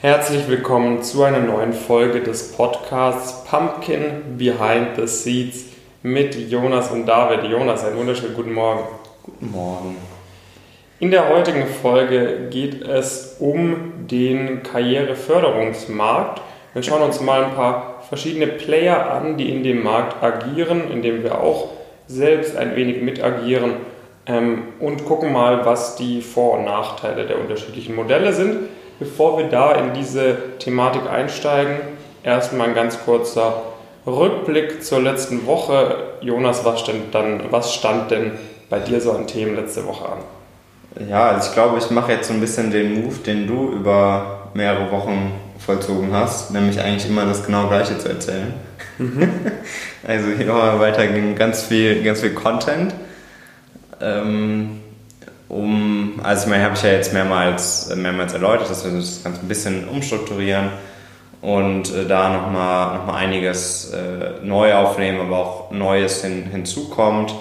Herzlich 0.00 0.46
willkommen 0.46 1.02
zu 1.02 1.24
einer 1.24 1.40
neuen 1.40 1.72
Folge 1.72 2.20
des 2.20 2.52
Podcasts 2.52 3.44
Pumpkin 3.50 4.38
Behind 4.38 4.90
the 4.96 5.08
Seeds 5.08 5.64
mit 6.04 6.36
Jonas 6.36 6.92
und 6.92 7.04
David. 7.04 7.50
Jonas, 7.50 7.84
einen 7.84 7.96
wunderschönen 7.96 8.36
guten 8.36 8.52
Morgen. 8.52 8.84
Guten 9.24 9.50
Morgen. 9.50 9.96
In 11.00 11.10
der 11.10 11.28
heutigen 11.28 11.66
Folge 11.66 12.46
geht 12.48 12.82
es 12.82 13.38
um 13.40 14.06
den 14.06 14.62
Karriereförderungsmarkt. 14.62 16.42
Wir 16.74 16.84
schauen 16.84 17.02
uns 17.02 17.20
mal 17.20 17.42
ein 17.42 17.54
paar 17.56 18.04
verschiedene 18.08 18.46
Player 18.46 19.10
an, 19.10 19.36
die 19.36 19.50
in 19.50 19.64
dem 19.64 19.82
Markt 19.82 20.22
agieren, 20.22 20.92
in 20.92 21.02
dem 21.02 21.24
wir 21.24 21.40
auch 21.40 21.70
selbst 22.06 22.56
ein 22.56 22.76
wenig 22.76 23.02
mit 23.02 23.20
agieren 23.20 23.72
ähm, 24.26 24.62
und 24.78 25.04
gucken 25.06 25.32
mal, 25.32 25.66
was 25.66 25.96
die 25.96 26.22
Vor- 26.22 26.58
und 26.58 26.66
Nachteile 26.66 27.26
der 27.26 27.40
unterschiedlichen 27.40 27.96
Modelle 27.96 28.32
sind. 28.32 28.68
Bevor 28.98 29.38
wir 29.38 29.48
da 29.48 29.72
in 29.72 29.94
diese 29.94 30.36
Thematik 30.58 31.08
einsteigen, 31.08 31.76
erstmal 32.22 32.68
ein 32.68 32.74
ganz 32.74 32.98
kurzer 33.04 33.62
Rückblick 34.06 34.82
zur 34.82 35.00
letzten 35.00 35.46
Woche. 35.46 35.96
Jonas, 36.20 36.64
was 36.64 36.80
stand, 36.80 37.14
dann, 37.14 37.42
was 37.50 37.74
stand 37.74 38.10
denn 38.10 38.32
bei 38.68 38.80
dir 38.80 39.00
so 39.00 39.12
an 39.12 39.26
Themen 39.26 39.54
letzte 39.54 39.86
Woche 39.86 40.06
an? 40.06 41.08
Ja, 41.08 41.28
also 41.28 41.48
ich 41.48 41.54
glaube, 41.54 41.78
ich 41.78 41.90
mache 41.90 42.12
jetzt 42.12 42.28
so 42.28 42.34
ein 42.34 42.40
bisschen 42.40 42.70
den 42.70 43.02
Move, 43.02 43.16
den 43.24 43.46
du 43.46 43.70
über 43.70 44.48
mehrere 44.54 44.90
Wochen 44.90 45.32
vollzogen 45.58 46.12
hast, 46.12 46.50
nämlich 46.50 46.80
eigentlich 46.80 47.08
immer 47.08 47.24
das 47.26 47.44
genau 47.44 47.68
gleiche 47.68 47.98
zu 47.98 48.08
erzählen. 48.08 48.54
Mhm. 48.98 49.30
also 50.06 50.28
hier 50.30 50.48
weiterging 50.48 51.36
ganz 51.36 51.62
viel, 51.62 52.02
ganz 52.02 52.20
viel 52.20 52.34
Content. 52.34 52.94
Ähm, 54.00 54.80
um, 55.48 56.20
also 56.22 56.44
ich 56.44 56.50
meine, 56.50 56.64
habe 56.64 56.74
ich 56.74 56.82
ja 56.82 56.90
jetzt 56.90 57.12
mehrmals, 57.12 57.94
mehrmals 57.94 58.34
erläutert, 58.34 58.68
dass 58.68 58.84
wir 58.84 58.92
das 58.92 59.22
Ganze 59.24 59.40
ein 59.40 59.48
bisschen 59.48 59.88
umstrukturieren 59.88 60.70
und 61.40 61.94
äh, 61.94 62.06
da 62.06 62.28
nochmal 62.30 62.98
noch 62.98 63.06
mal 63.06 63.14
einiges 63.14 63.92
äh, 63.92 64.44
neu 64.44 64.74
aufnehmen, 64.74 65.20
aber 65.20 65.38
auch 65.38 65.70
Neues 65.70 66.22
hin, 66.22 66.44
hinzukommt. 66.50 67.34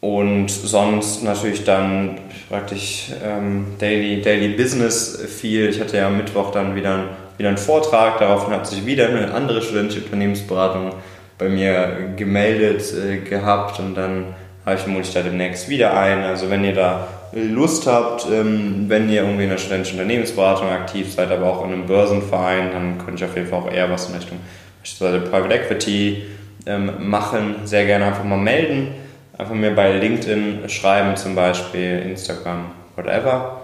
Und 0.00 0.48
sonst 0.50 1.22
natürlich 1.22 1.64
dann 1.64 2.18
praktisch 2.48 3.12
ähm, 3.24 3.76
Daily, 3.78 4.20
Daily 4.20 4.48
Business 4.48 5.22
viel. 5.28 5.68
Ich 5.68 5.80
hatte 5.80 5.96
ja 5.96 6.08
am 6.08 6.16
Mittwoch 6.16 6.50
dann 6.50 6.74
wieder, 6.74 7.04
wieder 7.38 7.48
einen 7.50 7.58
Vortrag, 7.58 8.18
daraufhin 8.18 8.52
hat 8.52 8.66
sich 8.66 8.84
wieder 8.84 9.08
eine 9.08 9.32
andere 9.32 9.62
studentische 9.62 10.04
Unternehmensberatung 10.04 10.92
bei 11.38 11.48
mir 11.48 12.14
gemeldet 12.16 12.82
äh, 12.94 13.18
gehabt 13.18 13.78
und 13.78 13.94
dann 13.94 14.34
habe 14.64 14.76
ich 14.76 14.82
vermutlich 14.82 15.12
da 15.12 15.22
demnächst 15.22 15.68
wieder 15.68 15.96
ein. 15.98 16.22
Also 16.22 16.50
wenn 16.50 16.64
ihr 16.64 16.74
da 16.74 17.08
Lust 17.32 17.86
habt, 17.86 18.26
ähm, 18.30 18.84
wenn 18.88 19.08
ihr 19.08 19.22
irgendwie 19.22 19.44
in 19.44 19.50
der 19.50 19.58
studentischen 19.58 19.98
Unternehmensberatung 19.98 20.68
aktiv 20.68 21.12
seid, 21.12 21.30
aber 21.30 21.46
auch 21.46 21.64
in 21.64 21.72
einem 21.72 21.86
Börsenverein, 21.86 22.70
dann 22.72 22.98
könnte 22.98 23.24
ich 23.24 23.30
auf 23.30 23.36
jeden 23.36 23.48
Fall 23.48 23.60
auch 23.60 23.70
eher 23.70 23.90
was 23.90 24.08
in 24.08 24.14
Richtung 24.14 24.38
beispielsweise 24.80 25.20
Private 25.20 25.54
Equity 25.54 26.22
ähm, 26.66 26.92
machen. 26.98 27.56
Sehr 27.64 27.86
gerne 27.86 28.06
einfach 28.06 28.24
mal 28.24 28.38
melden. 28.38 28.94
Einfach 29.38 29.54
mir 29.54 29.74
bei 29.74 29.92
LinkedIn 29.92 30.68
schreiben 30.68 31.16
zum 31.16 31.34
Beispiel, 31.34 32.00
Instagram, 32.00 32.66
whatever. 32.96 33.60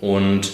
Und 0.00 0.50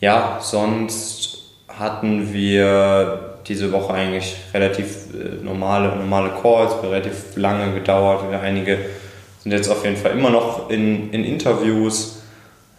ja, 0.00 0.38
sonst 0.40 1.38
hatten 1.68 2.32
wir 2.32 3.25
diese 3.48 3.70
Woche 3.72 3.94
eigentlich 3.94 4.36
relativ 4.52 5.14
äh, 5.14 5.44
normale, 5.44 5.94
normale 5.96 6.30
Calls, 6.42 6.82
relativ 6.82 7.36
lange 7.36 7.72
gedauert. 7.74 8.24
Einige 8.42 8.78
sind 9.40 9.52
jetzt 9.52 9.68
auf 9.68 9.84
jeden 9.84 9.96
Fall 9.96 10.12
immer 10.12 10.30
noch 10.30 10.70
in, 10.70 11.10
in 11.12 11.24
Interviews 11.24 12.22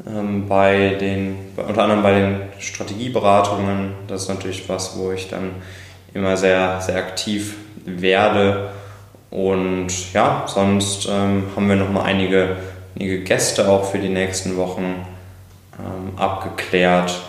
ähm, 0.05 0.47
bei 0.47 0.95
den, 0.99 1.37
unter 1.55 1.83
anderem 1.83 2.03
bei 2.03 2.13
den 2.13 2.41
Strategieberatungen. 2.59 3.93
Das 4.07 4.23
ist 4.23 4.29
natürlich 4.29 4.67
was, 4.67 4.97
wo 4.97 5.11
ich 5.11 5.29
dann 5.29 5.51
immer 6.13 6.37
sehr, 6.37 6.81
sehr 6.81 6.97
aktiv 6.97 7.55
werde. 7.85 8.69
Und 9.29 10.13
ja, 10.13 10.43
sonst 10.47 11.07
ähm, 11.09 11.45
haben 11.55 11.69
wir 11.69 11.75
noch 11.75 11.89
mal 11.89 12.03
einige, 12.03 12.57
einige 12.95 13.23
Gäste 13.23 13.69
auch 13.69 13.85
für 13.85 13.99
die 13.99 14.09
nächsten 14.09 14.57
Wochen 14.57 15.05
ähm, 15.79 16.17
abgeklärt. 16.17 17.21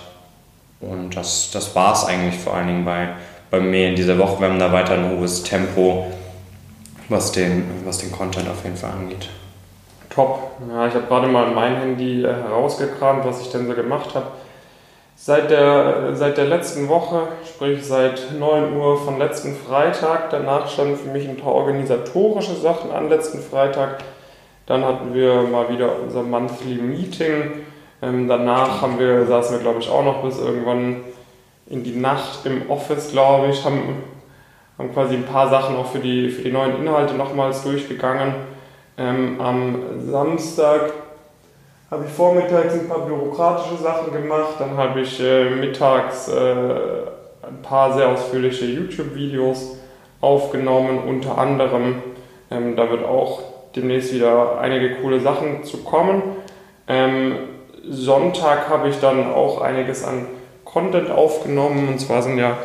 Und 0.80 1.16
das, 1.16 1.50
das 1.52 1.74
war 1.74 1.92
es 1.92 2.04
eigentlich 2.04 2.40
vor 2.40 2.54
allen 2.54 2.68
Dingen 2.68 2.84
bei, 2.84 3.08
bei 3.50 3.60
mir 3.60 3.88
in 3.88 3.96
dieser 3.96 4.18
Woche. 4.18 4.40
Wir 4.40 4.48
haben 4.48 4.58
da 4.58 4.72
weiter 4.72 4.94
ein 4.94 5.10
hohes 5.10 5.42
Tempo, 5.42 6.06
was 7.08 7.32
den, 7.32 7.64
was 7.84 7.98
den 7.98 8.12
Content 8.12 8.48
auf 8.48 8.64
jeden 8.64 8.76
Fall 8.76 8.90
angeht. 8.90 9.28
Top. 10.10 10.52
Ja, 10.68 10.86
ich 10.86 10.94
habe 10.94 11.06
gerade 11.06 11.28
mal 11.28 11.50
mein 11.50 11.76
Handy 11.76 12.24
äh, 12.24 12.26
herausgekramt, 12.28 13.24
was 13.24 13.40
ich 13.40 13.50
denn 13.50 13.66
so 13.66 13.74
gemacht 13.74 14.14
habe. 14.14 14.26
Seit 15.20 15.50
der, 15.50 16.14
seit 16.14 16.36
der 16.36 16.46
letzten 16.46 16.88
Woche, 16.88 17.22
sprich 17.44 17.84
seit 17.84 18.38
9 18.38 18.76
Uhr 18.76 18.96
von 18.98 19.18
letzten 19.18 19.56
Freitag, 19.56 20.30
danach 20.30 20.68
standen 20.68 20.96
für 20.96 21.10
mich 21.10 21.28
ein 21.28 21.36
paar 21.36 21.54
organisatorische 21.54 22.54
Sachen 22.54 22.92
an 22.92 23.08
letzten 23.08 23.40
Freitag. 23.40 23.98
Dann 24.66 24.84
hatten 24.84 25.14
wir 25.14 25.42
mal 25.42 25.68
wieder 25.70 25.90
unser 26.04 26.22
Monthly 26.22 26.76
Meeting. 26.76 27.64
Ähm, 28.00 28.28
danach 28.28 28.80
haben 28.80 28.98
wir, 28.98 29.26
saßen 29.26 29.56
wir, 29.56 29.62
glaube 29.62 29.80
ich, 29.80 29.90
auch 29.90 30.04
noch 30.04 30.22
bis 30.22 30.38
irgendwann 30.38 31.00
in 31.68 31.82
die 31.82 31.96
Nacht 31.96 32.46
im 32.46 32.70
Office, 32.70 33.10
glaube 33.12 33.48
ich, 33.48 33.64
haben, 33.64 34.02
haben 34.78 34.92
quasi 34.92 35.14
ein 35.14 35.24
paar 35.24 35.50
Sachen 35.50 35.76
auch 35.76 35.86
für 35.86 35.98
die, 35.98 36.30
für 36.30 36.42
die 36.42 36.52
neuen 36.52 36.76
Inhalte 36.76 37.14
nochmals 37.14 37.62
durchgegangen. 37.62 38.34
Ähm, 38.96 39.40
am 39.40 39.76
Samstag 40.10 40.92
habe 41.90 42.04
ich 42.06 42.12
vormittags 42.12 42.74
ein 42.74 42.88
paar 42.88 43.06
bürokratische 43.06 43.82
Sachen 43.82 44.12
gemacht, 44.12 44.54
dann 44.58 44.76
habe 44.76 45.00
ich 45.00 45.20
äh, 45.20 45.50
mittags 45.50 46.28
äh, 46.28 46.32
ein 47.46 47.62
paar 47.62 47.94
sehr 47.94 48.08
ausführliche 48.08 48.66
YouTube-Videos 48.66 49.78
aufgenommen, 50.20 50.98
unter 51.06 51.38
anderem. 51.38 52.02
Ähm, 52.50 52.76
da 52.76 52.90
wird 52.90 53.04
auch 53.04 53.42
demnächst 53.76 54.12
wieder 54.12 54.58
einige 54.58 54.96
coole 54.96 55.20
Sachen 55.20 55.64
zu 55.64 55.78
kommen. 55.78 56.22
Ähm, 56.86 57.36
Sonntag 57.88 58.68
habe 58.68 58.88
ich 58.88 59.00
dann 59.00 59.32
auch 59.32 59.60
einiges 59.60 60.04
an 60.04 60.26
Content 60.72 61.10
aufgenommen. 61.10 61.88
Und 61.88 61.98
zwar 62.00 62.22
sind 62.22 62.38
ja 62.38 62.58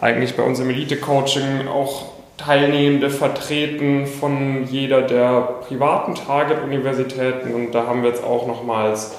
eigentlich 0.00 0.36
bei 0.36 0.42
uns 0.42 0.60
im 0.60 0.70
Elite-Coaching 0.70 1.68
auch 1.68 2.06
Teilnehmende 2.36 3.10
vertreten 3.10 4.06
von 4.06 4.64
jeder 4.64 5.02
der 5.02 5.40
privaten 5.68 6.14
Target-Universitäten 6.14 7.54
und 7.54 7.72
da 7.72 7.86
haben 7.86 8.02
wir 8.02 8.08
jetzt 8.08 8.24
auch 8.24 8.46
nochmals 8.46 9.14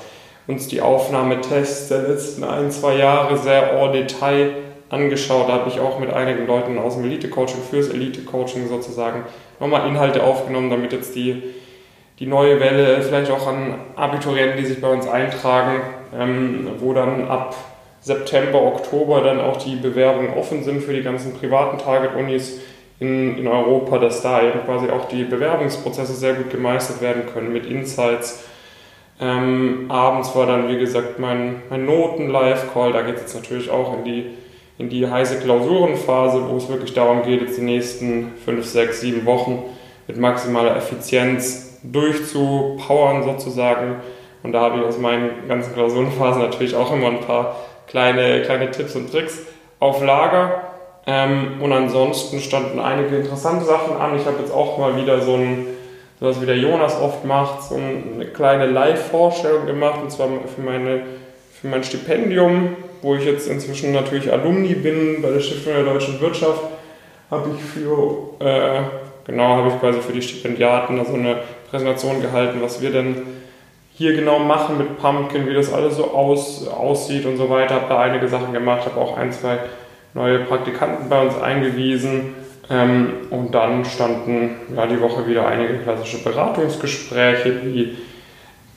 uns 0.48 0.68
die 0.68 0.82
Aufnahmetests 0.82 1.90
der 1.90 2.00
letzten 2.00 2.44
ein, 2.44 2.72
zwei 2.72 2.96
Jahre 2.96 3.38
sehr 3.38 3.74
en 3.74 3.94
Detail 3.94 4.54
angeschaut. 4.90 5.48
Da 5.48 5.54
habe 5.54 5.70
ich 5.70 5.80
auch 5.80 6.00
mit 6.00 6.12
einigen 6.12 6.48
Leuten 6.48 6.80
aus 6.80 6.96
dem 6.96 7.06
Elite-Coaching 7.06 7.62
fürs 7.70 7.90
Elite-Coaching 7.90 8.68
sozusagen 8.68 9.24
nochmal 9.60 9.88
Inhalte 9.88 10.24
aufgenommen, 10.24 10.72
damit 10.72 10.92
jetzt 10.92 11.16
die, 11.16 11.44
die 12.18 12.26
neue 12.26 12.60
Welle 12.60 13.04
vielleicht 13.04 13.30
auch 13.30 13.46
an 13.48 13.76
Abiturienten, 13.96 14.58
die 14.58 14.66
sich 14.66 14.82
bei 14.82 14.90
uns 14.90 15.08
eintragen, 15.08 15.82
ähm, 16.20 16.72
wo 16.80 16.94
dann 16.94 17.28
ab 17.28 17.56
September, 18.02 18.62
Oktober 18.62 19.22
dann 19.22 19.40
auch 19.40 19.58
die 19.58 19.76
Bewerbungen 19.76 20.34
offen 20.34 20.64
sind 20.64 20.82
für 20.82 20.94
die 20.94 21.04
ganzen 21.04 21.34
privaten 21.34 21.78
Target-Unis 21.78 22.60
in, 23.00 23.38
in 23.38 23.48
Europa, 23.48 24.00
dass 24.00 24.22
da 24.22 24.42
eben 24.42 24.64
quasi 24.66 24.90
auch 24.90 25.08
die 25.08 25.24
Bewerbungsprozesse 25.24 26.14
sehr 26.14 26.34
gut 26.34 26.50
gemeistert 26.50 27.02
werden 27.02 27.24
können 27.32 27.54
mit 27.54 27.66
Insights. 27.66 28.44
Ähm, 29.20 29.86
abends 29.90 30.36
war 30.36 30.48
dann, 30.48 30.68
wie 30.68 30.80
gesagt, 30.80 31.20
mein, 31.20 31.62
mein 31.70 31.86
Noten-Live-Call. 31.86 32.92
Da 32.92 33.04
geht 33.04 33.16
es 33.16 33.22
jetzt 33.22 33.36
natürlich 33.36 33.70
auch 33.70 33.96
in 33.98 34.04
die, 34.04 34.26
in 34.80 34.90
die 34.90 35.08
heiße 35.08 35.40
Klausurenphase, 35.40 36.50
wo 36.50 36.58
es 36.58 36.70
wirklich 36.70 36.96
darum 36.96 37.22
geht, 37.22 37.42
jetzt 37.42 37.58
die 37.58 37.64
nächsten 37.64 38.34
5, 38.44 38.66
6, 38.66 39.02
7 39.02 39.26
Wochen 39.26 39.64
mit 40.08 40.18
maximaler 40.18 40.76
Effizienz 40.76 41.80
durchzupowern 41.84 43.24
sozusagen. 43.24 43.98
Und 44.42 44.54
da 44.54 44.62
habe 44.62 44.80
ich 44.80 44.86
aus 44.86 44.98
meinen 44.98 45.48
ganzen 45.48 45.74
Klausurenphasen 45.74 46.42
natürlich 46.42 46.76
auch 46.76 46.92
immer 46.92 47.08
ein 47.08 47.22
paar 47.22 47.56
kleine, 47.92 48.42
kleine 48.42 48.72
Tipps 48.72 48.96
und 48.96 49.12
Tricks 49.12 49.40
auf 49.80 50.04
Lager. 50.04 50.64
Ähm, 51.06 51.62
und 51.62 51.72
ansonsten 51.74 52.40
standen 52.40 52.80
einige 52.80 53.18
interessante 53.18 53.66
Sachen 53.66 53.98
an. 53.98 54.16
Ich 54.16 54.26
habe 54.26 54.38
jetzt 54.40 54.54
auch 54.54 54.78
mal 54.78 54.96
wieder 54.96 55.22
so 55.22 55.36
ein, 55.36 55.68
sowas 56.20 56.42
wie 56.42 56.46
der 56.46 56.58
Jonas 56.58 57.00
oft 57.00 57.26
macht, 57.26 57.64
so 57.64 57.76
eine 57.76 58.26
kleine 58.26 58.68
Live-Vorstellung 58.68 59.66
gemacht, 59.66 60.00
und 60.02 60.12
zwar 60.12 60.28
für, 60.28 60.62
meine, 60.62 61.02
für 61.60 61.68
mein 61.68 61.84
Stipendium, 61.84 62.76
wo 63.02 63.16
ich 63.16 63.26
jetzt 63.26 63.48
inzwischen 63.48 63.94
natürlich 63.94 64.32
Alumni 64.32 64.76
bin 64.76 65.22
bei 65.22 65.32
der 65.32 65.40
Stiftung 65.40 65.74
der 65.74 65.84
deutschen 65.84 66.22
Wirtschaft, 66.22 66.62
habe 67.32 67.50
ich 67.56 67.64
für, 67.64 68.36
äh, 68.40 68.82
genau, 69.26 69.56
habe 69.56 69.70
ich 69.70 69.80
quasi 69.80 70.02
für 70.02 70.14
die 70.14 70.22
Stipendiaten 70.22 70.98
da 70.98 71.06
so 71.06 71.16
eine 71.16 71.38
Präsentation 71.72 72.22
gehalten, 72.22 72.60
was 72.62 72.80
wir 72.80 72.92
denn 72.92 73.16
hier 73.94 74.14
genau 74.16 74.40
machen 74.40 74.78
mit 74.78 74.98
Pumpkin, 75.00 75.48
wie 75.48 75.54
das 75.54 75.72
alles 75.72 75.98
so 75.98 76.12
aus, 76.12 76.68
aussieht 76.68 77.26
und 77.26 77.38
so 77.38 77.50
weiter. 77.50 77.76
Habe 77.76 77.90
da 77.90 78.00
einige 78.00 78.28
Sachen 78.28 78.54
gemacht, 78.54 78.86
habe 78.86 79.00
auch 79.00 79.18
ein, 79.18 79.32
zwei 79.32 79.60
neue 80.14 80.40
Praktikanten 80.40 81.10
bei 81.10 81.22
uns 81.22 81.40
eingewiesen. 81.40 82.36
Ähm, 82.70 83.28
und 83.30 83.54
dann 83.54 83.84
standen 83.84 84.56
ja, 84.76 84.86
die 84.86 85.02
Woche 85.02 85.28
wieder 85.28 85.48
einige 85.48 85.80
klassische 85.80 86.24
Beratungsgespräche, 86.24 87.64
wie, 87.66 87.98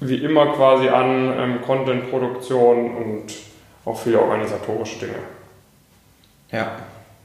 wie 0.01 0.17
immer 0.17 0.47
quasi 0.47 0.89
an, 0.89 1.33
ähm, 1.39 1.63
Content-Produktion 1.65 2.97
und 2.97 3.25
auch 3.85 3.99
viele 3.99 4.21
organisatorische 4.21 5.01
Dinge. 5.01 5.15
Ja, 6.51 6.73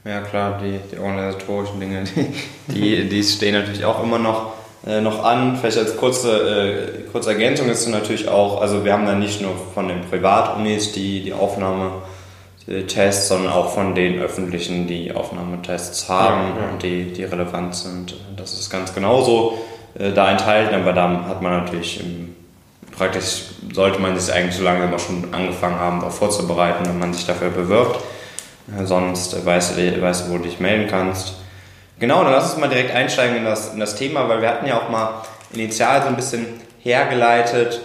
ja 0.04 0.20
klar, 0.20 0.60
die, 0.62 0.78
die 0.92 0.98
organisatorischen 0.98 1.80
Dinge, 1.80 2.04
die, 2.04 2.32
die, 2.72 3.08
die 3.08 3.22
stehen 3.22 3.54
natürlich 3.54 3.84
auch 3.84 4.02
immer 4.02 4.18
noch, 4.18 4.52
äh, 4.86 5.00
noch 5.00 5.24
an. 5.24 5.56
Vielleicht 5.56 5.78
als 5.78 5.96
kurze, 5.96 6.30
äh, 6.30 7.10
kurze 7.10 7.30
Ergänzung 7.30 7.68
ist 7.68 7.86
natürlich 7.88 8.28
auch, 8.28 8.60
also 8.60 8.84
wir 8.84 8.92
haben 8.92 9.06
da 9.06 9.14
nicht 9.14 9.40
nur 9.40 9.52
von 9.74 9.88
den 9.88 10.02
Privatunis 10.02 10.92
die, 10.92 11.22
die 11.22 11.32
Aufnahme 11.32 11.92
Tests, 12.86 13.28
sondern 13.28 13.52
auch 13.52 13.72
von 13.72 13.94
den 13.94 14.20
öffentlichen, 14.20 14.86
die 14.86 15.12
Aufnahmetests 15.12 16.08
haben 16.08 16.54
ja, 16.56 16.62
ja. 16.62 16.70
und 16.70 16.82
die, 16.82 17.12
die 17.12 17.24
relevant 17.24 17.74
sind. 17.74 18.14
Das 18.36 18.52
ist 18.52 18.70
ganz 18.70 18.94
genauso 18.94 19.58
äh, 19.98 20.12
da 20.12 20.30
enthalten, 20.30 20.74
aber 20.74 20.92
da 20.92 21.24
hat 21.26 21.42
man 21.42 21.64
natürlich 21.64 22.00
im, 22.00 22.36
praktisch, 22.96 23.46
sollte 23.72 23.98
man 23.98 24.18
sich 24.18 24.32
eigentlich 24.32 24.54
so 24.54 24.62
lange 24.62 24.94
auch 24.94 25.00
schon 25.00 25.34
angefangen 25.34 25.80
haben, 25.80 26.00
darauf 26.00 26.16
vorzubereiten, 26.16 26.86
wenn 26.86 26.98
man 26.98 27.12
sich 27.12 27.26
dafür 27.26 27.50
bewirbt. 27.50 27.98
Äh, 28.78 28.84
sonst 28.84 29.44
weißt 29.44 29.76
du, 29.76 30.02
weißt 30.02 30.26
du, 30.28 30.32
wo 30.32 30.36
du 30.36 30.44
dich 30.44 30.60
melden 30.60 30.86
kannst. 30.88 31.34
Genau, 32.00 32.24
dann 32.24 32.32
lass 32.32 32.50
uns 32.50 32.60
mal 32.60 32.68
direkt 32.68 32.94
einsteigen 32.94 33.36
in 33.36 33.44
das, 33.44 33.72
in 33.74 33.78
das 33.78 33.94
Thema, 33.94 34.28
weil 34.28 34.40
wir 34.40 34.48
hatten 34.48 34.66
ja 34.66 34.80
auch 34.80 34.88
mal 34.88 35.22
initial 35.52 36.02
so 36.02 36.08
ein 36.08 36.16
bisschen 36.16 36.46
hergeleitet, 36.80 37.80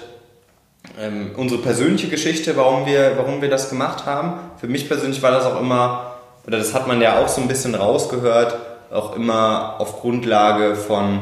ähm, 0.99 1.31
unsere 1.35 1.61
persönliche 1.61 2.07
Geschichte, 2.07 2.55
warum 2.55 2.85
wir, 2.85 3.17
warum 3.17 3.41
wir 3.41 3.49
das 3.49 3.69
gemacht 3.69 4.05
haben. 4.05 4.39
Für 4.59 4.67
mich 4.67 4.87
persönlich 4.87 5.21
war 5.21 5.31
das 5.31 5.45
auch 5.45 5.59
immer, 5.59 6.15
oder 6.47 6.57
das 6.57 6.73
hat 6.73 6.87
man 6.87 7.01
ja 7.01 7.19
auch 7.19 7.27
so 7.27 7.41
ein 7.41 7.47
bisschen 7.47 7.75
rausgehört, 7.75 8.57
auch 8.91 9.15
immer 9.15 9.75
auf 9.79 9.99
Grundlage 9.99 10.75
von 10.75 11.21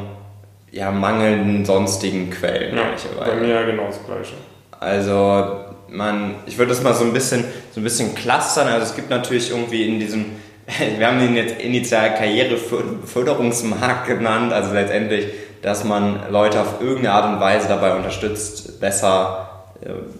ja, 0.72 0.92
mangelnden 0.92 1.66
sonstigen 1.66 2.30
Quellen. 2.30 2.78
Ja, 2.78 2.84
bei 3.20 3.36
mir 3.36 3.48
ja 3.48 3.64
genau 3.64 3.88
das 3.88 4.06
Gleiche. 4.06 4.34
Also 4.80 5.66
man, 5.90 6.36
ich 6.46 6.58
würde 6.58 6.70
das 6.70 6.84
mal 6.84 6.94
so 6.94 7.06
ein 7.06 7.14
bisschen, 7.14 7.46
so 7.72 7.80
ein 7.80 7.84
bisschen 7.84 8.14
clustern. 8.16 8.68
Also 8.68 8.88
es 8.88 8.96
gibt 8.96 9.10
natürlich 9.10 9.52
irgendwie 9.52 9.88
in 9.88 10.00
diesem, 10.00 10.26
wir 10.98 11.08
haben 11.08 11.20
ihn 11.22 11.36
jetzt 11.36 11.60
initial 11.62 12.16
Karriereförderungsmarkt 12.16 14.08
genannt, 14.08 14.54
also 14.54 14.74
letztendlich, 14.74 15.28
dass 15.62 15.84
man 15.84 16.32
Leute 16.32 16.62
auf 16.62 16.82
irgendeine 16.82 17.12
Art 17.12 17.34
und 17.34 17.40
Weise 17.40 17.68
dabei 17.68 17.96
unterstützt, 17.96 18.80
besser 18.80 19.50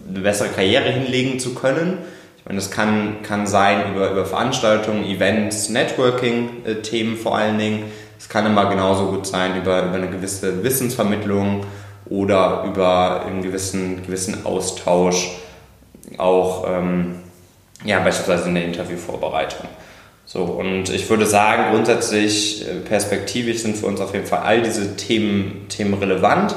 eine 0.08 0.20
bessere 0.20 0.48
Karriere 0.48 0.90
hinlegen 0.90 1.38
zu 1.38 1.54
können. 1.54 1.98
Ich 2.38 2.44
meine, 2.44 2.58
das 2.58 2.70
kann, 2.70 3.22
kann 3.22 3.46
sein 3.46 3.94
über, 3.94 4.10
über 4.10 4.26
Veranstaltungen, 4.26 5.04
Events, 5.04 5.70
Networking-Themen 5.70 7.16
vor 7.16 7.38
allen 7.38 7.58
Dingen. 7.58 7.84
Es 8.18 8.28
kann 8.28 8.44
immer 8.46 8.68
genauso 8.68 9.06
gut 9.06 9.26
sein 9.26 9.56
über, 9.56 9.82
über 9.84 9.94
eine 9.94 10.08
gewisse 10.08 10.62
Wissensvermittlung 10.62 11.64
oder 12.06 12.64
über 12.66 13.24
einen 13.26 13.42
gewissen, 13.42 14.02
gewissen 14.04 14.44
Austausch, 14.44 15.30
auch 16.18 16.66
ähm, 16.68 17.20
ja, 17.84 18.00
beispielsweise 18.00 18.48
in 18.48 18.54
der 18.54 18.64
Interviewvorbereitung. 18.66 19.66
So, 20.34 20.42
und 20.42 20.90
ich 20.90 21.08
würde 21.08 21.26
sagen, 21.26 21.70
grundsätzlich 21.70 22.66
äh, 22.66 22.80
perspektivisch 22.80 23.58
sind 23.58 23.76
für 23.76 23.86
uns 23.86 24.00
auf 24.00 24.14
jeden 24.14 24.26
Fall 24.26 24.40
all 24.40 24.62
diese 24.62 24.96
Themen, 24.96 25.66
Themen 25.68 25.94
relevant. 25.94 26.56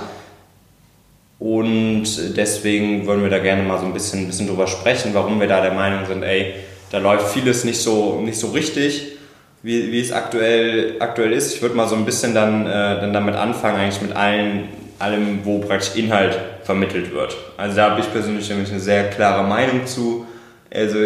Und 1.37 2.05
deswegen 2.35 3.05
wollen 3.05 3.21
wir 3.21 3.29
da 3.29 3.37
gerne 3.37 3.61
mal 3.61 3.77
so 3.77 3.85
ein 3.85 3.93
bisschen, 3.93 4.21
ein 4.21 4.25
bisschen 4.25 4.47
drüber 4.47 4.65
sprechen, 4.65 5.11
warum 5.13 5.39
wir 5.39 5.47
da 5.47 5.61
der 5.61 5.73
Meinung 5.73 6.07
sind, 6.07 6.23
ey, 6.23 6.55
da 6.89 6.97
läuft 6.97 7.27
vieles 7.27 7.65
nicht 7.65 7.79
so, 7.79 8.19
nicht 8.19 8.39
so 8.39 8.47
richtig, 8.47 9.17
wie, 9.61 9.91
wie 9.91 10.01
es 10.01 10.11
aktuell, 10.11 10.95
aktuell 10.99 11.31
ist. 11.31 11.53
Ich 11.53 11.61
würde 11.61 11.75
mal 11.75 11.87
so 11.87 11.95
ein 11.95 12.05
bisschen 12.05 12.33
dann, 12.33 12.65
äh, 12.65 12.69
dann 12.69 13.13
damit 13.13 13.35
anfangen, 13.35 13.77
eigentlich 13.77 14.01
mit 14.01 14.15
allen, 14.15 14.69
allem, 14.97 15.41
wo 15.43 15.59
praktisch 15.59 15.95
Inhalt 15.95 16.35
vermittelt 16.63 17.13
wird. 17.13 17.37
Also 17.57 17.75
da 17.75 17.91
habe 17.91 18.01
ich 18.01 18.11
persönlich 18.11 18.49
nämlich 18.49 18.71
eine 18.71 18.79
sehr 18.79 19.11
klare 19.11 19.47
Meinung 19.47 19.85
zu. 19.85 20.25
Also 20.73 20.97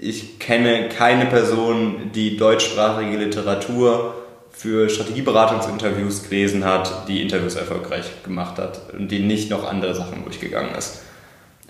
ich 0.00 0.38
kenne 0.38 0.88
keine 0.88 1.26
Person, 1.26 2.10
die 2.14 2.36
deutschsprachige 2.36 3.16
Literatur 3.16 4.14
für 4.50 4.88
Strategieberatungsinterviews 4.88 6.28
gelesen 6.28 6.64
hat, 6.64 7.08
die 7.08 7.20
Interviews 7.22 7.56
erfolgreich 7.56 8.04
gemacht 8.22 8.58
hat 8.58 8.92
und 8.92 9.10
die 9.10 9.20
nicht 9.20 9.50
noch 9.50 9.68
andere 9.68 9.94
Sachen 9.94 10.24
durchgegangen 10.24 10.74
ist. 10.76 11.02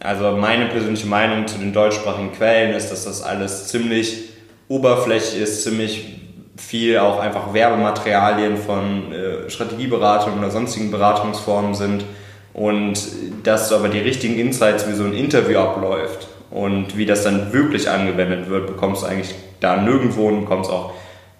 Also 0.00 0.36
meine 0.36 0.66
persönliche 0.66 1.06
Meinung 1.06 1.46
zu 1.46 1.58
den 1.58 1.72
deutschsprachigen 1.72 2.32
Quellen 2.32 2.74
ist, 2.74 2.90
dass 2.90 3.04
das 3.04 3.22
alles 3.22 3.68
ziemlich 3.68 4.28
oberflächlich 4.68 5.42
ist, 5.42 5.64
ziemlich 5.64 6.20
viel 6.56 6.98
auch 6.98 7.20
einfach 7.20 7.52
Werbematerialien 7.52 8.56
von 8.56 9.12
äh, 9.12 9.50
Strategieberatung 9.50 10.38
oder 10.38 10.50
sonstigen 10.50 10.90
Beratungsformen 10.90 11.74
sind 11.74 12.04
und 12.52 13.00
dass 13.42 13.72
aber 13.72 13.88
die 13.88 14.00
richtigen 14.00 14.38
Insights, 14.38 14.88
wie 14.88 14.94
so 14.94 15.04
ein 15.04 15.14
Interview 15.14 15.58
abläuft 15.58 16.28
und 16.50 16.96
wie 16.96 17.06
das 17.06 17.24
dann 17.24 17.52
wirklich 17.52 17.88
angewendet 17.88 18.48
wird, 18.48 18.66
bekommst 18.66 19.02
du 19.02 19.06
eigentlich 19.06 19.34
da 19.60 19.76
nirgendwo 19.76 20.28
und 20.28 20.40
bekommst 20.40 20.70
auch 20.70 20.92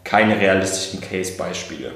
keine 0.04 0.38
realistischen 0.38 1.00
Case-Beispiele. 1.00 1.92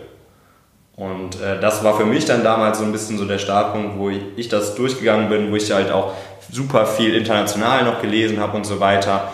Und 0.97 1.41
äh, 1.41 1.61
das 1.61 1.83
war 1.85 1.97
für 1.97 2.05
mich 2.05 2.25
dann 2.25 2.45
damals 2.45 2.79
so 2.79 2.85
ein 2.85 2.93
bisschen 2.93 3.19
so 3.19 3.25
der 3.25 3.39
Startpunkt, 3.39 3.99
wo 3.99 4.11
ich, 4.11 4.21
ich 4.37 4.49
das 4.49 4.75
durchgegangen 4.75 5.29
bin, 5.29 5.51
wo 5.51 5.57
ich 5.57 5.73
halt 5.73 5.91
auch 5.91 6.13
super 6.51 6.87
viel 6.87 7.15
international 7.15 7.85
noch 7.85 8.03
gelesen 8.03 8.41
habe 8.41 8.57
und 8.57 8.65
so 8.65 8.79
weiter, 8.81 9.33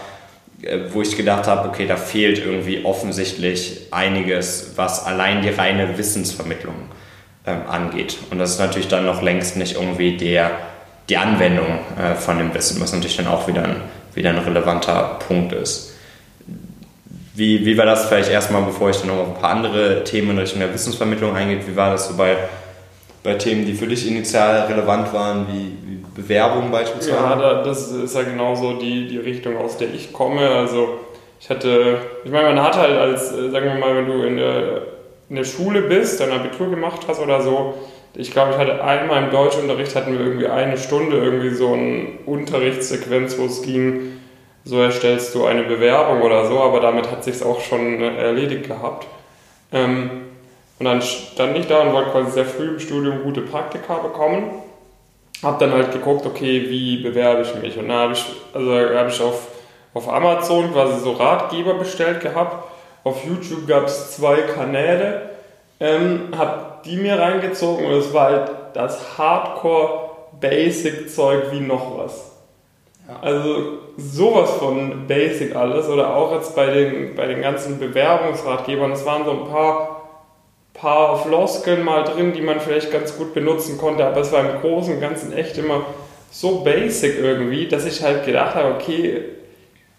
äh, 0.62 0.78
wo 0.92 1.02
ich 1.02 1.16
gedacht 1.16 1.46
habe, 1.46 1.68
okay, 1.68 1.86
da 1.86 1.96
fehlt 1.96 2.38
irgendwie 2.38 2.84
offensichtlich 2.84 3.88
einiges, 3.90 4.72
was 4.76 5.04
allein 5.04 5.42
die 5.42 5.50
reine 5.50 5.98
Wissensvermittlung 5.98 6.76
ähm, 7.46 7.62
angeht. 7.68 8.18
Und 8.30 8.38
das 8.38 8.52
ist 8.52 8.60
natürlich 8.60 8.88
dann 8.88 9.04
noch 9.04 9.22
längst 9.22 9.56
nicht 9.56 9.74
irgendwie 9.74 10.16
der, 10.16 10.52
die 11.08 11.16
Anwendung 11.16 11.78
äh, 11.98 12.14
von 12.14 12.38
dem 12.38 12.54
Wissen, 12.54 12.80
was 12.80 12.92
natürlich 12.92 13.16
dann 13.16 13.26
auch 13.28 13.46
wieder 13.48 13.64
ein, 13.64 13.76
wieder 14.14 14.30
ein 14.30 14.38
relevanter 14.38 15.18
Punkt 15.26 15.52
ist. 15.52 15.94
Wie, 17.34 17.64
wie 17.64 17.78
war 17.78 17.86
das 17.86 18.06
vielleicht 18.06 18.30
erstmal, 18.30 18.62
bevor 18.62 18.90
ich 18.90 18.96
dann 18.98 19.08
noch 19.08 19.18
auf 19.18 19.28
ein 19.28 19.40
paar 19.40 19.50
andere 19.50 20.02
Themen 20.04 20.30
in 20.30 20.38
Richtung 20.38 20.60
der 20.60 20.74
Wissensvermittlung 20.74 21.36
eingehe, 21.36 21.60
wie 21.66 21.76
war 21.76 21.90
das 21.90 22.08
so 22.08 22.16
bei, 22.16 22.36
bei 23.22 23.34
Themen, 23.34 23.64
die 23.64 23.74
für 23.74 23.86
dich 23.86 24.08
initial 24.08 24.66
relevant 24.66 25.12
waren, 25.12 25.46
wie, 25.48 25.72
wie 25.86 26.04
Bewerbung 26.20 26.70
beispielsweise? 26.70 27.16
Ja, 27.16 27.62
das 27.62 27.92
ist 27.92 28.14
ja 28.14 28.22
genauso 28.22 28.74
die, 28.74 29.06
die 29.06 29.18
Richtung, 29.18 29.56
aus 29.56 29.76
der 29.76 29.94
ich 29.94 30.12
komme. 30.12 30.48
Also 30.48 30.98
ich 31.40 31.48
hatte, 31.48 31.98
ich 32.24 32.30
meine, 32.30 32.48
man 32.48 32.62
hat 32.62 32.76
halt 32.76 32.98
als, 32.98 33.32
äh, 33.32 33.50
sagen 33.50 33.66
wir 33.66 33.74
mal, 33.76 33.94
wenn 33.94 34.06
du 34.06 34.22
in 34.24 34.36
der, 34.36 34.82
in 35.30 35.36
der 35.36 35.44
Schule 35.44 35.82
bist, 35.82 36.20
dein 36.20 36.32
Abitur 36.32 36.68
gemacht 36.68 37.02
hast 37.06 37.20
oder 37.20 37.40
so, 37.40 37.74
ich 38.18 38.32
glaube, 38.32 38.50
ich 38.50 38.58
hatte 38.58 38.82
einmal 38.82 39.22
im 39.22 39.30
Deutschunterricht 39.30 39.94
hatten 39.94 40.12
wir 40.12 40.26
irgendwie 40.26 40.48
eine 40.48 40.76
Stunde 40.76 41.18
irgendwie 41.18 41.50
so 41.50 41.72
eine 41.72 42.08
Unterrichtssequenz, 42.26 43.38
wo 43.38 43.44
es 43.44 43.62
ging, 43.62 44.18
so 44.64 44.80
erstellst 44.80 45.36
du 45.36 45.46
eine 45.46 45.62
Bewerbung 45.62 46.22
oder 46.22 46.46
so, 46.48 46.58
aber 46.58 46.80
damit 46.80 47.08
hat 47.12 47.22
sich 47.22 47.40
auch 47.44 47.60
schon 47.60 48.02
äh, 48.02 48.16
erledigt 48.16 48.66
gehabt. 48.66 49.06
Ähm, 49.72 50.22
und 50.80 50.84
dann 50.84 51.00
stand 51.00 51.56
ich 51.58 51.68
da 51.68 51.82
und 51.82 51.92
wollte 51.92 52.10
quasi 52.10 52.32
sehr 52.32 52.44
früh 52.44 52.70
im 52.70 52.80
Studium 52.80 53.22
gute 53.22 53.42
Praktika 53.42 53.98
bekommen. 53.98 54.50
Hab 55.44 55.60
dann 55.60 55.72
halt 55.72 55.92
geguckt, 55.92 56.26
okay, 56.26 56.68
wie 56.68 56.96
bewerbe 56.96 57.42
ich 57.42 57.54
mich? 57.62 57.78
Und 57.78 57.88
dann 57.88 57.98
habe 57.98 58.12
ich, 58.14 58.26
also 58.52 58.72
habe 58.72 59.10
ich 59.10 59.20
auf, 59.20 59.46
auf 59.94 60.12
Amazon 60.12 60.72
quasi 60.72 60.98
so 61.00 61.12
Ratgeber 61.12 61.74
bestellt 61.74 62.20
gehabt. 62.20 62.68
Auf 63.04 63.24
YouTube 63.24 63.68
gab 63.68 63.86
es 63.86 64.16
zwei 64.16 64.38
Kanäle, 64.38 65.27
ähm, 65.80 66.28
habe 66.36 66.68
die 66.84 66.96
mir 66.96 67.18
reingezogen 67.18 67.86
und 67.86 67.92
es 67.92 68.12
war 68.12 68.30
halt 68.30 68.50
das 68.74 69.16
Hardcore-Basic-Zeug 69.18 71.52
wie 71.52 71.60
noch 71.60 71.96
was. 71.98 72.32
Also 73.22 73.78
sowas 73.96 74.50
von 74.58 75.06
basic 75.06 75.56
alles 75.56 75.88
oder 75.88 76.14
auch 76.14 76.34
jetzt 76.34 76.54
bei 76.54 76.66
den, 76.66 77.14
bei 77.14 77.24
den 77.26 77.40
ganzen 77.40 77.78
Bewerbungsratgebern, 77.78 78.92
es 78.92 79.06
waren 79.06 79.24
so 79.24 79.30
ein 79.30 79.48
paar, 79.48 80.02
paar 80.74 81.18
Floskeln 81.18 81.82
mal 81.82 82.04
drin, 82.04 82.34
die 82.34 82.42
man 82.42 82.60
vielleicht 82.60 82.92
ganz 82.92 83.16
gut 83.16 83.32
benutzen 83.32 83.78
konnte, 83.78 84.04
aber 84.04 84.20
es 84.20 84.30
war 84.30 84.40
im 84.40 84.60
Großen 84.60 84.92
und 84.94 85.00
Ganzen 85.00 85.32
echt 85.32 85.56
immer 85.56 85.86
so 86.30 86.60
basic 86.60 87.18
irgendwie, 87.18 87.66
dass 87.66 87.86
ich 87.86 88.02
halt 88.02 88.26
gedacht 88.26 88.54
habe, 88.54 88.74
okay, 88.74 89.24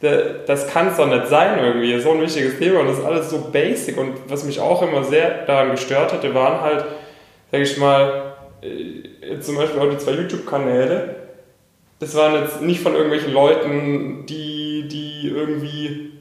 das 0.02 0.68
kann 0.68 0.88
es 0.88 0.98
doch 0.98 1.08
nicht 1.08 1.28
sein 1.28 1.60
irgendwie, 1.60 2.00
so 2.00 2.12
ein 2.12 2.22
wichtiges 2.22 2.58
Thema 2.58 2.80
und 2.82 2.88
das 2.88 3.00
ist 3.00 3.06
alles 3.06 3.30
so 3.30 3.50
basic 3.52 3.98
und 3.98 4.14
was 4.28 4.46
mich 4.46 4.60
auch 4.60 4.82
immer 4.82 5.04
sehr 5.04 5.46
daran 5.46 5.72
gestört 5.72 6.14
hatte, 6.14 6.34
waren 6.34 6.62
halt, 6.62 6.86
sag 7.52 7.62
ich 7.62 7.78
mal, 7.78 8.34
äh, 8.62 9.40
zum 9.40 9.58
Beispiel 9.58 9.82
auch 9.82 9.90
die 9.90 9.98
zwei 9.98 10.12
YouTube-Kanäle, 10.12 11.16
das 12.00 12.16
waren 12.16 12.42
jetzt 12.42 12.62
nicht 12.62 12.82
von 12.82 12.94
irgendwelchen 12.94 13.34
Leuten, 13.34 14.26
die, 14.26 14.88
die 14.88 15.28
irgendwie 15.28 16.12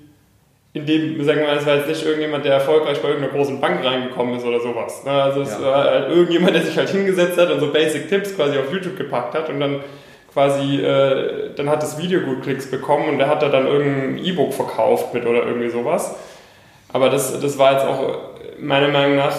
in 0.72 0.84
dem, 0.84 1.24
sagen 1.24 1.40
wir 1.40 1.46
mal, 1.46 1.56
es 1.56 1.66
war 1.66 1.76
jetzt 1.76 1.88
nicht 1.88 2.04
irgendjemand, 2.04 2.44
der 2.44 2.54
erfolgreich 2.54 3.00
bei 3.00 3.08
irgendeiner 3.08 3.32
großen 3.32 3.60
Bank 3.60 3.84
reingekommen 3.84 4.36
ist 4.36 4.44
oder 4.44 4.60
sowas. 4.60 5.04
Ne? 5.04 5.10
Also 5.10 5.42
es 5.42 5.52
ja. 5.52 5.62
war 5.62 5.84
halt 5.84 6.10
irgendjemand, 6.10 6.54
der 6.54 6.62
sich 6.62 6.76
halt 6.76 6.90
hingesetzt 6.90 7.38
hat 7.38 7.50
und 7.50 7.60
so 7.60 7.72
Basic 7.72 8.08
Tipps 8.08 8.34
quasi 8.36 8.58
auf 8.58 8.72
YouTube 8.72 8.96
gepackt 8.96 9.34
hat 9.34 9.48
und 9.48 9.60
dann 9.60 9.80
quasi, 10.38 10.76
äh, 10.76 11.50
dann 11.56 11.68
hat 11.68 11.82
das 11.82 11.98
Video 11.98 12.20
gut 12.20 12.42
Klicks 12.42 12.70
bekommen 12.70 13.08
und 13.08 13.18
der 13.18 13.28
hat 13.28 13.42
da 13.42 13.48
dann 13.48 13.66
irgendein 13.66 14.24
E-Book 14.24 14.54
verkauft 14.54 15.12
mit 15.12 15.26
oder 15.26 15.44
irgendwie 15.44 15.68
sowas. 15.68 16.14
Aber 16.92 17.10
das, 17.10 17.40
das 17.40 17.58
war 17.58 17.72
jetzt 17.72 17.84
auch 17.84 18.18
meiner 18.60 18.86
Meinung 18.86 19.16
nach 19.16 19.34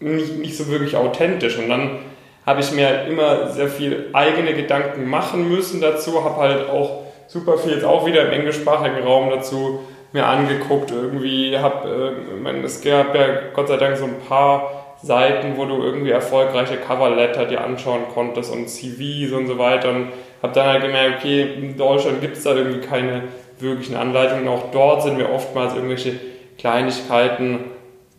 nicht, 0.00 0.38
nicht 0.38 0.56
so 0.56 0.68
wirklich 0.68 0.96
authentisch 0.96 1.58
und 1.58 1.68
dann 1.68 1.98
habe 2.44 2.60
ich 2.60 2.72
mir 2.72 2.88
halt 2.88 3.08
immer 3.08 3.50
sehr 3.50 3.68
viel 3.68 4.08
eigene 4.14 4.54
Gedanken 4.54 5.08
machen 5.08 5.48
müssen 5.48 5.80
dazu, 5.80 6.24
habe 6.24 6.40
halt 6.40 6.68
auch 6.68 7.04
super 7.28 7.56
viel 7.56 7.74
jetzt 7.74 7.84
auch 7.84 8.04
wieder 8.04 8.26
im 8.26 8.32
englischsprachigen 8.32 9.04
Raum 9.04 9.30
dazu 9.30 9.78
mir 10.12 10.26
angeguckt. 10.26 10.90
Irgendwie 10.90 11.56
habe, 11.56 12.14
äh, 12.44 12.64
es 12.64 12.82
gab 12.82 13.14
ja 13.14 13.26
Gott 13.54 13.68
sei 13.68 13.76
Dank 13.76 13.96
so 13.96 14.06
ein 14.06 14.18
paar 14.28 14.96
Seiten, 15.00 15.56
wo 15.56 15.66
du 15.66 15.80
irgendwie 15.82 16.10
erfolgreiche 16.10 16.78
Coverletter 16.78 17.44
dir 17.44 17.62
anschauen 17.62 18.02
konntest 18.12 18.52
und 18.52 18.68
CVs 18.68 19.32
und 19.32 19.46
so 19.46 19.58
weiter. 19.58 19.90
Und 19.90 20.08
habe 20.42 20.52
dann 20.52 20.66
halt 20.66 20.82
gemerkt, 20.82 21.20
okay, 21.20 21.54
in 21.54 21.76
Deutschland 21.76 22.20
gibt 22.20 22.36
es 22.36 22.42
da 22.42 22.54
irgendwie 22.54 22.80
keine 22.80 23.22
wirklichen 23.58 23.96
Anleitungen. 23.96 24.48
Auch 24.48 24.70
dort 24.72 25.02
sind 25.02 25.16
mir 25.16 25.30
oftmals 25.30 25.74
irgendwelche 25.74 26.14
Kleinigkeiten 26.58 27.60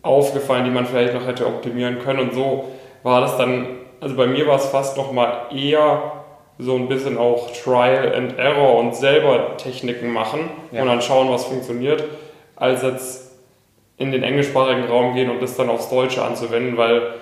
aufgefallen, 0.02 0.64
die 0.64 0.70
man 0.70 0.86
vielleicht 0.86 1.14
noch 1.14 1.26
hätte 1.26 1.46
optimieren 1.46 1.98
können. 1.98 2.20
Und 2.20 2.34
so 2.34 2.72
war 3.02 3.20
das 3.20 3.36
dann, 3.36 3.66
also 4.00 4.16
bei 4.16 4.26
mir 4.26 4.46
war 4.46 4.56
es 4.56 4.66
fast 4.66 4.96
noch 4.96 5.12
mal 5.12 5.46
eher 5.54 6.12
so 6.58 6.76
ein 6.76 6.88
bisschen 6.88 7.18
auch 7.18 7.50
Trial 7.52 8.14
and 8.14 8.38
Error 8.38 8.78
und 8.78 8.94
selber 8.94 9.56
Techniken 9.56 10.12
machen 10.12 10.50
ja. 10.72 10.82
und 10.82 10.88
dann 10.88 11.02
schauen, 11.02 11.28
was 11.30 11.44
funktioniert, 11.44 12.04
als 12.56 12.82
jetzt 12.82 13.32
in 13.96 14.12
den 14.12 14.22
englischsprachigen 14.22 14.84
Raum 14.84 15.14
gehen 15.14 15.30
und 15.30 15.42
das 15.42 15.56
dann 15.56 15.68
aufs 15.68 15.90
Deutsche 15.90 16.22
anzuwenden, 16.22 16.76
weil 16.76 17.14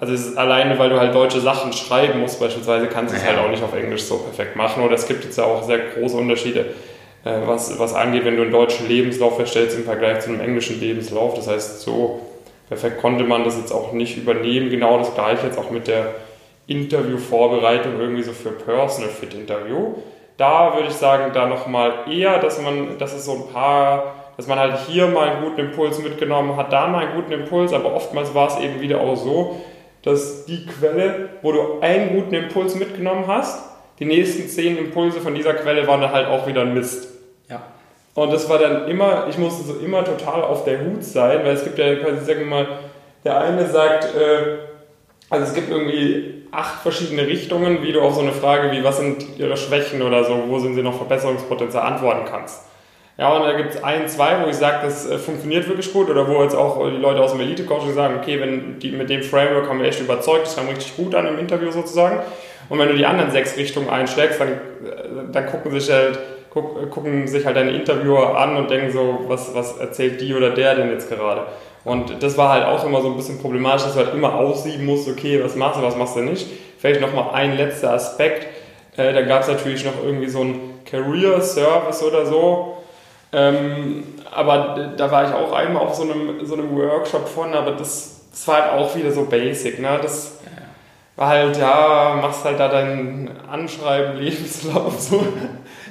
also 0.00 0.14
es 0.14 0.28
ist 0.28 0.38
alleine, 0.38 0.78
weil 0.78 0.88
du 0.88 0.98
halt 0.98 1.14
deutsche 1.14 1.40
Sachen 1.40 1.74
schreiben 1.74 2.20
musst 2.20 2.40
beispielsweise, 2.40 2.86
kannst 2.86 3.12
du 3.12 3.18
es 3.18 3.24
halt 3.24 3.38
auch 3.38 3.50
nicht 3.50 3.62
auf 3.62 3.74
Englisch 3.74 4.04
so 4.04 4.16
perfekt 4.16 4.56
machen. 4.56 4.82
Oder 4.82 4.94
es 4.94 5.06
gibt 5.06 5.24
jetzt 5.24 5.36
ja 5.36 5.44
auch 5.44 5.62
sehr 5.62 5.78
große 5.78 6.16
Unterschiede, 6.16 6.60
äh, 7.22 7.32
was, 7.44 7.78
was 7.78 7.92
angeht, 7.92 8.24
wenn 8.24 8.36
du 8.36 8.42
einen 8.42 8.50
deutschen 8.50 8.88
Lebenslauf 8.88 9.38
erstellst 9.38 9.76
im 9.76 9.84
Vergleich 9.84 10.20
zu 10.20 10.30
einem 10.30 10.40
englischen 10.40 10.80
Lebenslauf. 10.80 11.34
Das 11.34 11.48
heißt, 11.48 11.82
so 11.82 12.22
perfekt 12.68 13.02
konnte 13.02 13.24
man 13.24 13.44
das 13.44 13.58
jetzt 13.58 13.72
auch 13.72 13.92
nicht 13.92 14.16
übernehmen. 14.16 14.70
Genau 14.70 14.96
das 14.96 15.14
gleiche 15.14 15.46
jetzt 15.46 15.58
auch 15.58 15.70
mit 15.70 15.86
der 15.86 16.14
Interviewvorbereitung 16.66 18.00
irgendwie 18.00 18.22
so 18.22 18.32
für 18.32 18.52
Personal 18.52 19.10
Fit 19.10 19.34
Interview. 19.34 19.96
Da 20.38 20.76
würde 20.76 20.88
ich 20.88 20.94
sagen, 20.94 21.32
da 21.34 21.46
nochmal 21.46 21.92
eher, 22.10 22.38
dass 22.38 22.58
man, 22.62 22.96
dass 22.96 23.12
es 23.12 23.26
so 23.26 23.32
ein 23.32 23.52
paar, 23.52 24.14
dass 24.38 24.46
man 24.46 24.58
halt 24.58 24.78
hier 24.88 25.08
mal 25.08 25.28
einen 25.28 25.44
guten 25.44 25.60
Impuls 25.60 25.98
mitgenommen 25.98 26.56
hat, 26.56 26.72
da 26.72 26.86
mal 26.86 27.04
einen 27.04 27.16
guten 27.16 27.32
Impuls, 27.32 27.74
aber 27.74 27.94
oftmals 27.94 28.34
war 28.34 28.48
es 28.48 28.58
eben 28.64 28.80
wieder 28.80 28.98
auch 29.02 29.16
so, 29.16 29.60
dass 30.02 30.46
die 30.46 30.66
Quelle, 30.66 31.30
wo 31.42 31.52
du 31.52 31.80
einen 31.80 32.14
guten 32.14 32.34
Impuls 32.34 32.74
mitgenommen 32.74 33.26
hast, 33.26 33.64
die 33.98 34.06
nächsten 34.06 34.48
zehn 34.48 34.78
Impulse 34.78 35.20
von 35.20 35.34
dieser 35.34 35.54
Quelle 35.54 35.86
waren 35.86 36.00
dann 36.00 36.12
halt 36.12 36.26
auch 36.26 36.46
wieder 36.46 36.62
ein 36.62 36.74
Mist. 36.74 37.08
Ja. 37.48 37.62
Und 38.14 38.32
das 38.32 38.48
war 38.48 38.58
dann 38.58 38.88
immer, 38.88 39.26
ich 39.28 39.36
musste 39.36 39.64
so 39.64 39.78
immer 39.78 40.04
total 40.04 40.42
auf 40.42 40.64
der 40.64 40.80
Hut 40.80 41.04
sein, 41.04 41.40
weil 41.44 41.54
es 41.54 41.64
gibt 41.64 41.78
ja 41.78 41.94
quasi, 41.96 42.24
sagen 42.24 42.40
wir 42.40 42.46
mal, 42.46 42.66
der 43.24 43.40
eine 43.40 43.68
sagt, 43.68 44.04
äh, 44.16 44.58
also 45.28 45.44
es 45.44 45.54
gibt 45.54 45.70
irgendwie 45.70 46.44
acht 46.50 46.80
verschiedene 46.82 47.26
Richtungen, 47.26 47.82
wie 47.82 47.92
du 47.92 48.00
auf 48.00 48.14
so 48.14 48.20
eine 48.20 48.32
Frage 48.32 48.72
wie, 48.72 48.82
was 48.82 48.98
sind 48.98 49.38
ihre 49.38 49.56
Schwächen 49.56 50.02
oder 50.02 50.24
so, 50.24 50.44
wo 50.48 50.58
sind 50.58 50.74
sie 50.74 50.82
noch 50.82 50.96
Verbesserungspotenzial 50.96 51.84
antworten 51.84 52.24
kannst. 52.28 52.62
Ja, 53.20 53.34
und 53.34 53.42
da 53.42 53.52
gibt 53.52 53.74
es 53.74 53.84
ein, 53.84 54.08
zwei, 54.08 54.42
wo 54.42 54.48
ich 54.48 54.56
sage, 54.56 54.78
das 54.82 55.06
äh, 55.06 55.18
funktioniert 55.18 55.68
wirklich 55.68 55.92
gut 55.92 56.08
oder 56.08 56.26
wo 56.26 56.42
jetzt 56.42 56.56
auch 56.56 56.82
die 56.88 56.96
Leute 56.96 57.20
aus 57.20 57.32
dem 57.32 57.40
Elite-Coaching 57.42 57.92
sagen, 57.92 58.14
okay, 58.18 58.40
wenn 58.40 58.78
die, 58.78 58.92
mit 58.92 59.10
dem 59.10 59.22
Framework 59.22 59.68
haben 59.68 59.78
wir 59.78 59.88
echt 59.88 60.00
überzeugt, 60.00 60.46
das 60.46 60.56
kam 60.56 60.68
richtig 60.68 60.96
gut 60.96 61.14
an 61.14 61.26
im 61.26 61.38
Interview 61.38 61.70
sozusagen. 61.70 62.20
Und 62.70 62.78
wenn 62.78 62.88
du 62.88 62.94
die 62.94 63.04
anderen 63.04 63.30
sechs 63.30 63.58
Richtungen 63.58 63.90
einschlägst, 63.90 64.40
dann, 64.40 64.48
äh, 64.48 64.56
dann 65.32 65.46
gucken 65.48 65.70
sich 65.70 65.92
halt 65.92 66.18
guck, 66.48 66.90
gucken 66.90 67.28
sich 67.28 67.44
halt 67.44 67.56
deine 67.56 67.72
Interviewer 67.72 68.38
an 68.38 68.56
und 68.56 68.70
denken 68.70 68.90
so, 68.90 69.18
was, 69.28 69.54
was 69.54 69.76
erzählt 69.76 70.18
die 70.22 70.34
oder 70.34 70.50
der 70.50 70.76
denn 70.76 70.90
jetzt 70.90 71.10
gerade? 71.10 71.42
Und 71.84 72.22
das 72.22 72.38
war 72.38 72.54
halt 72.54 72.64
auch 72.64 72.86
immer 72.86 73.02
so 73.02 73.08
ein 73.08 73.16
bisschen 73.16 73.38
problematisch, 73.38 73.82
dass 73.82 73.92
du 73.92 73.98
halt 73.98 74.14
immer 74.14 74.34
aussieben 74.34 74.86
musst, 74.86 75.06
okay, 75.06 75.44
was 75.44 75.56
machst 75.56 75.78
du, 75.78 75.82
was 75.82 75.94
machst 75.94 76.16
du 76.16 76.20
nicht. 76.20 76.46
Vielleicht 76.78 77.02
nochmal 77.02 77.34
ein 77.34 77.58
letzter 77.58 77.92
Aspekt. 77.92 78.46
Äh, 78.96 79.12
da 79.12 79.20
gab 79.20 79.42
es 79.42 79.48
natürlich 79.48 79.84
noch 79.84 80.02
irgendwie 80.02 80.28
so 80.28 80.40
ein 80.40 80.80
Career 80.86 81.42
Service 81.42 82.02
oder 82.02 82.24
so. 82.24 82.78
Ähm, 83.32 84.04
aber 84.32 84.92
da 84.96 85.10
war 85.10 85.24
ich 85.24 85.32
auch 85.32 85.52
einmal 85.52 85.82
auf 85.82 85.94
so 85.94 86.02
einem, 86.02 86.44
so 86.44 86.54
einem 86.54 86.76
Workshop 86.76 87.28
von, 87.28 87.54
aber 87.54 87.72
das, 87.72 88.26
das 88.30 88.48
war 88.48 88.62
halt 88.62 88.72
auch 88.72 88.94
wieder 88.96 89.12
so 89.12 89.24
basic. 89.24 89.80
Ne? 89.80 89.98
Das 90.02 90.38
war 91.16 91.28
halt, 91.28 91.56
ja, 91.58 92.18
machst 92.20 92.44
halt 92.44 92.58
da 92.58 92.68
dein 92.68 93.30
Anschreiben, 93.50 94.16
Lebenslauf, 94.20 94.98
so. 95.00 95.22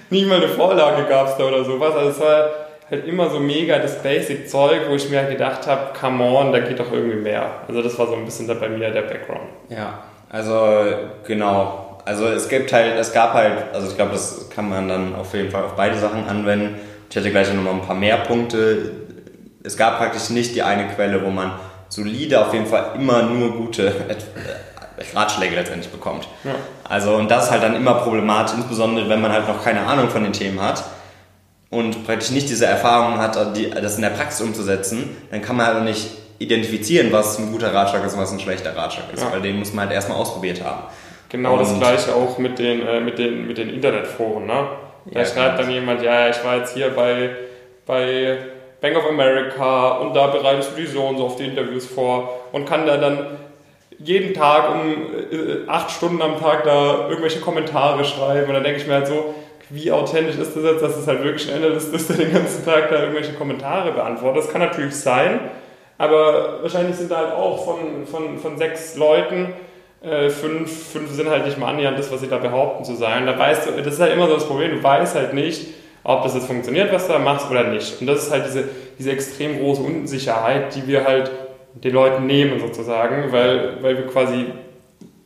Nicht 0.10 0.28
mal 0.28 0.38
eine 0.38 0.48
Vorlage 0.48 1.06
gab 1.08 1.28
es 1.28 1.38
da 1.38 1.44
oder 1.44 1.64
sowas. 1.64 1.94
Also 1.96 2.10
es 2.10 2.20
war 2.20 2.50
halt 2.90 3.06
immer 3.08 3.30
so 3.30 3.40
mega 3.40 3.78
das 3.78 4.02
Basic-Zeug, 4.02 4.90
wo 4.90 4.96
ich 4.96 5.08
mir 5.10 5.20
halt 5.20 5.30
gedacht 5.30 5.68
habe, 5.68 5.94
come 6.00 6.24
on, 6.24 6.52
da 6.52 6.60
geht 6.60 6.80
doch 6.80 6.92
irgendwie 6.92 7.18
mehr. 7.18 7.48
Also 7.68 7.84
das 7.84 7.98
war 8.00 8.08
so 8.08 8.16
ein 8.16 8.26
bisschen 8.26 8.48
da 8.48 8.56
bei 8.56 8.70
mir 8.70 8.90
der 8.90 9.04
Background. 9.04 9.50
Ja, 9.70 10.00
also 10.30 10.94
genau. 11.28 12.00
Also 12.06 12.26
es 12.28 12.50
gibt 12.50 12.74
halt, 12.74 12.98
es 12.98 13.14
gab 13.14 13.34
halt, 13.34 13.54
also 13.72 13.88
ich 13.88 13.96
glaube, 13.96 14.14
das 14.14 14.50
kann 14.50 14.68
man 14.68 14.88
dann 14.88 15.16
auf 15.16 15.32
jeden 15.36 15.52
Fall 15.52 15.64
auf 15.66 15.76
beide 15.76 15.96
Sachen 15.96 16.28
anwenden. 16.28 16.80
Ich 17.10 17.16
hätte 17.16 17.32
gleich 17.32 17.52
noch 17.54 17.74
ein 17.74 17.82
paar 17.82 17.96
mehr 17.96 18.18
Punkte. 18.18 18.92
Es 19.64 19.76
gab 19.76 19.98
praktisch 19.98 20.30
nicht 20.30 20.56
die 20.56 20.64
eine 20.64 20.88
Quelle, 20.88 21.24
wo 21.24 21.30
man 21.30 21.54
solide 21.90 22.46
auf 22.46 22.54
jeden 22.54 22.68
Fall 22.68 22.92
immer 22.96 23.24
nur 23.24 23.58
gute 23.58 23.88
äh, 23.88 25.18
Ratschläge 25.18 25.56
letztendlich 25.56 25.92
bekommt. 25.92 26.28
Ja. 26.44 26.56
Also 26.84 27.16
und 27.16 27.30
das 27.30 27.46
ist 27.46 27.52
halt 27.52 27.64
dann 27.64 27.76
immer 27.76 27.96
problematisch, 27.96 28.56
insbesondere 28.56 29.10
wenn 29.10 29.22
man 29.22 29.32
halt 29.32 29.48
noch 29.48 29.64
keine 29.64 29.82
Ahnung 29.82 30.10
von 30.10 30.24
den 30.24 30.34
Themen 30.34 30.62
hat 30.62 30.84
und 31.70 32.06
praktisch 32.06 32.32
nicht 32.32 32.50
diese 32.50 32.66
Erfahrung 32.66 33.18
hat, 33.18 33.36
das 33.36 33.96
in 33.96 34.02
der 34.02 34.10
Praxis 34.10 34.42
umzusetzen, 34.42 35.10
dann 35.32 35.42
kann 35.42 35.56
man 35.56 35.66
halt 35.66 35.84
nicht 35.84 36.08
identifizieren, 36.38 37.12
was 37.12 37.38
ein 37.38 37.52
guter 37.52 37.74
Ratschlag 37.74 38.06
ist 38.06 38.14
und 38.14 38.22
was 38.22 38.32
ein 38.32 38.40
schlechter 38.40 38.76
Ratschlag 38.76 39.06
ist, 39.14 39.24
ja. 39.24 39.32
weil 39.32 39.42
den 39.42 39.60
muss 39.60 39.74
man 39.74 39.86
halt 39.86 39.96
erstmal 39.96 40.18
ausprobiert 40.18 40.64
haben. 40.64 40.84
Genau 41.30 41.54
und 41.54 41.60
das 41.60 41.78
gleiche 41.78 42.16
auch 42.16 42.38
mit 42.38 42.58
den, 42.58 42.86
äh, 42.86 43.00
mit 43.02 43.20
den, 43.20 43.48
mit 43.48 43.58
den 43.58 43.70
Internetforen. 43.70 44.48
Ne? 44.48 44.68
Da 45.06 45.20
ja, 45.20 45.26
schreibt 45.26 45.60
dann 45.60 45.72
jemand, 45.72 46.02
ja, 46.02 46.30
ich 46.30 46.44
war 46.44 46.58
jetzt 46.58 46.74
hier 46.74 46.90
bei, 46.90 47.32
bei 47.86 48.38
Bank 48.82 48.98
of 48.98 49.08
America 49.08 49.98
und 49.98 50.14
da 50.14 50.28
bereitest 50.28 50.72
du 50.72 50.82
die 50.82 50.88
so 50.88 51.04
und 51.04 51.18
so 51.18 51.26
auf 51.26 51.36
die 51.36 51.46
Interviews 51.46 51.86
vor 51.86 52.40
und 52.52 52.66
kann 52.66 52.86
da 52.86 52.98
dann 52.98 53.38
jeden 53.98 54.34
Tag 54.34 54.74
um 54.74 55.08
äh, 55.32 55.68
acht 55.68 55.92
Stunden 55.92 56.22
am 56.22 56.40
Tag 56.40 56.64
da 56.64 57.10
irgendwelche 57.10 57.42
Kommentare 57.42 58.06
schreiben 58.06 58.48
und 58.48 58.54
dann 58.54 58.64
denke 58.64 58.80
ich 58.80 58.88
mir 58.88 58.96
halt 58.96 59.08
so, 59.08 59.36
wie 59.70 59.92
authentisch 59.92 60.38
ist 60.38 60.56
das 60.56 60.64
jetzt, 60.64 60.82
dass 60.82 60.98
es 60.98 61.06
halt 61.06 61.24
wirklich 61.24 61.52
ein 61.52 61.58
Analyst 61.58 61.94
ist, 61.94 62.10
der 62.10 62.18
den 62.18 62.34
ganzen 62.34 62.66
Tag 62.66 62.90
da 62.90 63.02
irgendwelche 63.02 63.34
Kommentare 63.34 63.92
beantwortet. 63.92 64.44
Das 64.44 64.52
kann 64.52 64.62
natürlich 64.62 64.96
sein, 64.96 65.42
aber 65.98 66.62
wahrscheinlich 66.62 66.96
sind 66.96 67.12
da 67.12 67.18
halt 67.18 67.34
auch 67.34 67.66
von, 67.66 68.08
von, 68.08 68.40
von 68.40 68.58
sechs 68.58 68.96
Leuten 68.96 69.54
äh, 70.02 70.30
fünf, 70.30 70.92
fünf 70.92 71.12
sind 71.12 71.30
halt 71.30 71.46
nicht 71.46 71.58
mal 71.58 71.68
annähernd 71.68 72.00
das, 72.00 72.12
was 72.12 72.22
sie 72.22 72.28
da 72.28 72.38
behaupten 72.38 72.84
zu 72.84 72.96
sein. 72.96 73.26
Da 73.26 73.38
weißt 73.38 73.68
du, 73.68 73.72
das 73.72 73.96
ist 73.96 74.00
halt 74.00 74.14
immer 74.14 74.28
so 74.28 74.36
das 74.36 74.46
Problem, 74.46 74.72
du 74.72 74.84
weißt 74.84 75.16
halt 75.16 75.34
nicht, 75.34 75.68
ob 76.04 76.24
das 76.24 76.34
jetzt 76.36 76.48
funktioniert, 76.48 76.92
was 76.94 77.08
du 77.08 77.14
da 77.14 77.20
machst 77.20 77.50
oder 77.52 77.66
nicht. 77.66 78.00
Und 78.00 78.08
das 78.08 78.24
ist 78.24 78.32
halt 78.32 78.46
diese, 78.46 78.70
diese 78.98 79.12
extrem 79.12 79.60
große 79.60 79.82
Unsicherheit, 79.82 80.74
die 80.76 80.88
wir 80.88 81.06
halt 81.06 81.32
den 81.74 81.94
Leuten 81.94 82.26
nehmen 82.26 82.60
sozusagen, 82.60 83.32
weil, 83.32 83.82
weil 83.82 83.98
wir 83.98 84.08
quasi 84.08 84.46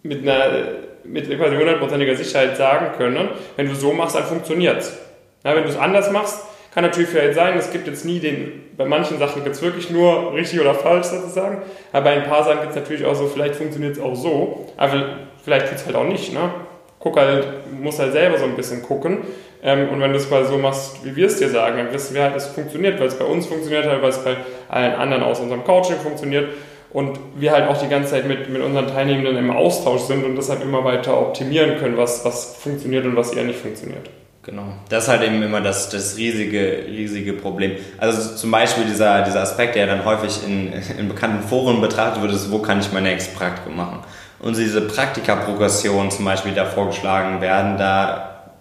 mit 0.02 0.24
einer 0.24 0.84
mit 1.06 1.30
quasi 1.38 1.56
hundertprozentiger 1.56 2.16
Sicherheit 2.16 2.58
sagen 2.58 2.98
können, 2.98 3.30
wenn 3.56 3.68
du 3.68 3.76
so 3.76 3.94
machst, 3.94 4.16
dann 4.16 4.24
funktioniert 4.24 4.80
es. 4.80 4.98
Ja, 5.44 5.56
wenn 5.56 5.64
du 5.64 5.70
es 5.70 5.78
anders 5.78 6.10
machst, 6.12 6.40
kann 6.74 6.84
natürlich 6.84 7.10
vielleicht 7.10 7.36
sein, 7.36 7.58
es 7.58 7.72
gibt 7.72 7.88
jetzt 7.88 8.04
nie 8.04 8.20
den, 8.20 8.64
bei 8.76 8.86
manchen 8.86 9.20
Sachen 9.20 9.44
gibt 9.44 9.56
es 9.56 9.62
wirklich 9.62 9.90
nur 9.90 10.34
richtig 10.34 10.60
oder 10.60 10.74
falsch 10.74 11.08
sozusagen, 11.08 11.62
aber 11.92 12.06
bei 12.06 12.12
ein 12.12 12.24
paar 12.24 12.44
Sachen 12.44 12.62
gibt 12.62 12.72
es 12.72 12.76
natürlich 12.76 13.06
auch 13.06 13.16
so, 13.16 13.28
vielleicht 13.28 13.56
funktioniert 13.56 13.98
es 13.98 14.02
auch 14.02 14.16
so, 14.16 14.68
aber 14.78 15.18
vielleicht 15.44 15.68
tut 15.68 15.78
es 15.78 15.86
halt 15.86 15.96
auch 15.96 16.06
nicht. 16.06 16.34
Ne? 16.34 16.50
Guck 17.00 17.18
halt, 17.18 17.46
muss 17.80 18.00
halt 18.00 18.14
selber 18.14 18.38
so 18.38 18.46
ein 18.46 18.56
bisschen 18.56 18.82
gucken. 18.82 19.20
Ähm, 19.62 19.90
und 19.90 20.02
wenn 20.02 20.12
du 20.12 20.18
es 20.18 20.28
quasi 20.28 20.52
so 20.52 20.58
machst, 20.58 21.06
wie 21.06 21.16
wir 21.16 21.28
es 21.28 21.38
dir 21.38 21.50
sagen, 21.50 21.78
dann 21.78 21.94
wissen 21.94 22.16
wir 22.16 22.24
halt, 22.24 22.36
es 22.36 22.48
funktioniert, 22.48 23.00
weil 23.00 23.08
es 23.08 23.20
bei 23.20 23.26
uns 23.26 23.46
funktioniert 23.46 23.86
hat, 23.86 24.02
weil 24.02 24.10
es 24.10 24.24
bei 24.24 24.38
allen 24.70 24.94
anderen 24.94 25.24
aus 25.24 25.40
unserem 25.40 25.64
Coaching 25.64 25.98
funktioniert 25.98 26.50
und 26.92 27.20
wir 27.36 27.52
halt 27.52 27.68
auch 27.68 27.78
die 27.78 27.88
ganze 27.88 28.12
Zeit 28.12 28.28
mit, 28.28 28.50
mit 28.50 28.62
unseren 28.62 28.88
Teilnehmenden 28.88 29.38
im 29.38 29.52
Austausch 29.52 30.02
sind 30.02 30.24
und 30.24 30.36
deshalb 30.36 30.64
immer 30.64 30.84
weiter 30.84 31.20
optimieren 31.20 31.78
können, 31.78 31.98
was, 31.98 32.24
was 32.26 32.56
funktioniert 32.58 33.06
und 33.06 33.16
was 33.16 33.34
eher 33.34 33.44
nicht 33.44 33.60
funktioniert. 33.60 34.10
Genau. 34.44 34.74
Das 34.90 35.04
ist 35.06 35.10
halt 35.10 35.24
eben 35.24 35.42
immer 35.42 35.62
das, 35.62 35.90
das 35.90 36.18
riesige, 36.18 36.86
riesige 36.86 37.32
Problem. 37.32 37.78
Also 37.98 38.36
zum 38.36 38.52
Beispiel 38.52 38.84
dieser, 38.84 39.22
dieser 39.22 39.42
Aspekt, 39.42 39.76
der 39.76 39.88
dann 39.88 40.04
häufig 40.04 40.46
in, 40.46 40.74
in 41.00 41.08
bekannten 41.08 41.48
Foren 41.48 41.80
betrachtet 41.80 42.22
wird, 42.22 42.34
ist, 42.34 42.52
wo 42.52 42.60
kann 42.60 42.80
ich 42.80 42.92
mein 42.92 43.04
nächstes 43.04 43.34
Praktikum 43.34 43.78
machen? 43.78 44.00
Und 44.40 44.58
diese 44.58 44.82
Praktika-Progression 44.82 46.12
zum 46.12 46.26
Beispiel, 46.26 46.54
da 46.54 46.66
vorgeschlagen 46.66 47.40
werden, 47.40 47.78
da 47.78 48.52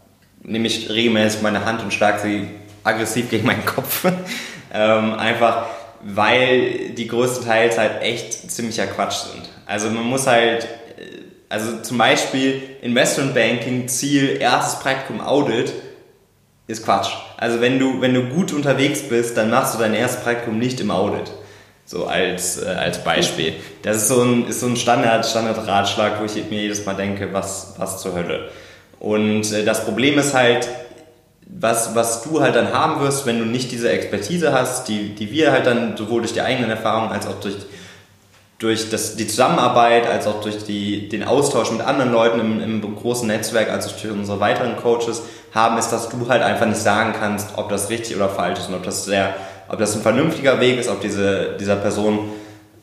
nehme 0.44 0.68
ich 0.68 0.88
regelmäßig 0.88 1.42
meine 1.42 1.64
Hand 1.64 1.82
und 1.82 1.92
schlage 1.92 2.20
sie 2.20 2.48
aggressiv 2.84 3.28
gegen 3.30 3.46
meinen 3.46 3.66
Kopf. 3.66 4.04
ähm, 4.72 5.14
einfach, 5.14 5.66
weil 6.02 6.90
die 6.90 7.08
größtenteils 7.08 7.78
halt 7.78 8.02
echt 8.02 8.52
ziemlicher 8.52 8.86
Quatsch 8.86 9.24
sind. 9.32 9.48
Also 9.66 9.90
man 9.90 10.04
muss 10.04 10.28
halt, 10.28 10.68
also 11.52 11.82
zum 11.82 11.98
Beispiel 11.98 12.62
Investment 12.80 13.34
Banking, 13.34 13.86
Ziel, 13.86 14.38
erstes 14.40 14.80
Praktikum 14.80 15.20
Audit, 15.20 15.70
ist 16.66 16.82
Quatsch. 16.82 17.10
Also 17.36 17.60
wenn 17.60 17.78
du, 17.78 18.00
wenn 18.00 18.14
du 18.14 18.30
gut 18.30 18.54
unterwegs 18.54 19.02
bist, 19.02 19.36
dann 19.36 19.50
machst 19.50 19.74
du 19.74 19.78
dein 19.78 19.92
erstes 19.92 20.22
Praktikum 20.22 20.58
nicht 20.58 20.80
im 20.80 20.90
Audit. 20.90 21.30
So 21.84 22.06
als, 22.06 22.62
äh, 22.62 22.68
als 22.68 23.04
Beispiel. 23.04 23.52
Das 23.82 23.98
ist 23.98 24.08
so 24.08 24.22
ein, 24.22 24.48
ist 24.48 24.60
so 24.60 24.66
ein 24.66 24.76
Standard, 24.76 25.26
Standard-Ratschlag, 25.26 26.20
wo 26.20 26.24
ich 26.24 26.36
mir 26.48 26.62
jedes 26.62 26.86
Mal 26.86 26.94
denke, 26.94 27.34
was, 27.34 27.74
was 27.76 28.00
zur 28.00 28.14
Hölle. 28.14 28.48
Und 28.98 29.52
äh, 29.52 29.62
das 29.62 29.84
Problem 29.84 30.18
ist 30.18 30.32
halt, 30.32 30.66
was, 31.44 31.94
was 31.94 32.22
du 32.22 32.40
halt 32.40 32.56
dann 32.56 32.72
haben 32.72 33.02
wirst, 33.02 33.26
wenn 33.26 33.38
du 33.38 33.44
nicht 33.44 33.70
diese 33.72 33.90
Expertise 33.90 34.54
hast, 34.54 34.88
die, 34.88 35.14
die 35.14 35.30
wir 35.30 35.52
halt 35.52 35.66
dann 35.66 35.98
sowohl 35.98 36.22
durch 36.22 36.32
die 36.32 36.40
eigenen 36.40 36.70
Erfahrungen 36.70 37.12
als 37.12 37.26
auch 37.26 37.38
durch, 37.40 37.56
durch 38.62 38.90
das, 38.90 39.16
die 39.16 39.26
Zusammenarbeit, 39.26 40.06
als 40.06 40.28
auch 40.28 40.40
durch 40.40 40.64
die, 40.64 41.08
den 41.08 41.24
Austausch 41.24 41.72
mit 41.72 41.80
anderen 41.80 42.12
Leuten 42.12 42.38
im, 42.38 42.62
im 42.62 42.96
großen 42.96 43.26
Netzwerk, 43.26 43.68
als 43.68 43.88
auch 43.88 44.00
durch 44.00 44.12
unsere 44.12 44.38
weiteren 44.38 44.76
Coaches 44.76 45.22
haben, 45.52 45.78
ist, 45.78 45.88
dass 45.88 46.08
du 46.08 46.28
halt 46.28 46.42
einfach 46.42 46.66
nicht 46.66 46.80
sagen 46.80 47.12
kannst, 47.18 47.48
ob 47.56 47.68
das 47.70 47.90
richtig 47.90 48.14
oder 48.14 48.28
falsch 48.28 48.60
ist 48.60 48.68
und 48.68 48.74
ob 48.74 48.84
das 48.84 49.04
sehr, 49.04 49.34
ob 49.68 49.80
das 49.80 49.96
ein 49.96 50.02
vernünftiger 50.02 50.60
Weg 50.60 50.78
ist, 50.78 50.88
ob 50.88 51.00
diese, 51.00 51.56
dieser 51.58 51.74
Person, 51.74 52.30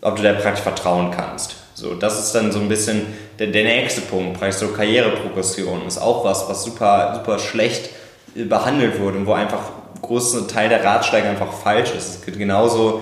ob 0.02 0.18
du 0.18 0.22
der 0.22 0.34
praktisch 0.34 0.64
vertrauen 0.64 1.12
kannst. 1.12 1.56
So, 1.76 1.96
das 1.96 2.20
ist 2.20 2.36
dann 2.36 2.52
so 2.52 2.60
ein 2.60 2.68
bisschen 2.68 3.06
der, 3.40 3.48
der 3.48 3.64
nächste 3.64 4.02
Punkt, 4.02 4.38
praktisch 4.38 4.60
so 4.60 4.68
Karriereprogression 4.68 5.88
ist 5.88 5.98
auch 5.98 6.26
was, 6.26 6.50
was 6.50 6.66
super, 6.66 7.14
super 7.16 7.40
schlecht 7.40 7.90
behandelt 8.36 9.00
wurde 9.00 9.18
und 9.20 9.28
wo 9.28 9.34
einfach 9.34 9.62
ein 9.96 10.02
großer 10.02 10.46
Teil 10.46 10.68
der 10.68 10.84
Ratschläge 10.84 11.30
einfach 11.30 11.54
falsch 11.54 11.92
ist. 11.98 12.10
Es 12.10 12.26
geht 12.26 12.38
genauso 12.38 13.02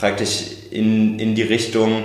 praktisch 0.00 0.44
in, 0.70 1.18
in 1.18 1.34
die 1.34 1.42
Richtung 1.42 2.04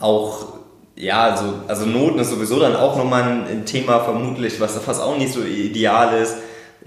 auch, 0.00 0.58
ja, 0.96 1.22
also, 1.22 1.54
also 1.68 1.86
Noten 1.86 2.18
ist 2.18 2.30
sowieso 2.30 2.58
dann 2.58 2.74
auch 2.74 2.96
nochmal 2.96 3.22
ein 3.22 3.64
Thema 3.64 4.00
vermutlich, 4.00 4.60
was, 4.60 4.78
was 4.86 5.00
auch 5.00 5.16
nicht 5.16 5.32
so 5.32 5.42
ideal 5.42 6.20
ist, 6.20 6.36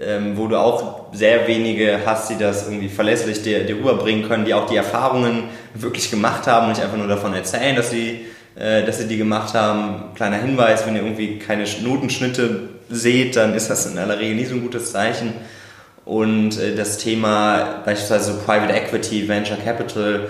ähm, 0.00 0.36
wo 0.36 0.46
du 0.46 0.58
auch 0.58 1.12
sehr 1.12 1.46
wenige 1.48 2.00
hast, 2.04 2.30
die 2.30 2.38
das 2.38 2.66
irgendwie 2.66 2.88
verlässlich 2.88 3.42
dir, 3.42 3.64
dir 3.64 3.76
rüberbringen 3.76 4.28
können, 4.28 4.44
die 4.44 4.54
auch 4.54 4.66
die 4.66 4.76
Erfahrungen 4.76 5.44
wirklich 5.74 6.10
gemacht 6.10 6.46
haben 6.46 6.66
und 6.66 6.72
nicht 6.72 6.82
einfach 6.82 6.98
nur 6.98 7.08
davon 7.08 7.34
erzählen, 7.34 7.74
dass 7.74 7.90
sie, 7.90 8.26
äh, 8.54 8.84
dass 8.84 8.98
sie 8.98 9.08
die 9.08 9.16
gemacht 9.16 9.54
haben. 9.54 10.14
Kleiner 10.14 10.38
Hinweis, 10.38 10.86
wenn 10.86 10.94
ihr 10.94 11.02
irgendwie 11.02 11.38
keine 11.38 11.64
Notenschnitte 11.82 12.68
seht, 12.90 13.36
dann 13.36 13.54
ist 13.54 13.68
das 13.68 13.86
in 13.86 13.98
aller 13.98 14.18
Regel 14.18 14.36
nie 14.36 14.44
so 14.44 14.54
ein 14.54 14.62
gutes 14.62 14.92
Zeichen. 14.92 15.32
Und 16.12 16.60
äh, 16.60 16.74
das 16.74 16.98
Thema 16.98 17.80
beispielsweise 17.86 18.34
Private 18.44 18.74
Equity, 18.74 19.28
Venture 19.28 19.56
Capital, 19.56 20.28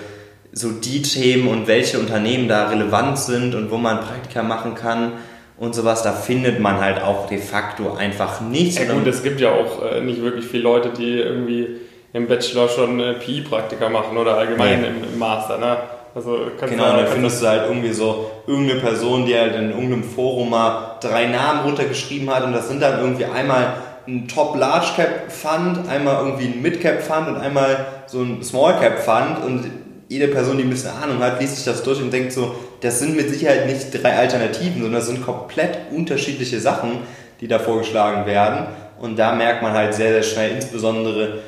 so 0.53 0.71
die 0.71 1.03
Themen 1.03 1.49
und 1.49 1.67
welche 1.67 1.99
Unternehmen 1.99 2.47
da 2.47 2.69
relevant 2.69 3.19
sind 3.19 3.57
und 3.57 3.73
wo 3.73 3.79
man 3.79 3.99
Praktika 3.99 4.45
machen 4.45 4.77
kann 4.77 5.15
und 5.59 5.75
sowas, 5.75 6.05
da 6.05 6.13
findet 6.13 6.61
man 6.61 6.81
halt 6.81 7.03
auch 7.03 7.27
de 7.27 7.39
facto 7.39 7.95
einfach 7.95 8.41
nichts. 8.41 8.79
Ja 8.79 8.93
gut, 8.93 9.09
es 9.09 9.25
gibt 9.25 9.41
ja 9.41 9.51
auch 9.51 9.85
äh, 9.85 10.01
nicht 10.01 10.23
wirklich 10.23 10.45
viele 10.45 10.63
Leute, 10.63 10.91
die 10.91 11.19
irgendwie 11.19 11.81
im 12.13 12.29
Bachelor 12.29 12.69
schon 12.69 13.01
äh, 13.01 13.15
PI-Praktika 13.15 13.89
machen 13.89 14.17
oder 14.17 14.37
allgemein 14.37 14.83
nee. 14.83 14.87
im, 14.87 15.03
im, 15.03 15.19
Master. 15.19 15.59
Ne? 15.59 15.79
Also 16.15 16.39
genau, 16.65 16.97
dann 16.97 17.09
findest 17.09 17.43
du 17.43 17.49
halt 17.49 17.65
irgendwie 17.67 17.93
so 17.93 18.31
irgendeine 18.47 18.79
Person, 18.79 19.27
die 19.27 19.37
halt 19.37 19.57
in 19.57 19.71
irgendeinem 19.71 20.05
Forum 20.05 20.51
mal 20.51 20.99
drei 21.01 21.27
Namen 21.27 21.63
runtergeschrieben 21.65 22.33
hat 22.33 22.45
und 22.45 22.53
das 22.53 22.69
sind 22.69 22.81
dann 22.81 23.01
irgendwie 23.01 23.25
einmal 23.25 23.75
ein 24.07 24.29
Top 24.29 24.57
Large 24.57 24.89
Cap 24.97 25.31
Fund, 25.31 25.89
einmal 25.89 26.25
irgendwie 26.25 26.47
ein 26.47 26.63
Mid 26.63 26.81
Cap 26.81 27.03
Fund 27.03 27.29
und 27.29 27.37
einmal 27.37 27.87
so 28.07 28.21
ein 28.21 28.43
Small 28.43 28.79
Cap 28.79 28.99
Fund 28.99 29.45
und 29.45 29.71
jede 30.09 30.29
Person, 30.29 30.59
die 30.59 30.65
ein 30.65 30.71
bisschen 30.71 30.91
Ahnung 30.91 31.21
hat, 31.21 31.41
liest 31.41 31.57
sich 31.57 31.65
das 31.65 31.83
durch 31.83 32.01
und 32.01 32.13
denkt 32.13 32.33
so, 32.33 32.55
das 32.81 32.99
sind 32.99 33.17
mit 33.17 33.31
Sicherheit 33.31 33.67
nicht 33.67 34.03
drei 34.03 34.17
Alternativen, 34.17 34.83
sondern 34.83 34.93
das 35.01 35.07
sind 35.07 35.25
komplett 35.25 35.79
unterschiedliche 35.91 36.61
Sachen, 36.61 36.99
die 37.41 37.49
da 37.49 37.59
vorgeschlagen 37.59 38.27
werden. 38.27 38.67
Und 39.01 39.19
da 39.19 39.35
merkt 39.35 39.63
man 39.63 39.73
halt 39.73 39.95
sehr, 39.95 40.13
sehr 40.13 40.23
schnell, 40.23 40.51
insbesondere 40.53 41.39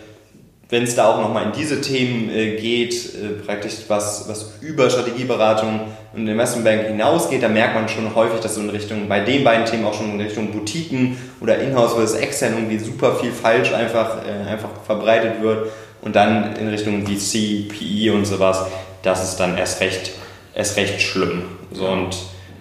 wenn 0.70 0.84
es 0.84 0.94
da 0.94 1.12
auch 1.12 1.20
nochmal 1.20 1.44
in 1.44 1.52
diese 1.52 1.80
Themen 1.80 2.30
äh, 2.30 2.56
geht, 2.56 2.94
äh, 3.14 3.42
praktisch 3.44 3.74
was, 3.88 4.28
was 4.28 4.54
über 4.60 4.88
Strategieberatung 4.88 5.80
und 6.14 6.26
Investmentbank 6.26 6.86
hinausgeht, 6.86 7.42
da 7.42 7.48
merkt 7.48 7.74
man 7.74 7.88
schon 7.88 8.14
häufig, 8.14 8.40
dass 8.40 8.54
so 8.54 8.62
in 8.62 8.70
Richtung, 8.70 9.08
bei 9.08 9.20
den 9.20 9.44
beiden 9.44 9.66
Themen 9.66 9.84
auch 9.84 9.94
schon 9.94 10.12
in 10.12 10.20
Richtung 10.20 10.52
Boutiquen 10.52 11.18
oder 11.40 11.58
Inhouse 11.58 11.94
versus 11.94 12.16
extern 12.16 12.54
irgendwie 12.54 12.78
super 12.78 13.16
viel 13.16 13.30
falsch 13.30 13.72
einfach, 13.72 14.18
äh, 14.24 14.50
einfach 14.50 14.70
verbreitet 14.86 15.42
wird 15.42 15.68
und 16.00 16.16
dann 16.16 16.56
in 16.56 16.68
Richtung 16.68 17.06
VC, 17.06 17.68
PE 17.68 18.12
und 18.14 18.24
sowas, 18.24 18.66
das 19.02 19.22
ist 19.22 19.36
dann 19.36 19.58
erst 19.58 19.80
recht, 19.80 20.12
erst 20.54 20.76
recht 20.76 21.00
schlimm. 21.00 21.42
So, 21.72 21.86
und 21.86 22.16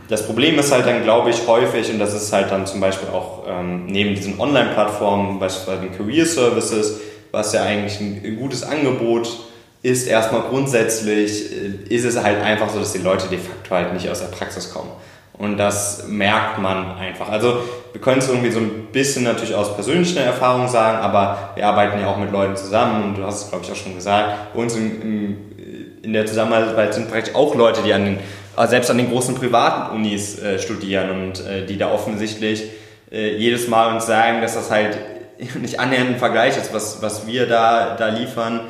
das 0.10 0.26
Problem 0.26 0.60
ist 0.60 0.72
halt 0.72 0.86
dann, 0.86 1.04
glaube 1.04 1.30
ich, 1.30 1.48
häufig, 1.48 1.89
und 1.89 2.00
das 2.00 2.13
ist 2.13 2.34
halt 2.34 2.52
dann 2.52 2.66
zum 2.66 2.82
Beispiel 2.82 3.10
auch 3.10 3.44
ähm, 3.48 3.86
neben 3.86 4.13
diesen 4.13 4.39
Online-Plattformen, 4.39 5.39
beispielsweise 5.39 5.82
den 5.82 5.98
Career 5.98 6.26
Services, 6.26 7.00
was 7.34 7.52
ja 7.52 7.63
eigentlich 7.63 8.00
ein 8.00 8.38
gutes 8.39 8.63
Angebot 8.63 9.28
ist, 9.82 10.08
erstmal 10.08 10.43
grundsätzlich, 10.43 11.52
äh, 11.52 11.93
ist 11.93 12.06
es 12.06 12.24
halt 12.24 12.41
einfach 12.41 12.69
so, 12.69 12.80
dass 12.80 12.93
die 12.93 13.00
Leute 13.00 13.28
de 13.28 13.38
facto 13.38 13.76
halt 13.76 13.93
nicht 13.93 14.10
aus 14.10 14.22
der 14.22 14.28
Praxis 14.28 14.74
kommen. 14.74 14.91
Und 15.34 15.58
das 15.58 16.06
merkt 16.08 16.60
man 16.60 16.96
einfach. 16.96 17.28
Also 17.28 17.58
wir 17.91 18.00
können 18.00 18.19
es 18.19 18.30
irgendwie 18.30 18.52
so 18.52 18.60
ein 18.60 18.88
bisschen 18.91 19.24
natürlich 19.24 19.56
aus 19.56 19.76
persönlicher 19.76 20.22
Erfahrung 20.22 20.67
sagen, 20.67 21.00
aber 21.00 21.50
wir 21.56 21.65
arbeiten 21.65 22.00
ja 22.00 22.08
auch 22.08 22.17
mit 22.17 22.32
Leuten 22.32 22.56
zusammen 22.56 23.04
und 23.04 23.17
du 23.17 23.24
hast 23.24 23.46
es, 23.46 23.50
glaube 23.50 23.65
ich, 23.65 23.72
auch 23.72 23.76
schon 23.76 23.96
gesagt. 23.96 24.54
Bei 24.54 24.60
uns 24.62 24.76
in, 24.76 25.02
in, 25.02 25.38
in 26.04 26.13
der 26.13 26.28
Zusammenarbeit 26.28 26.93
sind 26.93 27.10
praktisch 27.10 27.34
auch 27.34 27.56
Leute, 27.56 27.82
die 27.84 27.93
an 27.93 28.06
den, 28.06 28.19
äh, 28.56 28.67
selbst 28.67 28.91
an 28.91 29.00
den 29.00 29.10
großen 29.10 29.34
privaten 29.34 29.96
Unis 29.96 30.39
äh, 30.39 30.60
studieren 30.60 31.10
und 31.10 31.46
äh, 31.46 31.65
die 31.65 31.80
da 31.80 31.91
offensichtlich 31.91 32.65
äh, 33.12 33.36
jedes 33.36 33.67
Mal 33.67 33.91
uns 33.96 34.06
sagen, 34.06 34.39
dass 34.41 34.54
das 34.54 34.69
halt 34.69 34.98
nicht 35.62 35.79
annähernd 35.79 36.12
ein 36.12 36.17
Vergleich 36.17 36.58
ist, 36.58 36.73
was, 36.73 37.01
was 37.01 37.27
wir 37.27 37.47
da, 37.47 37.95
da 37.95 38.10
liefern 38.10 38.62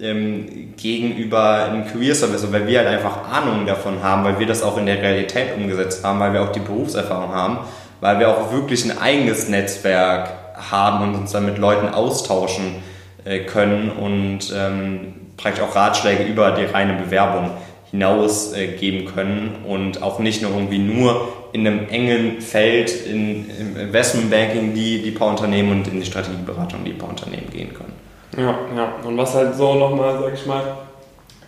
ähm, 0.00 0.74
gegenüber 0.76 1.64
einem 1.64 1.86
Career 1.86 2.14
Service, 2.14 2.50
weil 2.52 2.66
wir 2.66 2.78
halt 2.78 2.88
einfach 2.88 3.30
Ahnung 3.30 3.66
davon 3.66 4.02
haben, 4.02 4.24
weil 4.24 4.38
wir 4.38 4.46
das 4.46 4.62
auch 4.62 4.76
in 4.76 4.86
der 4.86 5.00
Realität 5.00 5.56
umgesetzt 5.56 6.04
haben, 6.04 6.20
weil 6.20 6.32
wir 6.32 6.42
auch 6.42 6.52
die 6.52 6.60
Berufserfahrung 6.60 7.32
haben, 7.32 7.58
weil 8.00 8.18
wir 8.18 8.28
auch 8.28 8.52
wirklich 8.52 8.84
ein 8.84 8.98
eigenes 8.98 9.48
Netzwerk 9.48 10.30
haben 10.70 11.04
und 11.04 11.14
uns 11.14 11.32
dann 11.32 11.46
mit 11.46 11.58
Leuten 11.58 11.88
austauschen 11.88 12.82
äh, 13.24 13.40
können 13.40 13.90
und 13.90 14.52
ähm, 14.54 15.14
praktisch 15.36 15.62
auch 15.62 15.74
Ratschläge 15.74 16.24
über 16.24 16.52
die 16.52 16.64
reine 16.64 16.94
Bewerbung 16.94 17.50
hinaus 17.90 18.52
äh, 18.52 18.68
geben 18.68 19.06
können 19.14 19.64
und 19.66 20.02
auch 20.02 20.18
nicht 20.18 20.42
nur 20.42 20.52
irgendwie 20.52 20.78
nur 20.78 21.28
in 21.54 21.64
einem 21.66 21.88
engen 21.88 22.40
Feld 22.40 23.06
in, 23.06 23.48
im 23.48 23.76
Investmentbanking 23.76 24.74
die, 24.74 25.00
die 25.02 25.12
paar 25.12 25.28
Unternehmen 25.28 25.70
und 25.70 25.86
in 25.86 26.00
die 26.00 26.06
Strategieberatung 26.06 26.82
die 26.84 26.90
paar 26.90 27.10
Unternehmen 27.10 27.48
gehen 27.48 27.72
können. 27.72 27.92
Ja, 28.36 28.58
ja. 28.76 28.94
Und 29.04 29.16
was 29.16 29.34
halt 29.34 29.54
so 29.54 29.74
nochmal, 29.74 30.18
sag 30.20 30.34
ich 30.34 30.44
mal, 30.46 30.64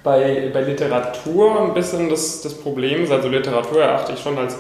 bei, 0.05 0.49
bei 0.53 0.61
Literatur 0.61 1.61
ein 1.61 1.75
bisschen 1.75 2.09
das, 2.09 2.41
das 2.41 2.55
Problem 2.55 3.03
ist, 3.03 3.11
also 3.11 3.27
Literatur 3.27 3.83
erachte 3.83 4.13
ich 4.13 4.21
schon 4.21 4.39
als 4.39 4.57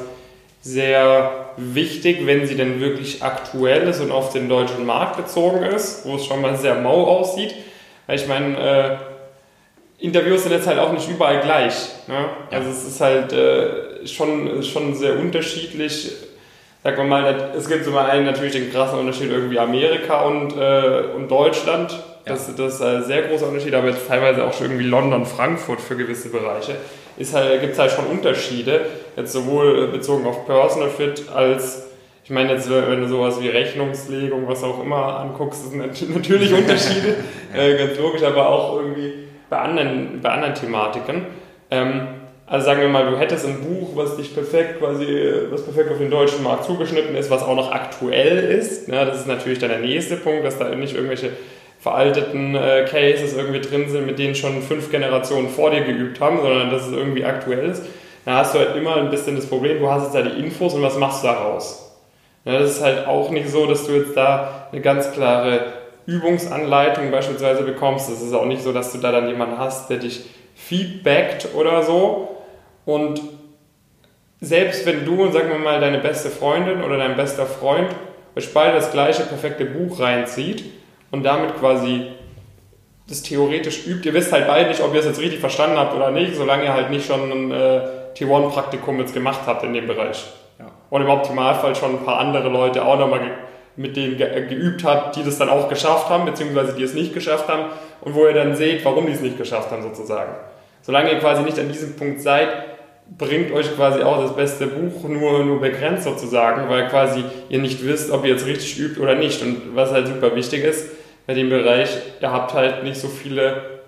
sehr 0.63 1.31
wichtig, 1.57 2.27
wenn 2.27 2.45
sie 2.49 2.57
denn 2.57 2.81
wirklich 2.81 3.23
aktuell 3.23 3.87
ist 3.87 4.01
und 4.01 4.11
auf 4.11 4.33
den 4.33 4.49
deutschen 4.49 4.85
Markt 4.85 5.17
bezogen 5.17 5.63
ist, 5.63 6.05
wo 6.05 6.17
es 6.17 6.27
schon 6.27 6.41
mal 6.41 6.57
sehr 6.57 6.75
mau 6.75 7.07
aussieht. 7.07 7.55
Weil 8.09 8.17
ich 8.17 8.27
meine, 8.27 8.59
äh, 8.59 8.97
Interviews 10.05 10.43
sind 10.43 10.51
jetzt 10.51 10.67
halt 10.67 10.81
auch 10.81 10.93
nicht 10.93 11.09
überall 11.09 11.41
gleich. 11.41 11.75
Ne? 12.09 12.31
Also 12.51 12.69
es 12.69 12.85
ist 12.85 13.01
halt 13.01 13.33
äh, 13.33 13.86
schon, 14.09 14.63
schon 14.63 14.95
sehr 14.95 15.19
unterschiedlich. 15.19 16.13
Sagen 16.83 16.97
wir 16.99 17.05
mal, 17.05 17.51
es 17.57 17.69
gibt 17.69 17.85
zum 17.85 17.97
einen 17.97 18.27
natürlich 18.27 18.53
den 18.53 18.71
krassen 18.71 18.99
Unterschied 18.99 19.31
irgendwie 19.31 19.59
Amerika 19.59 20.23
und, 20.23 20.57
äh, 20.57 21.15
und 21.17 21.29
Deutschland. 21.29 21.91
Ja. 21.91 22.33
Das, 22.33 22.55
das 22.55 22.75
ist 22.75 22.83
ein 22.83 23.05
sehr 23.05 23.23
großer 23.23 23.49
Unterschied, 23.49 23.75
aber 23.75 23.89
jetzt 23.89 24.07
teilweise 24.07 24.45
auch 24.45 24.53
schon 24.53 24.67
irgendwie 24.67 24.87
London, 24.87 25.27
Frankfurt 25.27 25.81
für 25.81 25.97
gewisse 25.97 26.29
Bereiche. 26.29 26.77
halt, 27.33 27.61
gibt 27.61 27.73
es 27.73 27.79
halt 27.79 27.91
schon 27.93 28.07
Unterschiede, 28.07 28.87
jetzt 29.17 29.33
sowohl 29.33 29.89
bezogen 29.89 30.27
auf 30.27 30.47
Personal 30.47 30.91
Fit 30.91 31.25
als 31.35 31.87
ich 32.27 32.31
meine, 32.31 32.55
jetzt, 32.55 32.69
wenn 32.69 33.03
du 33.03 33.07
sowas 33.07 33.41
wie 33.41 33.47
Rechnungslegung, 33.47 34.49
was 34.49 34.65
auch 34.65 34.83
immer 34.83 35.21
anguckst, 35.21 35.71
sind 35.71 36.13
natürlich 36.13 36.53
Unterschiede, 36.59 37.19
äh, 37.55 37.79
ganz 37.79 37.97
logisch, 38.01 38.25
aber 38.25 38.49
auch 38.49 38.81
irgendwie 38.81 39.29
bei 39.49 39.61
anderen, 39.61 40.21
bei 40.21 40.31
anderen 40.31 40.55
Thematiken. 40.57 41.27
Ähm, 41.71 42.09
also 42.47 42.65
sagen 42.65 42.81
wir 42.81 42.89
mal, 42.89 43.11
du 43.11 43.19
hättest 43.19 43.45
ein 43.45 43.61
Buch, 43.61 43.91
was 43.97 44.17
dich 44.17 44.33
perfekt 44.33 44.79
quasi, 44.79 45.07
was 45.51 45.65
perfekt 45.65 45.91
auf 45.91 45.99
den 45.99 46.11
deutschen 46.11 46.45
Markt 46.45 46.65
zugeschnitten 46.65 47.17
ist, 47.17 47.31
was 47.31 47.43
auch 47.43 47.57
noch 47.57 47.73
aktuell 47.73 48.39
ist. 48.39 48.87
Ja, 48.89 49.05
das 49.05 49.21
ist 49.21 49.27
natürlich 49.27 49.59
dann 49.59 49.71
der 49.71 49.81
nächste 49.81 50.17
Punkt, 50.17 50.45
dass 50.45 50.59
da 50.59 50.73
nicht 50.75 50.95
irgendwelche 50.95 51.31
veralteten 51.81 52.55
äh, 52.55 52.85
Cases 52.89 53.35
irgendwie 53.35 53.61
drin 53.61 53.89
sind, 53.89 54.07
mit 54.07 54.19
denen 54.19 54.35
schon 54.35 54.63
fünf 54.63 54.91
Generationen 54.91 55.49
vor 55.49 55.71
dir 55.71 55.83
geübt 55.83 56.21
haben, 56.21 56.41
sondern 56.41 56.71
dass 56.71 56.87
es 56.87 56.93
irgendwie 56.93 57.25
aktuell 57.25 57.69
ist. 57.69 57.83
Da 58.25 58.39
hast 58.39 58.55
du 58.55 58.59
halt 58.59 58.77
immer 58.77 58.97
ein 58.97 59.11
bisschen 59.11 59.37
das 59.37 59.47
Problem, 59.47 59.79
du 59.79 59.91
hast 59.91 60.05
jetzt 60.05 60.15
da 60.15 60.23
die 60.23 60.41
Infos 60.41 60.75
und 60.75 60.83
was 60.83 60.99
machst 60.99 61.23
du 61.23 61.29
daraus? 61.29 61.97
Ja, 62.45 62.59
das 62.59 62.73
ist 62.73 62.83
halt 62.83 63.07
auch 63.09 63.31
nicht 63.31 63.49
so, 63.49 63.67
dass 63.67 63.87
du 63.87 63.93
jetzt 63.93 64.17
da 64.17 64.69
eine 64.71 64.81
ganz 64.81 65.13
klare 65.13 65.73
Übungsanleitung 66.07 67.11
beispielsweise 67.11 67.63
bekommst. 67.63 68.09
Es 68.09 68.23
ist 68.23 68.33
auch 68.33 68.47
nicht 68.47 68.63
so, 68.63 68.73
dass 68.73 68.93
du 68.93 68.99
da 68.99 69.11
dann 69.11 69.29
jemanden 69.29 69.59
hast, 69.59 69.91
der 69.91 69.99
dich 69.99 70.25
feedbackt 70.55 71.55
oder 71.55 71.83
so. 71.83 72.36
Und 72.87 73.21
selbst 74.41 74.87
wenn 74.87 75.05
du 75.05 75.23
und 75.23 75.33
sagen 75.33 75.51
wir 75.51 75.59
mal 75.59 75.81
deine 75.81 75.99
beste 75.99 76.31
Freundin 76.31 76.83
oder 76.83 76.97
dein 76.97 77.17
bester 77.17 77.45
Freund 77.45 77.89
euch 78.37 78.53
beide 78.55 78.75
das 78.75 78.93
gleiche 78.93 79.25
perfekte 79.25 79.65
Buch 79.65 79.99
reinzieht 79.99 80.65
und 81.11 81.25
damit 81.25 81.59
quasi 81.59 82.07
das 83.09 83.23
theoretisch 83.23 83.87
übt, 83.87 84.09
ihr 84.09 84.15
wisst 84.15 84.33
halt 84.33 84.47
beide 84.47 84.69
nicht, 84.69 84.83
ob 84.83 84.93
ihr 84.95 85.01
es 85.01 85.07
jetzt 85.07 85.21
richtig 85.21 85.41
verstanden 85.41 85.79
habt 85.79 85.95
oder 85.95 86.11
nicht, 86.11 86.35
solange 86.35 86.65
ihr 86.65 86.75
halt 86.75 86.91
nicht 86.91 87.07
schon 87.07 87.31
ein 87.31 87.51
äh, 87.51 87.81
T1-Praktikum 88.17 88.99
jetzt 88.99 89.15
gemacht 89.15 89.41
habt 89.47 89.63
in 89.65 89.73
dem 89.73 89.87
Bereich. 89.87 90.25
Ja. 90.59 90.67
Und 90.91 91.03
im 91.03 91.09
Optimalfall 91.09 91.75
schon 91.75 91.99
ein 91.99 92.05
paar 92.05 92.19
andere 92.19 92.49
Leute 92.49 92.85
auch 92.85 92.99
nochmal 92.99 93.21
mit 93.77 93.97
denen 93.97 94.17
ge 94.17 94.47
geübt 94.47 94.85
hat, 94.85 95.17
die 95.17 95.23
das 95.23 95.39
dann 95.39 95.51
auch 95.51 95.69
geschafft 95.69 96.09
haben, 96.09 96.25
beziehungsweise 96.25 96.75
die 96.75 96.83
es 96.83 96.95
nicht 96.95 97.15
geschafft 97.15 97.49
haben 97.49 97.67
und 98.01 98.15
wo 98.15 98.27
ihr 98.27 98.33
dann 98.33 98.55
seht, 98.55 98.85
warum 98.85 99.07
die 99.07 99.13
es 99.13 99.21
nicht 99.21 99.39
geschafft 99.39 99.71
haben 99.71 99.83
sozusagen. 99.83 100.33
Solange 100.83 101.13
ihr 101.13 101.19
quasi 101.19 101.43
nicht 101.43 101.59
an 101.59 101.69
diesem 101.69 101.97
Punkt 101.97 102.23
seid, 102.23 102.49
bringt 103.19 103.53
euch 103.53 103.75
quasi 103.77 104.03
auch 104.03 104.21
das 104.21 104.35
beste 104.35 104.67
Buch 104.67 105.09
nur, 105.09 105.45
nur 105.45 105.61
begrenzt 105.61 106.05
sozusagen, 106.05 106.69
weil 106.69 106.89
quasi 106.89 107.25
ihr 107.49 107.61
nicht 107.61 107.85
wisst, 107.85 108.11
ob 108.11 108.25
ihr 108.25 108.33
jetzt 108.33 108.47
richtig 108.47 108.79
übt 108.79 109.01
oder 109.01 109.15
nicht. 109.15 109.43
Und 109.43 109.75
was 109.75 109.91
halt 109.91 110.09
super 110.09 110.35
wichtig 110.35 110.65
ist 110.65 110.89
bei 111.27 111.35
dem 111.35 111.49
Bereich, 111.49 111.91
ihr 112.21 112.33
habt 112.33 112.53
halt 112.55 112.85
nicht 112.85 113.01
so 113.01 113.09
viele, 113.09 113.81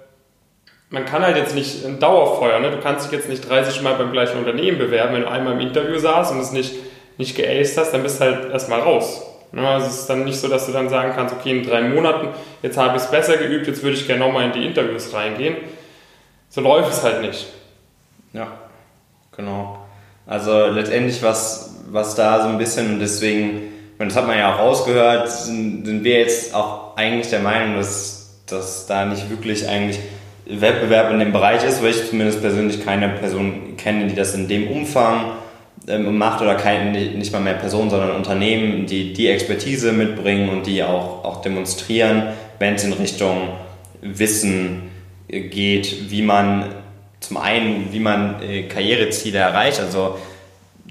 man 0.90 1.04
kann 1.04 1.22
halt 1.22 1.37
jetzt 1.37 1.54
nicht 1.54 1.85
ein 1.85 2.00
Dauerfeuer, 2.00 2.59
ne? 2.61 2.70
du 2.70 2.81
kannst 2.81 3.07
dich 3.07 3.18
jetzt 3.18 3.28
nicht 3.28 3.48
30 3.48 3.83
Mal 3.83 3.94
beim 3.94 4.12
gleichen 4.12 4.38
Unternehmen 4.38 4.78
bewerben, 4.78 5.14
wenn 5.14 5.22
du 5.22 5.31
einmal 5.31 5.54
im 5.54 5.61
Interview 5.61 5.98
saßt 5.98 6.33
und 6.33 6.40
es 6.40 6.52
nicht, 6.52 6.74
nicht 7.18 7.37
geaced 7.37 7.76
hast, 7.76 7.92
dann 7.92 8.02
bist 8.02 8.20
du 8.20 8.24
halt 8.24 8.50
erstmal 8.50 8.81
raus. 8.81 9.24
Ne? 9.52 9.66
Also 9.66 9.87
es 9.87 10.00
ist 10.00 10.07
dann 10.11 10.24
nicht 10.24 10.38
so, 10.38 10.48
dass 10.48 10.66
du 10.66 10.72
dann 10.72 10.88
sagen 10.88 11.12
kannst, 11.14 11.35
okay, 11.35 11.59
in 11.59 11.66
drei 11.66 11.83
Monaten, 11.83 12.28
jetzt 12.62 12.76
habe 12.76 12.96
ich 12.96 13.02
es 13.02 13.11
besser 13.11 13.37
geübt, 13.37 13.66
jetzt 13.66 13.83
würde 13.83 13.96
ich 13.96 14.07
gerne 14.07 14.24
nochmal 14.24 14.46
in 14.46 14.52
die 14.52 14.66
Interviews 14.66 15.12
reingehen. 15.12 15.57
So 16.48 16.61
läuft 16.61 16.90
es 16.90 17.02
halt 17.02 17.20
nicht. 17.20 17.46
Ja. 18.33 18.48
Genau. 19.38 19.79
Also 20.27 20.66
letztendlich, 20.66 21.22
was, 21.22 21.77
was 21.90 22.16
da 22.16 22.42
so 22.42 22.48
ein 22.48 22.59
bisschen, 22.59 22.94
und 22.94 22.98
deswegen, 22.98 23.62
das 23.98 24.16
hat 24.16 24.27
man 24.27 24.37
ja 24.37 24.53
auch 24.53 24.59
rausgehört, 24.59 25.31
sind, 25.31 25.87
sind 25.87 26.05
wir 26.05 26.18
jetzt 26.18 26.55
auch 26.55 26.96
eigentlich 26.96 27.31
der 27.31 27.38
Meinung, 27.38 27.77
dass, 27.77 28.42
dass 28.46 28.87
da 28.87 29.07
nicht 29.07 29.31
wirklich 29.31 29.66
eigentlich 29.68 30.01
Wettbewerb 30.44 31.12
in 31.12 31.20
dem 31.20 31.33
Bereich 31.33 31.64
ist, 31.64 31.83
weil 31.83 31.90
ich 31.90 32.09
zumindest 32.09 32.40
persönlich 32.40 32.85
keine 32.85 33.11
Person 33.11 33.77
kenne, 33.77 34.09
die 34.09 34.16
das 34.16 34.35
in 34.35 34.48
dem 34.48 34.68
Umfang 34.68 35.33
ähm, 35.87 36.18
macht 36.18 36.42
oder 36.42 36.57
kein, 36.57 36.92
nicht 36.92 37.33
mal 37.33 37.40
mehr 37.40 37.55
Personen, 37.55 37.90
sondern 37.90 38.11
Unternehmen, 38.11 38.87
die 38.87 39.12
die 39.12 39.29
Expertise 39.29 39.92
mitbringen 39.92 40.48
und 40.48 40.66
die 40.66 40.83
auch, 40.83 41.24
auch 41.24 41.42
demonstrieren, 41.42 42.24
wenn 42.59 42.74
es 42.74 42.83
in 42.83 42.92
Richtung 42.92 43.51
Wissen 44.03 44.90
geht, 45.29 46.11
wie 46.11 46.22
man 46.22 46.64
zum 47.20 47.37
einen, 47.37 47.92
wie 47.92 48.00
man 48.00 48.42
äh, 48.42 48.64
Karriereziele 48.64 49.38
erreicht, 49.38 49.81
also 49.81 50.18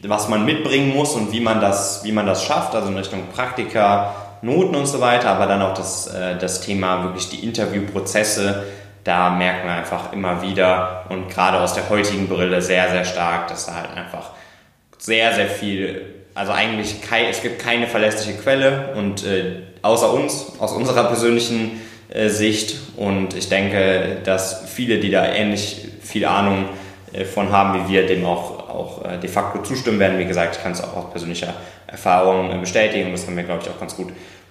was 0.04 0.30
man 0.30 0.46
mitbringen 0.46 0.94
muss 0.94 1.14
und 1.14 1.32
wie 1.32 1.40
man 1.40 1.62
das, 1.62 2.04
wie 2.04 2.12
man 2.12 2.26
das 2.26 2.44
schafft, 2.44 2.76
also 2.76 2.90
in 2.90 2.98
Richtung 2.98 3.28
Praktika, 3.34 4.14
Noten 4.42 4.76
und 4.76 4.86
so 4.86 5.02
weiter, 5.02 5.30
aber 5.30 5.48
dann 5.48 5.62
auch 5.62 5.74
das, 5.74 6.08
äh, 6.08 6.38
das 6.38 6.62
Thema 6.62 7.04
wirklich 7.04 7.30
die 7.30 7.44
Interviewprozesse, 7.44 8.66
da 9.04 9.30
merkt 9.32 9.66
man 9.66 9.78
einfach 9.78 10.14
immer 10.14 10.42
wieder 10.42 11.06
und 11.10 11.30
gerade 11.30 11.60
aus 11.60 11.74
der 11.74 11.90
heutigen 11.90 12.28
Brille 12.28 12.62
sehr, 12.62 12.90
sehr 12.90 13.06
stark, 13.06 13.48
dass 13.48 13.66
da 13.66 13.76
halt 13.76 13.92
einfach 13.96 14.32
sehr, 14.98 15.34
sehr 15.34 15.48
viel, 15.48 16.02
also 16.36 16.52
eigentlich 16.52 17.02
kein, 17.02 17.26
es 17.26 17.42
gibt 17.42 17.60
keine 17.60 17.88
verlässliche 17.88 18.38
Quelle 18.38 18.94
und 18.96 19.26
äh, 19.26 19.62
außer 19.82 20.14
uns, 20.14 20.54
aus 20.60 20.74
unserer 20.74 21.06
persönlichen 21.06 21.82
äh, 22.10 22.30
Sicht 22.30 22.76
und 22.98 23.34
ich 23.34 23.50
denke, 23.50 24.18
dass 24.24 24.70
viele, 24.70 25.00
die 25.00 25.10
da 25.10 25.26
ähnlich 25.26 25.88
viel 26.08 26.26
Ahnung 26.26 26.66
äh, 27.14 27.26
von 27.26 27.52
haben, 27.52 27.88
wie 27.88 27.94
wir 27.94 28.08
dem 28.08 28.26
auch, 28.26 28.70
auch 28.70 29.06
äh, 29.06 29.18
de 29.18 29.30
facto 29.30 29.62
zustimmen 29.62 30.00
werden. 30.00 30.18
Wie 30.20 30.26
gesagt, 30.26 30.58
ich 30.58 30.64
kann 30.64 30.72
es 30.72 30.84
auch 30.84 30.96
aus 30.96 31.12
persönlicher 31.12 31.54
Erfahrung 31.88 32.52
äh, 32.52 32.58
bestätigen 32.58 33.08
und 33.08 33.12
das 33.14 33.28
haben 33.28 33.38
wir, 33.38 33.44
glaube 33.44 33.64
ich, 33.64 33.70
auch 33.70 33.80
ganz 33.80 33.96
gut 33.96 34.10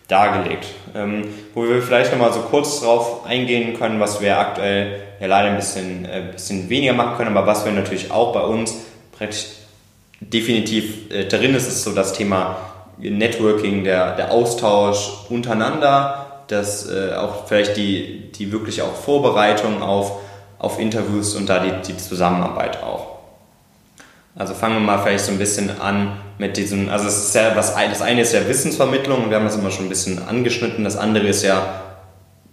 dargelegt. 0.09 0.67
Ähm, 0.95 1.25
wo 1.55 1.65
wir 1.65 1.83
vielleicht 1.83 2.13
nochmal 2.13 2.33
so 2.33 2.41
kurz 2.41 2.81
drauf 2.81 3.27
eingehen 3.27 3.77
können, 3.77 3.99
was 3.99 4.21
wir 4.21 4.39
aktuell 4.39 5.01
ja 5.21 5.27
leider 5.27 5.51
ein 5.51 5.57
bisschen, 5.57 6.05
äh, 6.05 6.33
bisschen 6.33 6.69
weniger 6.69 6.93
machen 6.93 7.17
können, 7.17 7.37
aber 7.37 7.47
was 7.47 7.65
wir 7.65 7.73
natürlich 7.73 8.11
auch 8.11 8.33
bei 8.33 8.41
uns 8.41 8.75
definitiv 10.21 11.11
äh, 11.11 11.25
drin 11.25 11.55
ist, 11.55 11.67
ist 11.67 11.83
so 11.83 11.93
das 11.93 12.13
Thema 12.13 12.57
Networking, 12.99 13.85
der, 13.85 14.17
der 14.17 14.31
Austausch 14.31 15.27
untereinander, 15.29 16.45
das 16.49 16.89
äh, 16.89 17.15
auch 17.15 17.47
vielleicht 17.47 17.77
die, 17.77 18.31
die 18.33 18.53
wirklich 18.53 18.83
auch 18.83 18.95
Vorbereitung 18.95 19.83
auf 19.83 20.21
auf 20.59 20.79
Interviews 20.79 21.35
und 21.35 21.49
da 21.49 21.59
die, 21.59 21.93
die 21.93 21.97
Zusammenarbeit 21.97 22.83
auch. 22.83 23.17
Also 24.35 24.53
fangen 24.55 24.75
wir 24.75 24.81
mal 24.81 24.99
vielleicht 24.99 25.25
so 25.25 25.33
ein 25.33 25.39
bisschen 25.39 25.81
an 25.81 26.19
mit 26.39 26.57
diesem, 26.57 26.91
also 26.91 27.07
es 27.07 27.29
ist 27.29 27.35
ja, 27.35 27.57
was, 27.57 27.75
das 27.75 28.03
eine 28.03 28.21
ist 28.21 28.35
ja 28.35 28.47
Wissensvermittlung 28.47 29.25
und 29.25 29.31
wir 29.31 29.39
haben 29.39 29.47
das 29.47 29.57
immer 29.57 29.71
schon 29.71 29.87
ein 29.87 29.89
bisschen 29.89 30.27
angeschnitten, 30.27 30.85
das 30.85 30.97
andere 30.97 31.27
ist 31.27 31.43
ja, 31.43 31.83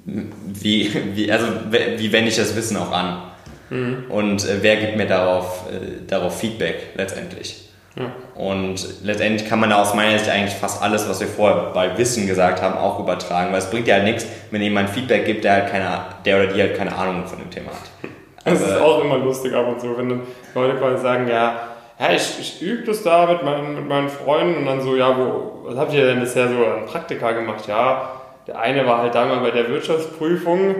wie, 0.05 0.91
wie, 1.15 1.31
also, 1.31 1.47
wie 1.69 2.11
wende 2.11 2.29
ich 2.29 2.37
das 2.37 2.55
Wissen 2.55 2.77
auch 2.77 2.91
an? 2.91 3.23
Mhm. 3.69 4.05
Und 4.09 4.45
äh, 4.45 4.57
wer 4.61 4.77
gibt 4.77 4.97
mir 4.97 5.07
darauf, 5.07 5.63
äh, 5.69 6.05
darauf 6.07 6.39
Feedback 6.39 6.89
letztendlich? 6.95 7.69
Ja. 7.95 8.11
Und 8.35 9.03
letztendlich 9.03 9.47
kann 9.47 9.59
man 9.59 9.69
da 9.69 9.81
aus 9.81 9.93
meiner 9.93 10.17
Sicht 10.17 10.29
eigentlich 10.29 10.55
fast 10.55 10.81
alles, 10.81 11.07
was 11.07 11.19
wir 11.19 11.27
vorher 11.27 11.71
bei 11.73 11.95
Wissen 11.97 12.25
gesagt 12.25 12.61
haben, 12.61 12.75
auch 12.75 12.99
übertragen, 12.99 13.51
weil 13.51 13.59
es 13.59 13.69
bringt 13.69 13.87
ja 13.87 13.95
halt 13.95 14.05
nichts, 14.05 14.25
wenn 14.49 14.61
jemand 14.61 14.89
Feedback 14.89 15.25
gibt, 15.25 15.43
der 15.43 15.53
halt 15.53 15.67
keine, 15.67 15.99
der 16.25 16.37
oder 16.37 16.47
die 16.47 16.61
halt 16.61 16.75
keine 16.75 16.95
Ahnung 16.95 17.25
von 17.25 17.39
dem 17.39 17.49
Thema 17.49 17.67
hat. 17.67 18.09
Das 18.45 18.61
also, 18.61 18.75
ist 18.75 18.81
auch 18.81 19.01
immer 19.01 19.19
lustig 19.19 19.53
ab 19.53 19.65
und 19.69 19.79
zu, 19.79 19.97
wenn 19.97 20.09
dann 20.09 20.21
Leute 20.53 20.77
quasi 20.77 21.01
sagen, 21.01 21.29
ja, 21.29 21.61
ja 21.97 22.11
ich, 22.11 22.39
ich 22.41 22.61
übe 22.61 22.83
das 22.83 23.01
da 23.01 23.25
mit 23.25 23.41
meinen, 23.41 23.75
mit 23.75 23.87
meinen 23.87 24.09
Freunden 24.09 24.57
und 24.57 24.65
dann 24.65 24.81
so, 24.81 24.97
ja, 24.97 25.17
wo, 25.17 25.61
was 25.63 25.77
habt 25.77 25.93
ihr 25.93 26.05
denn 26.05 26.19
bisher 26.19 26.49
so 26.49 26.55
an 26.65 26.85
Praktika 26.85 27.31
gemacht? 27.31 27.65
Ja, 27.67 28.11
der 28.45 28.59
eine 28.59 28.85
war 28.85 28.97
halt 28.97 29.15
da 29.15 29.25
mal 29.25 29.39
bei 29.39 29.51
der 29.51 29.69
Wirtschaftsprüfung, 29.69 30.75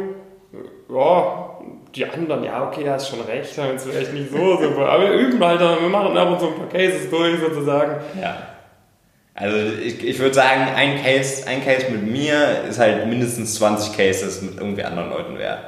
ja, 0.90 1.53
die 1.96 2.06
anderen, 2.06 2.44
ja, 2.44 2.68
okay, 2.68 2.90
hast 2.90 3.10
schon 3.10 3.22
recht, 3.22 3.58
haben 3.58 3.72
jetzt 3.72 3.88
vielleicht 3.88 4.14
nicht 4.14 4.32
so 4.32 4.58
super, 4.58 4.90
aber 4.90 5.04
wir 5.04 5.14
üben 5.14 5.44
halt, 5.44 5.60
wir 5.60 5.90
machen 5.90 6.18
ab 6.18 6.32
und 6.32 6.40
zu 6.40 6.48
ein 6.48 6.56
paar 6.56 6.70
Cases 6.70 7.10
durch 7.10 7.40
sozusagen. 7.40 7.96
Ja. 8.20 8.36
Also 9.36 9.58
ich, 9.84 10.04
ich 10.04 10.20
würde 10.20 10.34
sagen, 10.34 10.62
ein 10.76 11.04
Case, 11.04 11.48
ein 11.48 11.64
Case 11.64 11.88
mit 11.92 12.04
mir 12.04 12.64
ist 12.70 12.80
halt 12.80 13.08
mindestens 13.08 13.56
20 13.56 13.96
Cases 13.96 14.42
mit 14.42 14.58
irgendwie 14.58 14.84
anderen 14.84 15.10
Leuten 15.10 15.38
wert. 15.40 15.60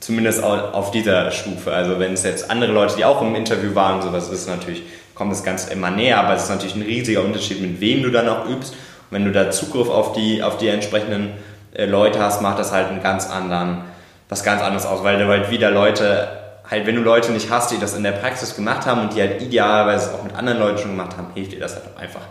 Zumindest 0.00 0.42
auf 0.42 0.90
dieser 0.90 1.30
Stufe. 1.30 1.72
Also 1.72 1.98
wenn 1.98 2.14
es 2.14 2.24
jetzt 2.24 2.50
andere 2.50 2.72
Leute, 2.72 2.96
die 2.96 3.04
auch 3.04 3.20
im 3.20 3.34
Interview 3.34 3.74
waren 3.74 3.96
und 3.96 4.02
sowas 4.02 4.30
ist, 4.30 4.48
natürlich 4.48 4.82
kommt 5.14 5.32
das 5.32 5.44
Ganze 5.44 5.70
immer 5.70 5.90
näher, 5.90 6.18
aber 6.18 6.34
es 6.34 6.44
ist 6.44 6.48
natürlich 6.48 6.74
ein 6.74 6.82
riesiger 6.82 7.22
Unterschied, 7.22 7.60
mit 7.60 7.80
wem 7.82 8.02
du 8.02 8.10
dann 8.10 8.26
auch 8.26 8.48
übst. 8.48 8.72
Und 8.72 8.78
wenn 9.10 9.26
du 9.26 9.32
da 9.32 9.50
Zugriff 9.50 9.90
auf 9.90 10.14
die, 10.14 10.42
auf 10.42 10.56
die 10.56 10.68
entsprechenden 10.68 11.32
äh, 11.74 11.84
Leute 11.84 12.20
hast, 12.20 12.40
macht 12.40 12.58
das 12.58 12.72
halt 12.72 12.88
einen 12.88 13.02
ganz 13.02 13.28
anderen 13.28 13.82
was 14.30 14.42
ganz 14.44 14.62
anderes 14.62 14.86
aus, 14.86 15.04
weil 15.04 15.18
du 15.18 15.26
halt 15.26 15.50
wieder 15.50 15.70
Leute, 15.70 16.28
halt 16.68 16.86
wenn 16.86 16.94
du 16.94 17.02
Leute 17.02 17.32
nicht 17.32 17.50
hast, 17.50 17.72
die 17.72 17.78
das 17.78 17.94
in 17.94 18.02
der 18.02 18.12
Praxis 18.12 18.56
gemacht 18.56 18.86
haben 18.86 19.02
und 19.02 19.14
die 19.14 19.20
halt 19.20 19.42
idealerweise 19.42 20.14
auch 20.14 20.22
mit 20.22 20.34
anderen 20.34 20.60
Leuten 20.60 20.78
schon 20.78 20.92
gemacht 20.92 21.16
haben, 21.18 21.26
hilft 21.34 21.52
dir 21.52 21.60
das 21.60 21.74
halt 21.74 21.84
einfach 21.98 22.22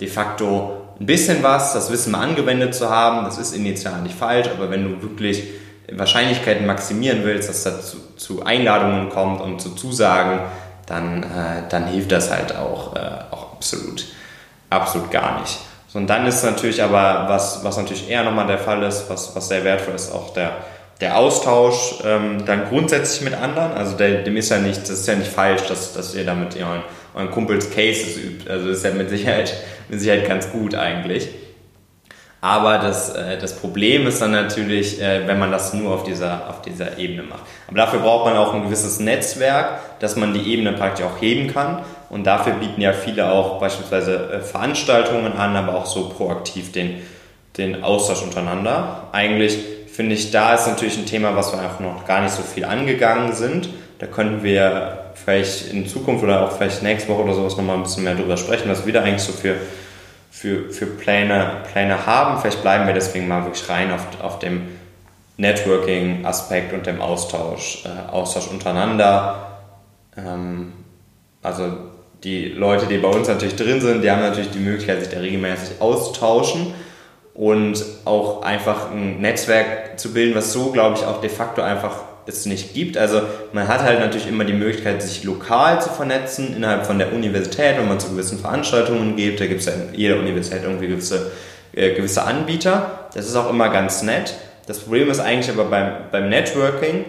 de 0.00 0.08
facto 0.08 0.82
ein 0.98 1.06
bisschen 1.06 1.42
was, 1.42 1.74
das 1.74 1.92
Wissen 1.92 2.12
mal 2.12 2.22
angewendet 2.22 2.74
zu 2.74 2.88
haben. 2.88 3.24
Das 3.24 3.38
ist 3.38 3.54
initial 3.54 4.00
nicht 4.00 4.16
falsch, 4.16 4.48
aber 4.48 4.70
wenn 4.70 4.84
du 4.84 5.02
wirklich 5.02 5.44
Wahrscheinlichkeiten 5.90 6.66
maximieren 6.66 7.24
willst, 7.24 7.48
dass 7.48 7.64
das 7.64 7.90
zu, 7.90 8.16
zu 8.16 8.44
Einladungen 8.44 9.10
kommt 9.10 9.40
und 9.40 9.60
zu 9.60 9.74
Zusagen, 9.74 10.40
dann, 10.86 11.22
äh, 11.22 11.68
dann 11.68 11.86
hilft 11.86 12.12
das 12.12 12.30
halt 12.30 12.56
auch, 12.56 12.96
äh, 12.96 13.00
auch 13.30 13.52
absolut, 13.52 14.06
absolut 14.70 15.10
gar 15.10 15.40
nicht. 15.40 15.58
So, 15.88 15.98
und 15.98 16.06
dann 16.06 16.26
ist 16.26 16.42
natürlich 16.44 16.82
aber, 16.82 17.26
was, 17.28 17.62
was 17.62 17.76
natürlich 17.76 18.08
eher 18.08 18.24
nochmal 18.24 18.46
der 18.46 18.58
Fall 18.58 18.82
ist, 18.82 19.10
was, 19.10 19.36
was 19.36 19.48
sehr 19.48 19.64
wertvoll 19.64 19.94
ist, 19.94 20.12
auch 20.12 20.32
der, 20.32 20.52
der 21.02 21.18
Austausch 21.18 21.96
ähm, 22.04 22.44
dann 22.46 22.68
grundsätzlich 22.68 23.22
mit 23.22 23.34
anderen, 23.34 23.72
also 23.72 23.96
der, 23.96 24.22
dem 24.22 24.36
ist 24.36 24.50
ja 24.50 24.58
nicht, 24.58 24.82
das 24.82 24.90
ist 24.90 25.08
ja 25.08 25.16
nicht 25.16 25.30
falsch, 25.30 25.62
dass, 25.66 25.94
dass 25.94 26.14
ihr 26.14 26.24
damit 26.24 26.56
euren, 26.56 26.82
euren 27.14 27.30
Kumpels 27.32 27.70
Cases 27.70 28.16
übt. 28.16 28.48
Also 28.48 28.68
das 28.68 28.78
ist 28.78 28.84
ja 28.84 28.92
mit 28.92 29.10
Sicherheit, 29.10 29.52
mit 29.88 30.00
Sicherheit 30.00 30.28
ganz 30.28 30.50
gut 30.52 30.76
eigentlich. 30.76 31.28
Aber 32.40 32.78
das, 32.78 33.16
äh, 33.16 33.36
das 33.36 33.56
Problem 33.56 34.06
ist 34.06 34.22
dann 34.22 34.30
natürlich, 34.30 35.02
äh, 35.02 35.26
wenn 35.26 35.40
man 35.40 35.50
das 35.50 35.74
nur 35.74 35.92
auf 35.92 36.04
dieser, 36.04 36.48
auf 36.48 36.62
dieser 36.62 36.96
Ebene 36.98 37.24
macht. 37.24 37.42
Aber 37.66 37.78
dafür 37.78 37.98
braucht 37.98 38.26
man 38.26 38.36
auch 38.36 38.54
ein 38.54 38.62
gewisses 38.62 39.00
Netzwerk, 39.00 39.98
dass 39.98 40.14
man 40.14 40.32
die 40.32 40.52
Ebene 40.52 40.72
praktisch 40.72 41.04
auch 41.04 41.20
heben 41.20 41.52
kann. 41.52 41.82
Und 42.10 42.24
dafür 42.28 42.52
bieten 42.54 42.80
ja 42.80 42.92
viele 42.92 43.32
auch 43.32 43.58
beispielsweise 43.58 44.30
äh, 44.32 44.40
Veranstaltungen 44.40 45.32
an, 45.32 45.56
aber 45.56 45.74
auch 45.74 45.86
so 45.86 46.10
proaktiv 46.10 46.70
den, 46.70 47.02
den 47.58 47.82
Austausch 47.82 48.22
untereinander. 48.22 49.08
Eigentlich 49.10 49.58
finde 49.92 50.14
ich, 50.14 50.30
da 50.30 50.54
ist 50.54 50.66
natürlich 50.66 50.96
ein 50.96 51.06
Thema, 51.06 51.36
was 51.36 51.52
wir 51.52 51.60
einfach 51.60 51.80
noch 51.80 52.06
gar 52.06 52.22
nicht 52.22 52.32
so 52.32 52.42
viel 52.42 52.64
angegangen 52.64 53.34
sind. 53.34 53.68
Da 53.98 54.06
könnten 54.06 54.42
wir 54.42 55.12
vielleicht 55.14 55.70
in 55.70 55.86
Zukunft 55.86 56.24
oder 56.24 56.42
auch 56.42 56.52
vielleicht 56.56 56.82
nächste 56.82 57.10
Woche 57.10 57.22
oder 57.22 57.34
sowas 57.34 57.56
nochmal 57.56 57.76
ein 57.76 57.82
bisschen 57.82 58.04
mehr 58.04 58.14
drüber 58.14 58.36
sprechen, 58.36 58.70
was 58.70 58.86
wir 58.86 58.92
da 58.92 59.02
eigentlich 59.02 59.22
so 59.22 59.32
für, 59.32 59.56
für, 60.30 60.70
für 60.70 60.86
Pläne, 60.86 61.62
Pläne 61.70 62.06
haben. 62.06 62.40
Vielleicht 62.40 62.62
bleiben 62.62 62.86
wir 62.86 62.94
deswegen 62.94 63.28
mal 63.28 63.44
wirklich 63.44 63.68
rein 63.68 63.92
auf, 63.92 64.06
auf 64.22 64.38
dem 64.38 64.62
Networking-Aspekt 65.36 66.72
und 66.72 66.86
dem 66.86 67.02
Austausch, 67.02 67.84
äh, 67.84 68.10
Austausch 68.10 68.48
untereinander. 68.48 69.60
Ähm, 70.16 70.72
also 71.42 71.70
die 72.24 72.46
Leute, 72.46 72.86
die 72.86 72.96
bei 72.98 73.08
uns 73.08 73.28
natürlich 73.28 73.56
drin 73.56 73.80
sind, 73.80 74.02
die 74.02 74.10
haben 74.10 74.22
natürlich 74.22 74.50
die 74.50 74.58
Möglichkeit, 74.58 75.00
sich 75.00 75.12
da 75.12 75.20
regelmäßig 75.20 75.80
auszutauschen 75.80 76.72
und 77.34 77.82
auch 78.04 78.42
einfach 78.42 78.90
ein 78.90 79.20
Netzwerk 79.20 79.98
zu 79.98 80.12
bilden, 80.12 80.34
was 80.34 80.52
so, 80.52 80.70
glaube 80.70 80.96
ich, 80.98 81.04
auch 81.04 81.20
de 81.20 81.30
facto 81.30 81.62
einfach 81.62 81.96
es 82.26 82.46
nicht 82.46 82.72
gibt. 82.74 82.96
Also 82.96 83.22
man 83.52 83.66
hat 83.66 83.82
halt 83.82 83.98
natürlich 83.98 84.28
immer 84.28 84.44
die 84.44 84.52
Möglichkeit, 84.52 85.02
sich 85.02 85.24
lokal 85.24 85.82
zu 85.82 85.88
vernetzen 85.88 86.54
innerhalb 86.54 86.86
von 86.86 86.98
der 86.98 87.12
Universität, 87.12 87.78
wenn 87.78 87.88
man 87.88 87.98
zu 87.98 88.10
gewissen 88.10 88.38
Veranstaltungen 88.38 89.16
geht. 89.16 89.40
Da 89.40 89.46
gibt 89.46 89.60
es 89.60 89.66
ja 89.66 89.72
in 89.72 89.94
jeder 89.94 90.18
Universität 90.18 90.62
irgendwie 90.62 90.86
gewisse 90.86 91.32
äh, 91.74 91.94
gewisse 91.94 92.22
Anbieter. 92.24 93.08
Das 93.14 93.26
ist 93.26 93.34
auch 93.34 93.50
immer 93.50 93.70
ganz 93.70 94.02
nett. 94.02 94.34
Das 94.66 94.80
Problem 94.80 95.10
ist 95.10 95.20
eigentlich 95.20 95.50
aber 95.50 95.64
beim, 95.68 95.92
beim 96.10 96.28
Networking, 96.28 97.04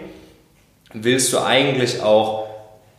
willst 0.92 1.32
du 1.32 1.38
eigentlich 1.38 2.02
auch 2.02 2.48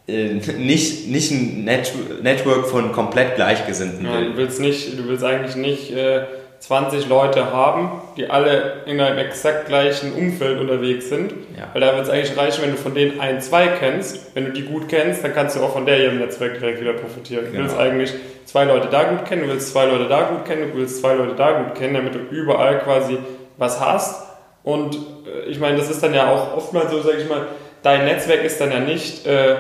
äh, 0.08 0.34
nicht, 0.58 1.08
nicht 1.08 1.32
ein 1.32 1.64
Net 1.64 1.92
Network 2.22 2.68
von 2.68 2.92
komplett 2.92 3.36
Gleichgesinnten. 3.36 4.06
Ja, 4.06 4.22
du, 4.22 4.38
willst 4.38 4.60
nicht, 4.60 4.98
du 4.98 5.08
willst 5.08 5.24
eigentlich 5.24 5.56
nicht 5.56 5.92
äh, 5.92 6.26
20 6.66 7.08
Leute 7.08 7.54
haben, 7.54 8.02
die 8.18 8.28
alle 8.28 8.82
in 8.88 9.00
einem 9.00 9.20
exakt 9.20 9.68
gleichen 9.68 10.14
Umfeld 10.14 10.60
unterwegs 10.60 11.10
sind. 11.10 11.32
Ja. 11.56 11.70
Weil 11.74 11.82
da 11.82 11.96
wird 11.96 12.08
es 12.08 12.10
eigentlich 12.10 12.36
reichen, 12.36 12.64
wenn 12.64 12.72
du 12.72 12.78
von 12.78 12.96
denen 12.96 13.20
ein, 13.20 13.40
zwei 13.40 13.68
kennst. 13.68 14.36
Wenn 14.36 14.46
du 14.46 14.52
die 14.52 14.64
gut 14.64 14.90
kennst, 14.90 15.24
dann 15.24 15.36
kannst 15.36 15.56
du 15.56 15.62
auch 15.62 15.74
von 15.74 15.86
der 15.86 16.00
ihrem 16.00 16.18
Netzwerk 16.18 16.58
direkt 16.58 16.82
wieder 16.82 16.94
profitieren. 16.94 17.46
Genau. 17.46 17.58
Du 17.58 17.64
willst 17.64 17.78
eigentlich 17.78 18.14
zwei 18.46 18.64
Leute 18.64 18.88
da 18.90 19.04
gut 19.04 19.26
kennen, 19.26 19.44
du 19.44 19.50
willst 19.50 19.72
zwei 19.74 19.86
Leute 19.86 20.08
da 20.10 20.24
gut 20.24 20.46
kennen, 20.46 20.72
du 20.72 20.80
willst 20.80 21.02
zwei 21.02 21.14
Leute 21.14 21.36
da 21.36 21.52
gut 21.52 21.76
kennen, 21.76 21.94
damit 21.94 22.16
du 22.16 22.20
überall 22.36 22.80
quasi 22.80 23.20
was 23.58 23.80
hast. 23.80 24.26
Und 24.64 24.96
äh, 24.96 25.48
ich 25.48 25.60
meine, 25.60 25.78
das 25.78 25.92
ist 25.92 26.02
dann 26.02 26.16
ja 26.16 26.34
auch 26.34 26.58
oftmals 26.58 26.90
so, 26.90 27.00
sag 27.02 27.20
ich 27.20 27.30
mal, 27.30 27.46
dein 27.84 28.06
Netzwerk 28.06 28.44
ist 28.44 28.60
dann 28.60 28.72
ja 28.72 28.80
nicht, 28.80 29.28
äh, 29.28 29.58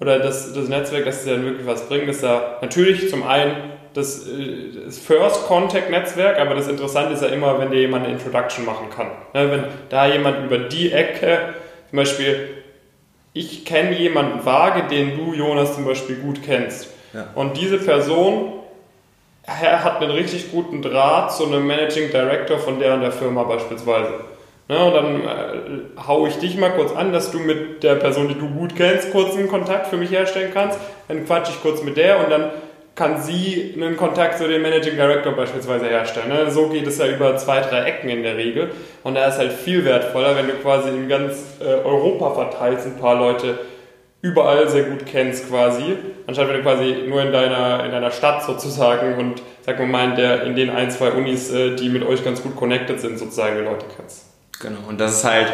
oder 0.00 0.18
das, 0.18 0.52
das 0.52 0.66
Netzwerk, 0.66 1.04
das 1.04 1.22
dir 1.22 1.34
dann 1.34 1.44
wirklich 1.44 1.68
was 1.68 1.88
bringt, 1.88 2.08
ist 2.08 2.24
ja 2.24 2.58
natürlich 2.60 3.08
zum 3.10 3.22
einen 3.22 3.54
das, 3.94 4.26
äh, 4.26 4.84
das 4.84 4.98
First 4.98 5.46
Contact 5.46 5.90
Netzwerk, 5.90 6.38
aber 6.38 6.54
das 6.54 6.68
Interessante 6.68 7.14
ist 7.14 7.22
ja 7.22 7.28
immer, 7.28 7.58
wenn 7.58 7.70
dir 7.70 7.80
jemand 7.80 8.04
eine 8.04 8.14
Introduction 8.14 8.64
machen 8.64 8.88
kann. 8.90 9.08
Ne, 9.34 9.50
wenn 9.50 9.64
da 9.88 10.06
jemand 10.06 10.44
über 10.44 10.58
die 10.58 10.92
Ecke, 10.92 11.54
zum 11.90 11.96
Beispiel, 11.96 12.48
ich 13.32 13.64
kenne 13.64 13.96
jemanden 13.98 14.44
vage, 14.44 14.84
den 14.90 15.16
du, 15.16 15.32
Jonas, 15.32 15.74
zum 15.74 15.84
Beispiel 15.84 16.16
gut 16.16 16.42
kennst. 16.44 16.88
Ja. 17.12 17.28
Und 17.34 17.56
diese 17.56 17.78
Person 17.78 18.52
hat 19.46 20.00
einen 20.00 20.12
richtig 20.12 20.52
guten 20.52 20.82
Draht 20.82 21.32
zu 21.32 21.46
einem 21.46 21.66
Managing 21.66 22.10
Director 22.10 22.58
von 22.58 22.78
der 22.78 22.94
und 22.94 23.00
der 23.00 23.12
Firma 23.12 23.42
beispielsweise. 23.42 24.12
Ne, 24.68 24.84
und 24.84 24.94
dann 24.94 25.20
äh, 25.22 26.06
haue 26.06 26.28
ich 26.28 26.36
dich 26.36 26.56
mal 26.56 26.70
kurz 26.70 26.94
an, 26.94 27.12
dass 27.12 27.30
du 27.32 27.40
mit 27.40 27.82
der 27.82 27.96
Person, 27.96 28.28
die 28.28 28.38
du 28.38 28.48
gut 28.48 28.76
kennst, 28.76 29.10
kurz 29.10 29.36
einen 29.36 29.48
Kontakt 29.48 29.88
für 29.88 29.96
mich 29.96 30.10
herstellen 30.10 30.52
kannst. 30.54 30.78
Dann 31.08 31.26
quatsche 31.26 31.52
ich 31.52 31.60
kurz 31.60 31.82
mit 31.82 31.96
der 31.96 32.20
und 32.20 32.30
dann 32.30 32.50
kann 32.94 33.22
sie 33.22 33.74
einen 33.74 33.96
Kontakt 33.96 34.38
zu 34.38 34.46
dem 34.46 34.62
Managing 34.62 34.96
Director 34.96 35.32
beispielsweise 35.32 35.86
herstellen. 35.86 36.28
Ne? 36.28 36.50
So 36.50 36.68
geht 36.68 36.86
es 36.86 36.98
ja 36.98 37.06
über 37.06 37.36
zwei, 37.36 37.60
drei 37.60 37.84
Ecken 37.84 38.10
in 38.10 38.22
der 38.22 38.36
Regel. 38.36 38.70
Und 39.02 39.14
da 39.14 39.26
ist 39.26 39.38
halt 39.38 39.52
viel 39.52 39.84
wertvoller, 39.84 40.36
wenn 40.36 40.46
du 40.46 40.54
quasi 40.54 40.90
in 40.90 41.08
ganz 41.08 41.56
äh, 41.60 41.64
Europa 41.64 42.34
verteilst 42.34 42.86
ein 42.86 42.98
paar 42.98 43.14
Leute 43.16 43.58
überall 44.20 44.68
sehr 44.68 44.84
gut 44.84 45.04
kennst 45.04 45.48
quasi, 45.48 45.96
anstatt 46.28 46.48
wenn 46.48 46.56
du 46.56 46.62
quasi 46.62 46.94
nur 47.08 47.22
in 47.22 47.32
deiner, 47.32 47.84
in 47.84 47.90
deiner 47.90 48.12
Stadt 48.12 48.44
sozusagen 48.44 49.18
und 49.18 49.42
sag 49.66 49.84
mal 49.84 50.10
in, 50.10 50.16
der, 50.16 50.44
in 50.44 50.54
den 50.54 50.70
ein, 50.70 50.90
zwei 50.92 51.10
Unis, 51.10 51.50
äh, 51.50 51.74
die 51.74 51.88
mit 51.88 52.04
euch 52.04 52.24
ganz 52.24 52.40
gut 52.40 52.54
connected 52.56 53.00
sind, 53.00 53.18
sozusagen 53.18 53.56
die 53.56 53.64
Leute 53.64 53.84
kennst. 53.96 54.26
Genau, 54.60 54.78
und 54.88 55.00
das 55.00 55.18
ist 55.18 55.24
halt, 55.24 55.48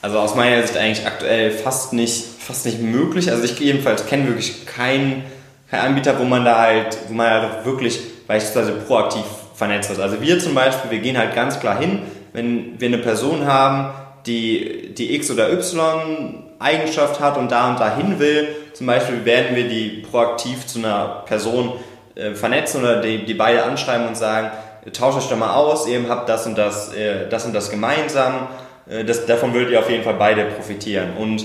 also 0.00 0.18
aus 0.20 0.34
meiner 0.34 0.62
Sicht 0.62 0.78
eigentlich 0.78 1.06
aktuell 1.06 1.50
fast 1.50 1.92
nicht, 1.92 2.24
fast 2.38 2.64
nicht 2.64 2.80
möglich. 2.80 3.30
Also 3.30 3.44
ich 3.44 3.58
jedenfalls 3.58 4.06
kenne 4.06 4.28
wirklich 4.28 4.64
keinen 4.64 5.24
kein 5.70 5.80
Anbieter, 5.80 6.18
wo 6.18 6.24
man 6.24 6.44
da 6.44 6.58
halt, 6.58 6.98
wo 7.08 7.14
man 7.14 7.28
halt 7.28 7.64
wirklich 7.64 8.00
beispielsweise 8.26 8.72
proaktiv 8.72 9.24
vernetzt 9.54 9.90
ist. 9.90 10.00
Also 10.00 10.20
wir 10.20 10.38
zum 10.38 10.54
Beispiel, 10.54 10.90
wir 10.90 10.98
gehen 10.98 11.18
halt 11.18 11.34
ganz 11.34 11.60
klar 11.60 11.78
hin, 11.78 12.02
wenn 12.32 12.80
wir 12.80 12.88
eine 12.88 12.98
Person 12.98 13.46
haben, 13.46 13.92
die, 14.26 14.94
die 14.94 15.14
X 15.14 15.30
oder 15.30 15.52
Y 15.52 16.44
Eigenschaft 16.58 17.20
hat 17.20 17.36
und 17.36 17.50
da 17.50 17.70
und 17.70 17.80
dahin 17.80 18.18
will, 18.18 18.48
zum 18.72 18.86
Beispiel 18.86 19.24
werden 19.24 19.56
wir 19.56 19.68
die 19.68 20.04
proaktiv 20.10 20.66
zu 20.66 20.80
einer 20.80 21.22
Person 21.26 21.72
äh, 22.14 22.34
vernetzen 22.34 22.82
oder 22.82 23.00
die, 23.00 23.24
die 23.24 23.34
beide 23.34 23.62
anschreiben 23.62 24.08
und 24.08 24.16
sagen, 24.16 24.50
tauscht 24.92 25.18
euch 25.18 25.28
doch 25.28 25.36
mal 25.36 25.54
aus, 25.54 25.86
ihr 25.86 26.08
habt 26.08 26.28
das 26.28 26.46
und 26.46 26.58
das, 26.58 26.92
äh, 26.94 27.28
das 27.28 27.44
und 27.44 27.54
das 27.54 27.70
gemeinsam, 27.70 28.48
äh, 28.88 29.04
das, 29.04 29.26
davon 29.26 29.54
würdet 29.54 29.70
ihr 29.70 29.78
auf 29.78 29.90
jeden 29.90 30.02
Fall 30.02 30.14
beide 30.14 30.44
profitieren. 30.46 31.16
Und 31.16 31.44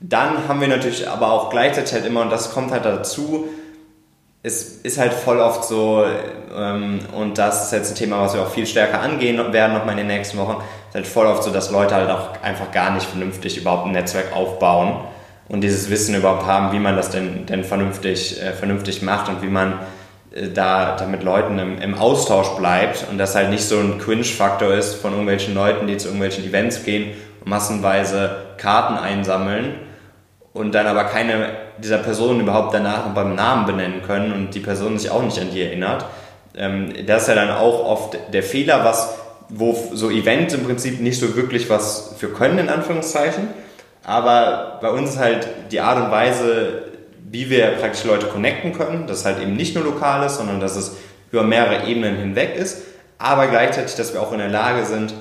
dann 0.00 0.48
haben 0.48 0.60
wir 0.60 0.68
natürlich 0.68 1.08
aber 1.08 1.30
auch 1.30 1.50
gleichzeitig 1.50 1.92
halt 1.92 2.06
immer, 2.06 2.22
und 2.22 2.30
das 2.30 2.52
kommt 2.52 2.72
halt 2.72 2.84
dazu, 2.84 3.48
es 4.42 4.76
ist 4.76 4.98
halt 4.98 5.12
voll 5.12 5.38
oft 5.38 5.64
so, 5.64 6.02
ähm, 6.56 7.00
und 7.14 7.36
das 7.36 7.66
ist 7.66 7.72
jetzt 7.72 7.90
ein 7.92 7.94
Thema, 7.96 8.22
was 8.22 8.32
wir 8.32 8.40
auch 8.40 8.50
viel 8.50 8.66
stärker 8.66 9.00
angehen 9.02 9.52
werden 9.52 9.74
nochmal 9.74 9.92
in 9.92 9.98
den 9.98 10.06
nächsten 10.06 10.38
Wochen, 10.38 10.56
ist 10.88 10.94
halt 10.94 11.06
voll 11.06 11.26
oft 11.26 11.42
so, 11.42 11.50
dass 11.50 11.70
Leute 11.70 11.94
halt 11.94 12.08
auch 12.08 12.42
einfach 12.42 12.70
gar 12.72 12.90
nicht 12.92 13.04
vernünftig 13.04 13.58
überhaupt 13.58 13.86
ein 13.86 13.92
Netzwerk 13.92 14.34
aufbauen 14.34 15.04
und 15.48 15.60
dieses 15.60 15.90
Wissen 15.90 16.14
überhaupt 16.14 16.46
haben, 16.46 16.72
wie 16.72 16.78
man 16.78 16.96
das 16.96 17.10
denn, 17.10 17.44
denn 17.44 17.64
vernünftig, 17.64 18.40
äh, 18.42 18.52
vernünftig 18.52 19.02
macht 19.02 19.28
und 19.28 19.42
wie 19.42 19.48
man 19.48 19.74
äh, 20.32 20.48
da, 20.48 20.96
da 20.96 21.04
mit 21.04 21.22
Leuten 21.22 21.58
im, 21.58 21.78
im 21.78 21.94
Austausch 21.94 22.48
bleibt 22.56 23.04
und 23.10 23.18
das 23.18 23.34
halt 23.34 23.50
nicht 23.50 23.64
so 23.64 23.78
ein 23.78 23.98
Cringe-Faktor 23.98 24.72
ist 24.72 24.94
von 24.94 25.10
irgendwelchen 25.10 25.52
Leuten, 25.52 25.86
die 25.86 25.98
zu 25.98 26.08
irgendwelchen 26.08 26.46
Events 26.46 26.82
gehen 26.84 27.10
und 27.44 27.50
massenweise 27.50 28.36
Karten 28.56 28.94
einsammeln 28.94 29.89
und 30.52 30.74
dann 30.74 30.86
aber 30.86 31.04
keine 31.04 31.50
dieser 31.78 31.98
Person 31.98 32.40
überhaupt 32.40 32.74
danach 32.74 33.06
beim 33.14 33.34
Namen 33.34 33.66
benennen 33.66 34.02
können 34.02 34.32
und 34.32 34.54
die 34.54 34.60
Person 34.60 34.98
sich 34.98 35.10
auch 35.10 35.22
nicht 35.22 35.40
an 35.40 35.50
die 35.52 35.62
erinnert. 35.62 36.04
Ähm, 36.56 36.92
das 37.06 37.22
ist 37.22 37.28
ja 37.28 37.34
dann 37.34 37.50
auch 37.50 37.84
oft 37.84 38.18
der 38.32 38.42
Fehler, 38.42 38.84
was, 38.84 39.14
wo 39.48 39.76
so 39.92 40.10
Events 40.10 40.54
im 40.54 40.64
Prinzip 40.64 41.00
nicht 41.00 41.20
so 41.20 41.36
wirklich 41.36 41.70
was 41.70 42.14
für 42.18 42.28
können, 42.28 42.58
in 42.58 42.68
Anführungszeichen. 42.68 43.48
Aber 44.02 44.78
bei 44.80 44.90
uns 44.90 45.10
ist 45.10 45.18
halt 45.18 45.46
die 45.70 45.80
Art 45.80 46.02
und 46.02 46.10
Weise, 46.10 46.84
wie 47.30 47.48
wir 47.48 47.66
praktisch 47.72 48.04
Leute 48.04 48.26
connecten 48.26 48.72
können, 48.72 49.06
dass 49.06 49.20
es 49.20 49.24
halt 49.24 49.40
eben 49.40 49.54
nicht 49.54 49.74
nur 49.74 49.84
lokal 49.84 50.26
ist, 50.26 50.36
sondern 50.36 50.58
dass 50.58 50.76
es 50.76 50.96
über 51.30 51.44
mehrere 51.44 51.86
Ebenen 51.86 52.16
hinweg 52.16 52.56
ist, 52.56 52.82
aber 53.18 53.46
gleichzeitig, 53.46 53.94
dass 53.94 54.12
wir 54.12 54.22
auch 54.22 54.32
in 54.32 54.38
der 54.38 54.48
Lage 54.48 54.84
sind, 54.84 55.14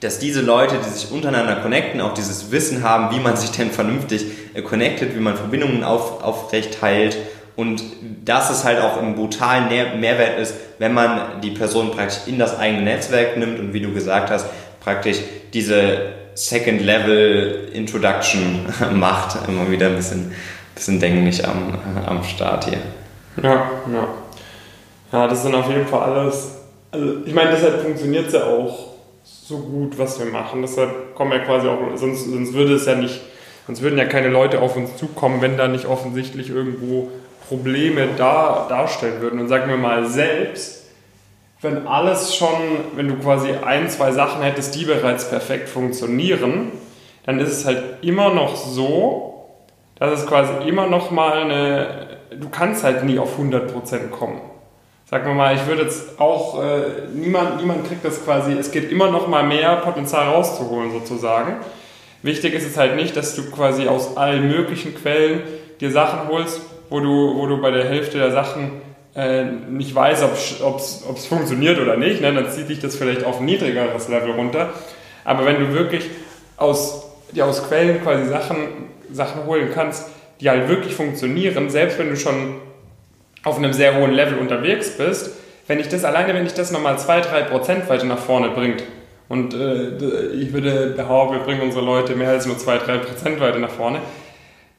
dass 0.00 0.18
diese 0.18 0.40
Leute, 0.40 0.76
die 0.84 0.88
sich 0.88 1.10
untereinander 1.10 1.56
connecten, 1.56 2.00
auch 2.00 2.14
dieses 2.14 2.50
Wissen 2.50 2.82
haben, 2.82 3.14
wie 3.14 3.20
man 3.20 3.36
sich 3.36 3.50
denn 3.50 3.70
vernünftig 3.70 4.26
äh, 4.54 4.62
connectet, 4.62 5.14
wie 5.14 5.20
man 5.20 5.36
Verbindungen 5.36 5.84
auf, 5.84 6.22
aufrecht 6.22 6.82
hält 6.82 7.16
und 7.56 7.82
dass 8.24 8.50
es 8.50 8.64
halt 8.64 8.80
auch 8.80 8.96
ein 8.96 9.14
brutalen 9.14 9.68
Mehrwert 9.68 10.38
ist, 10.38 10.54
wenn 10.78 10.94
man 10.94 11.40
die 11.42 11.50
Person 11.50 11.90
praktisch 11.90 12.20
in 12.26 12.38
das 12.38 12.58
eigene 12.58 12.82
Netzwerk 12.82 13.36
nimmt 13.36 13.58
und 13.58 13.74
wie 13.74 13.80
du 13.80 13.92
gesagt 13.92 14.30
hast, 14.30 14.46
praktisch 14.80 15.18
diese 15.52 16.12
Second 16.34 16.80
Level 16.80 17.68
Introduction 17.74 18.66
macht. 18.94 19.46
Immer 19.46 19.70
wieder 19.70 19.88
ein 19.88 19.96
bisschen, 19.96 20.32
bisschen 20.74 20.98
denklich 21.00 21.46
am, 21.46 21.74
am 22.06 22.24
Start 22.24 22.64
hier. 22.64 22.78
Ja, 23.42 23.70
ja. 23.92 24.08
Ja, 25.12 25.26
das 25.26 25.42
sind 25.42 25.54
auf 25.54 25.68
jeden 25.68 25.86
Fall 25.86 26.12
alles. 26.12 26.52
Also 26.92 27.16
ich 27.26 27.34
meine, 27.34 27.50
deshalb 27.50 27.82
funktioniert 27.82 28.28
es 28.28 28.32
ja 28.32 28.44
auch 28.44 28.89
so 29.50 29.58
gut, 29.58 29.98
was 29.98 30.18
wir 30.20 30.26
machen. 30.26 30.62
Deshalb 30.62 31.14
kommen 31.16 31.32
wir 31.32 31.40
quasi 31.40 31.66
auch, 31.66 31.78
sonst, 31.96 32.24
sonst 32.24 32.54
würde 32.54 32.74
es 32.74 32.86
ja 32.86 32.94
nicht, 32.94 33.20
sonst 33.66 33.82
würden 33.82 33.98
ja 33.98 34.04
keine 34.04 34.28
Leute 34.28 34.62
auf 34.62 34.76
uns 34.76 34.96
zukommen, 34.96 35.42
wenn 35.42 35.56
da 35.56 35.66
nicht 35.66 35.86
offensichtlich 35.86 36.50
irgendwo 36.50 37.10
Probleme 37.48 38.08
da, 38.16 38.66
darstellen 38.68 39.20
würden. 39.20 39.40
Und 39.40 39.48
sagen 39.48 39.68
wir 39.68 39.76
mal 39.76 40.06
selbst, 40.06 40.84
wenn 41.62 41.88
alles 41.88 42.36
schon, 42.36 42.54
wenn 42.94 43.08
du 43.08 43.16
quasi 43.16 43.50
ein, 43.50 43.90
zwei 43.90 44.12
Sachen 44.12 44.40
hättest, 44.40 44.76
die 44.76 44.84
bereits 44.84 45.28
perfekt 45.28 45.68
funktionieren, 45.68 46.70
dann 47.26 47.40
ist 47.40 47.50
es 47.50 47.66
halt 47.66 47.82
immer 48.02 48.32
noch 48.32 48.54
so, 48.54 49.48
dass 49.96 50.20
es 50.20 50.26
quasi 50.26 50.52
immer 50.66 50.86
noch 50.86 51.10
mal 51.10 51.42
eine, 51.42 52.18
du 52.38 52.48
kannst 52.50 52.84
halt 52.84 53.04
nie 53.04 53.18
auf 53.18 53.36
100% 53.36 54.10
kommen 54.10 54.40
sagen 55.10 55.26
wir 55.26 55.34
mal, 55.34 55.56
ich 55.56 55.66
würde 55.66 55.82
jetzt 55.82 56.20
auch, 56.20 56.62
äh, 56.62 56.82
niemand, 57.12 57.56
niemand 57.56 57.88
kriegt 57.88 58.04
das 58.04 58.24
quasi, 58.24 58.52
es 58.52 58.70
geht 58.70 58.92
immer 58.92 59.10
noch 59.10 59.26
mal 59.26 59.42
mehr 59.42 59.76
Potenzial 59.76 60.28
rauszuholen 60.28 60.92
sozusagen. 60.92 61.56
Wichtig 62.22 62.54
ist 62.54 62.66
es 62.66 62.76
halt 62.76 62.94
nicht, 62.96 63.16
dass 63.16 63.34
du 63.34 63.50
quasi 63.50 63.88
aus 63.88 64.16
allen 64.16 64.48
möglichen 64.48 64.94
Quellen 64.94 65.42
dir 65.80 65.90
Sachen 65.90 66.28
holst, 66.28 66.60
wo 66.90 67.00
du, 67.00 67.34
wo 67.36 67.46
du 67.46 67.60
bei 67.60 67.72
der 67.72 67.84
Hälfte 67.84 68.18
der 68.18 68.30
Sachen 68.30 68.70
äh, 69.16 69.44
nicht 69.44 69.94
weißt, 69.94 70.22
ob 70.62 70.78
es 70.78 71.26
funktioniert 71.26 71.80
oder 71.80 71.96
nicht. 71.96 72.20
Ne? 72.20 72.32
Dann 72.32 72.48
zieht 72.50 72.68
dich 72.68 72.78
das 72.78 72.94
vielleicht 72.94 73.24
auf 73.24 73.40
ein 73.40 73.46
niedrigeres 73.46 74.08
Level 74.08 74.32
runter. 74.32 74.70
Aber 75.24 75.44
wenn 75.44 75.58
du 75.58 75.72
wirklich 75.72 76.08
aus, 76.56 77.06
dir 77.32 77.46
aus 77.46 77.66
Quellen 77.66 78.02
quasi 78.02 78.28
Sachen, 78.28 78.58
Sachen 79.10 79.46
holen 79.46 79.70
kannst, 79.74 80.08
die 80.40 80.48
halt 80.48 80.68
wirklich 80.68 80.94
funktionieren, 80.94 81.68
selbst 81.68 81.98
wenn 81.98 82.10
du 82.10 82.16
schon 82.16 82.56
auf 83.44 83.58
einem 83.58 83.72
sehr 83.72 83.96
hohen 83.96 84.12
Level 84.12 84.38
unterwegs 84.38 84.96
bist, 84.96 85.30
wenn 85.66 85.78
ich 85.78 85.88
das 85.88 86.04
alleine, 86.04 86.34
wenn 86.34 86.46
ich 86.46 86.54
das 86.54 86.72
nochmal 86.72 86.96
2-3% 86.96 87.88
weiter 87.88 88.04
nach 88.04 88.18
vorne 88.18 88.50
bringt, 88.50 88.82
und 89.30 89.54
äh, 89.54 90.32
ich 90.32 90.52
würde 90.52 90.92
behaupten, 90.96 91.36
wir 91.36 91.44
bringen 91.44 91.62
unsere 91.62 91.84
Leute 91.84 92.16
mehr 92.16 92.30
als 92.30 92.46
nur 92.46 92.56
2-3% 92.56 93.38
weiter 93.38 93.60
nach 93.60 93.70
vorne, 93.70 94.00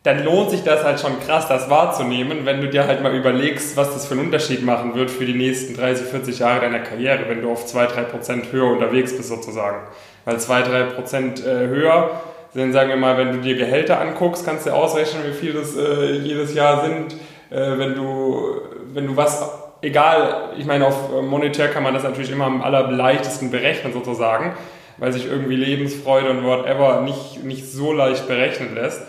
dann 0.03 0.25
lohnt 0.25 0.49
sich 0.49 0.63
das 0.63 0.83
halt 0.83 0.99
schon 0.99 1.19
krass, 1.21 1.47
das 1.47 1.69
wahrzunehmen, 1.69 2.39
wenn 2.43 2.59
du 2.59 2.67
dir 2.67 2.85
halt 2.85 3.01
mal 3.01 3.15
überlegst, 3.15 3.77
was 3.77 3.93
das 3.93 4.07
für 4.07 4.15
einen 4.15 4.25
Unterschied 4.25 4.61
machen 4.65 4.93
wird 4.93 5.09
für 5.09 5.25
die 5.25 5.35
nächsten 5.35 5.73
30, 5.73 6.07
40 6.07 6.39
Jahre 6.39 6.61
deiner 6.61 6.79
Karriere, 6.79 7.29
wenn 7.29 7.41
du 7.41 7.49
auf 7.49 7.65
2-3% 7.65 8.51
höher 8.51 8.71
unterwegs 8.71 9.15
bist 9.15 9.29
sozusagen. 9.29 9.77
Weil 10.25 10.35
2-3% 10.35 11.45
äh, 11.45 11.67
höher 11.67 12.21
sind, 12.53 12.73
sagen 12.73 12.89
wir 12.89 12.97
mal, 12.97 13.17
wenn 13.17 13.31
du 13.31 13.37
dir 13.37 13.55
Gehälter 13.55 14.01
anguckst, 14.01 14.45
kannst 14.45 14.65
du 14.65 14.71
ausrechnen, 14.71 15.23
wie 15.25 15.33
viel 15.33 15.53
das 15.53 15.77
äh, 15.77 16.17
jedes 16.17 16.53
Jahr 16.53 16.83
sind 16.83 17.15
äh, 17.51 17.77
wenn, 17.77 17.95
du, 17.95 18.61
wenn 18.93 19.07
du 19.07 19.15
was 19.15 19.61
egal, 19.81 20.51
ich 20.57 20.65
meine, 20.65 20.87
auf 20.87 21.21
monetär 21.21 21.67
kann 21.67 21.83
man 21.83 21.93
das 21.93 22.03
natürlich 22.03 22.31
immer 22.31 22.45
am 22.45 22.61
allerleichtesten 22.61 23.51
berechnen 23.51 23.93
sozusagen, 23.93 24.53
weil 24.97 25.11
sich 25.11 25.25
irgendwie 25.25 25.55
Lebensfreude 25.55 26.29
und 26.29 26.43
whatever 26.43 27.01
nicht, 27.01 27.43
nicht 27.43 27.71
so 27.71 27.91
leicht 27.91 28.27
berechnen 28.27 28.75
lässt. 28.75 29.01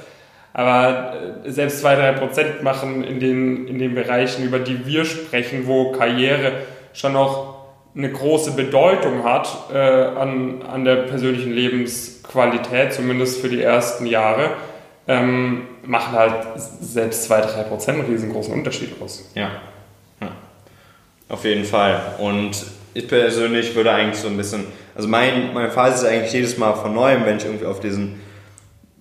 Aber 0.54 1.14
äh, 1.44 1.50
selbst 1.50 1.84
2-3% 1.84 2.62
machen 2.62 3.04
in 3.04 3.20
den, 3.20 3.66
in 3.68 3.78
den 3.78 3.94
Bereichen, 3.94 4.44
über 4.44 4.58
die 4.58 4.86
wir 4.86 5.04
sprechen, 5.04 5.66
wo 5.66 5.92
Karriere 5.92 6.52
schon 6.92 7.14
noch 7.14 7.62
eine 7.94 8.10
große 8.10 8.52
Bedeutung 8.52 9.24
hat 9.24 9.48
äh, 9.72 9.78
an, 9.78 10.62
an 10.62 10.84
der 10.84 10.96
persönlichen 10.96 11.52
Lebensqualität, 11.52 12.92
zumindest 12.92 13.40
für 13.40 13.48
die 13.48 13.62
ersten 13.62 14.06
Jahre, 14.06 14.50
ähm, 15.08 15.62
machen 15.84 16.12
halt 16.12 16.34
selbst 16.80 17.30
2-3% 17.30 17.88
einen 17.88 18.00
riesengroßen 18.02 18.52
Unterschied 18.52 19.00
aus. 19.00 19.28
Ja. 19.34 19.50
ja. 20.20 20.28
Auf 21.28 21.44
jeden 21.44 21.64
Fall. 21.64 22.00
Und 22.18 22.64
ich 22.94 23.08
persönlich 23.08 23.74
würde 23.74 23.92
eigentlich 23.92 24.20
so 24.20 24.28
ein 24.28 24.36
bisschen, 24.36 24.66
also 24.94 25.08
mein, 25.08 25.52
meine 25.54 25.70
Phase 25.70 26.06
ist 26.06 26.12
eigentlich 26.12 26.32
jedes 26.32 26.58
Mal 26.58 26.74
von 26.74 26.94
neuem, 26.94 27.24
wenn 27.24 27.38
ich 27.38 27.44
irgendwie 27.44 27.66
auf 27.66 27.80
diesen, 27.80 28.20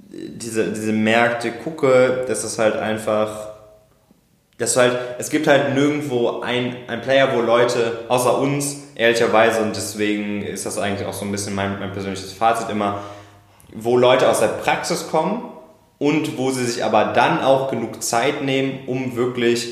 diese, 0.10 0.72
diese 0.72 0.94
Märkte 0.94 1.52
gucke, 1.52 2.26
dass 2.28 2.44
es 2.44 2.58
halt 2.58 2.76
einfach, 2.76 3.50
dass 4.58 4.78
halt, 4.78 4.98
es 5.20 5.30
gibt 5.30 5.48
halt 5.48 5.74
nirgendwo 5.76 6.42
ein, 6.42 6.76
ein 6.88 7.02
Player, 7.02 7.36
wo 7.36 7.42
Leute, 7.42 8.06
außer 8.08 8.38
uns, 8.40 8.78
ehrlicherweise, 8.96 9.62
und 9.62 9.76
deswegen 9.76 10.42
ist 10.42 10.66
das 10.66 10.78
eigentlich 10.78 11.08
auch 11.08 11.14
so 11.14 11.26
ein 11.26 11.32
bisschen 11.32 11.54
mein, 11.54 11.80
mein 11.80 11.92
persönliches 11.92 12.34
Fazit 12.34 12.70
immer, 12.70 13.02
wo 13.74 13.98
Leute 13.98 14.30
aus 14.30 14.40
der 14.40 14.48
Praxis 14.48 15.10
kommen 15.10 15.51
und 16.02 16.40
wo 16.40 16.50
sie 16.50 16.66
sich 16.66 16.84
aber 16.84 17.14
dann 17.14 17.44
auch 17.44 17.70
genug 17.70 18.02
Zeit 18.02 18.42
nehmen, 18.44 18.80
um 18.88 19.16
wirklich 19.16 19.68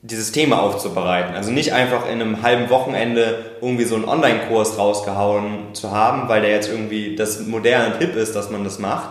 dieses 0.00 0.32
Thema 0.32 0.62
aufzubereiten. 0.62 1.34
Also 1.34 1.50
nicht 1.50 1.74
einfach 1.74 2.08
in 2.08 2.22
einem 2.22 2.40
halben 2.42 2.70
Wochenende 2.70 3.44
irgendwie 3.60 3.84
so 3.84 3.96
einen 3.96 4.06
Online-Kurs 4.06 4.78
rausgehauen 4.78 5.74
zu 5.74 5.90
haben, 5.90 6.30
weil 6.30 6.40
der 6.40 6.52
jetzt 6.52 6.70
irgendwie 6.70 7.14
das 7.14 7.40
moderne 7.40 7.98
Tipp 7.98 8.16
ist, 8.16 8.34
dass 8.34 8.50
man 8.50 8.64
das 8.64 8.78
macht, 8.78 9.10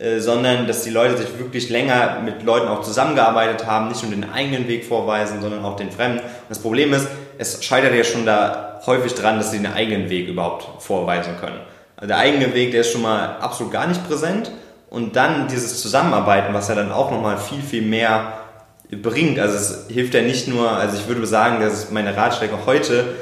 äh, 0.00 0.18
sondern 0.18 0.66
dass 0.66 0.82
die 0.82 0.90
Leute 0.90 1.16
sich 1.16 1.38
wirklich 1.38 1.70
länger 1.70 2.18
mit 2.24 2.42
Leuten 2.42 2.66
auch 2.66 2.82
zusammengearbeitet 2.82 3.66
haben, 3.66 3.86
nicht 3.86 4.02
nur 4.02 4.10
den 4.10 4.32
eigenen 4.32 4.66
Weg 4.66 4.86
vorweisen, 4.86 5.40
sondern 5.40 5.64
auch 5.64 5.76
den 5.76 5.92
fremden. 5.92 6.18
Und 6.18 6.48
das 6.48 6.58
Problem 6.58 6.92
ist, 6.92 7.06
es 7.38 7.62
scheitert 7.62 7.94
ja 7.94 8.02
schon 8.02 8.26
da 8.26 8.80
häufig 8.84 9.14
dran, 9.14 9.38
dass 9.38 9.52
sie 9.52 9.58
den 9.58 9.72
eigenen 9.72 10.10
Weg 10.10 10.26
überhaupt 10.26 10.82
vorweisen 10.82 11.36
können. 11.40 11.60
Also 11.94 12.08
der 12.08 12.18
eigene 12.18 12.52
Weg, 12.52 12.72
der 12.72 12.80
ist 12.80 12.90
schon 12.90 13.02
mal 13.02 13.36
absolut 13.40 13.72
gar 13.72 13.86
nicht 13.86 14.04
präsent 14.08 14.50
und 14.90 15.14
dann 15.16 15.46
dieses 15.48 15.80
Zusammenarbeiten, 15.80 16.52
was 16.52 16.68
ja 16.68 16.74
dann 16.74 16.92
auch 16.92 17.10
nochmal 17.10 17.38
viel, 17.38 17.62
viel 17.62 17.82
mehr 17.82 18.32
bringt. 18.90 19.38
Also 19.38 19.56
es 19.56 19.86
hilft 19.88 20.14
ja 20.14 20.20
nicht 20.20 20.48
nur, 20.48 20.70
also 20.70 20.96
ich 20.96 21.06
würde 21.06 21.24
sagen, 21.26 21.60
dass 21.60 21.90
meine 21.92 22.16
Ratschläge 22.16 22.66
heute 22.66 23.14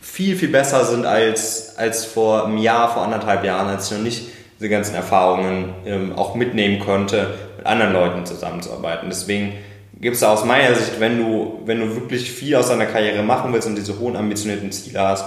viel, 0.00 0.36
viel 0.36 0.48
besser 0.48 0.84
sind 0.84 1.06
als, 1.06 1.76
als 1.78 2.04
vor 2.04 2.46
einem 2.46 2.58
Jahr, 2.58 2.92
vor 2.92 3.02
anderthalb 3.02 3.44
Jahren, 3.44 3.68
als 3.68 3.86
ich 3.90 3.96
noch 3.96 4.04
nicht 4.04 4.28
diese 4.58 4.68
ganzen 4.68 4.96
Erfahrungen 4.96 5.74
ähm, 5.86 6.12
auch 6.16 6.34
mitnehmen 6.34 6.80
konnte, 6.80 7.34
mit 7.56 7.66
anderen 7.66 7.92
Leuten 7.92 8.26
zusammenzuarbeiten. 8.26 9.08
Deswegen 9.08 9.52
gibt 10.00 10.16
es 10.16 10.22
aus 10.24 10.44
meiner 10.44 10.74
Sicht, 10.74 10.98
wenn 10.98 11.18
du, 11.18 11.60
wenn 11.66 11.78
du 11.78 11.94
wirklich 11.94 12.32
viel 12.32 12.56
aus 12.56 12.68
deiner 12.68 12.86
Karriere 12.86 13.22
machen 13.22 13.52
willst 13.52 13.68
und 13.68 13.76
diese 13.76 13.98
hohen 14.00 14.16
ambitionierten 14.16 14.72
Ziele 14.72 15.00
hast, 15.00 15.24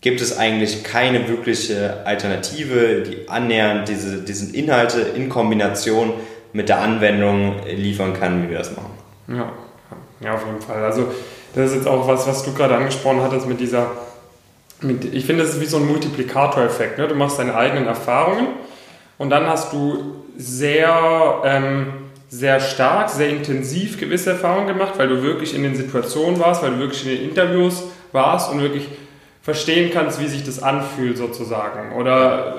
gibt 0.00 0.20
es 0.20 0.38
eigentlich 0.38 0.84
keine 0.84 1.28
wirkliche 1.28 2.06
Alternative, 2.06 3.02
die 3.02 3.28
annähernd 3.28 3.88
diese, 3.88 4.22
diesen 4.22 4.54
Inhalte 4.54 5.00
in 5.00 5.28
Kombination 5.28 6.12
mit 6.52 6.68
der 6.68 6.80
Anwendung 6.80 7.56
liefern 7.66 8.14
kann, 8.14 8.42
wie 8.42 8.50
wir 8.50 8.58
das 8.58 8.74
machen. 8.76 8.90
Ja, 9.28 9.52
ja 10.20 10.34
auf 10.34 10.46
jeden 10.46 10.60
Fall. 10.60 10.84
Also 10.84 11.08
das 11.54 11.70
ist 11.70 11.76
jetzt 11.76 11.88
auch 11.88 12.06
was, 12.06 12.26
was 12.26 12.44
du 12.44 12.54
gerade 12.54 12.76
angesprochen 12.76 13.22
hattest 13.22 13.46
mit 13.48 13.60
dieser, 13.60 13.90
mit, 14.80 15.12
ich 15.12 15.24
finde, 15.24 15.42
das 15.42 15.54
ist 15.54 15.60
wie 15.60 15.66
so 15.66 15.78
ein 15.78 15.86
Multiplikatoreffekt. 15.86 16.98
Ne? 16.98 17.08
Du 17.08 17.14
machst 17.14 17.38
deine 17.38 17.54
eigenen 17.56 17.86
Erfahrungen 17.86 18.46
und 19.18 19.30
dann 19.30 19.46
hast 19.46 19.72
du 19.72 20.22
sehr, 20.36 21.42
ähm, 21.44 21.86
sehr 22.28 22.60
stark, 22.60 23.10
sehr 23.10 23.30
intensiv 23.30 23.98
gewisse 23.98 24.30
Erfahrungen 24.30 24.68
gemacht, 24.68 24.92
weil 24.96 25.08
du 25.08 25.22
wirklich 25.22 25.54
in 25.54 25.64
den 25.64 25.74
Situationen 25.74 26.38
warst, 26.38 26.62
weil 26.62 26.70
du 26.70 26.78
wirklich 26.78 27.04
in 27.04 27.16
den 27.16 27.28
Interviews 27.30 27.82
warst 28.12 28.52
und 28.52 28.60
wirklich 28.60 28.86
verstehen 29.42 29.90
kannst, 29.92 30.20
wie 30.20 30.26
sich 30.26 30.44
das 30.44 30.62
anfühlt 30.62 31.16
sozusagen. 31.16 31.96
Oder 31.96 32.56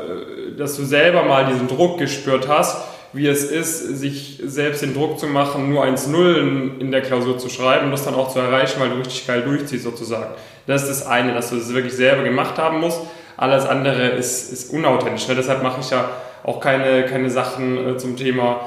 äh, 0.51 0.57
dass 0.57 0.75
du 0.75 0.83
selber 0.83 1.23
mal 1.23 1.45
diesen 1.45 1.67
Druck 1.67 1.97
gespürt 1.97 2.47
hast, 2.47 2.77
wie 3.11 3.27
es 3.27 3.43
ist, 3.43 3.97
sich 3.97 4.41
selbst 4.45 4.81
den 4.81 4.93
Druck 4.93 5.19
zu 5.19 5.27
machen, 5.27 5.69
nur 5.69 5.83
1-0 5.83 6.79
in 6.79 6.91
der 6.91 7.01
Klausur 7.01 7.39
zu 7.39 7.49
schreiben 7.49 7.85
und 7.85 7.91
das 7.91 8.05
dann 8.05 8.13
auch 8.13 8.31
zu 8.31 8.39
erreichen, 8.39 8.79
weil 8.79 8.89
du 8.89 8.97
richtig 8.97 9.25
geil 9.25 9.41
durchziehst 9.41 9.83
sozusagen. 9.83 10.31
Das 10.67 10.83
ist 10.83 10.89
das 10.89 11.07
eine, 11.07 11.33
dass 11.33 11.49
du 11.49 11.55
das 11.55 11.73
wirklich 11.73 11.93
selber 11.93 12.23
gemacht 12.23 12.57
haben 12.59 12.79
musst. 12.79 12.99
Alles 13.37 13.65
andere 13.65 14.09
ist, 14.09 14.51
ist 14.51 14.71
unauthentisch. 14.71 15.27
Ne? 15.27 15.35
Deshalb 15.35 15.63
mache 15.63 15.81
ich 15.81 15.89
ja 15.89 16.09
auch 16.43 16.59
keine, 16.59 17.05
keine 17.05 17.29
Sachen 17.31 17.95
äh, 17.95 17.97
zum 17.97 18.15
Thema 18.15 18.59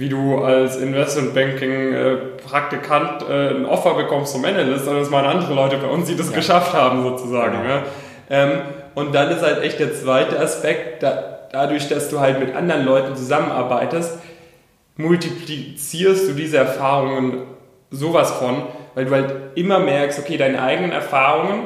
wie 0.00 0.08
du 0.08 0.38
als 0.38 0.78
Investmentbanking-Praktikant 0.78 3.28
äh, 3.28 3.48
äh, 3.48 3.50
ein 3.54 3.66
Offer 3.66 3.92
bekommst 3.94 4.32
zum 4.32 4.46
Analyst, 4.46 4.86
sondern 4.86 5.02
es 5.02 5.12
waren 5.12 5.26
andere 5.26 5.52
Leute 5.52 5.76
bei 5.76 5.88
uns, 5.88 6.06
die 6.06 6.16
das 6.16 6.30
ja. 6.30 6.36
geschafft 6.36 6.72
haben, 6.72 7.02
sozusagen. 7.02 7.60
Genau. 7.60 7.74
Ja. 7.74 7.82
Ähm, 8.30 8.62
und 8.94 9.14
dann 9.14 9.30
ist 9.30 9.42
halt 9.42 9.62
echt 9.62 9.78
der 9.78 9.92
zweite 9.92 10.40
Aspekt, 10.40 11.02
da, 11.02 11.40
dadurch, 11.52 11.86
dass 11.88 12.08
du 12.08 12.18
halt 12.18 12.40
mit 12.40 12.56
anderen 12.56 12.86
Leuten 12.86 13.14
zusammenarbeitest, 13.14 14.18
multiplizierst 14.96 16.30
du 16.30 16.32
diese 16.32 16.56
Erfahrungen 16.56 17.42
sowas 17.90 18.30
von, 18.30 18.62
weil 18.94 19.04
du 19.04 19.10
halt 19.10 19.34
immer 19.54 19.80
merkst, 19.80 20.18
okay, 20.18 20.38
deine 20.38 20.62
eigenen 20.62 20.92
Erfahrungen, 20.92 21.64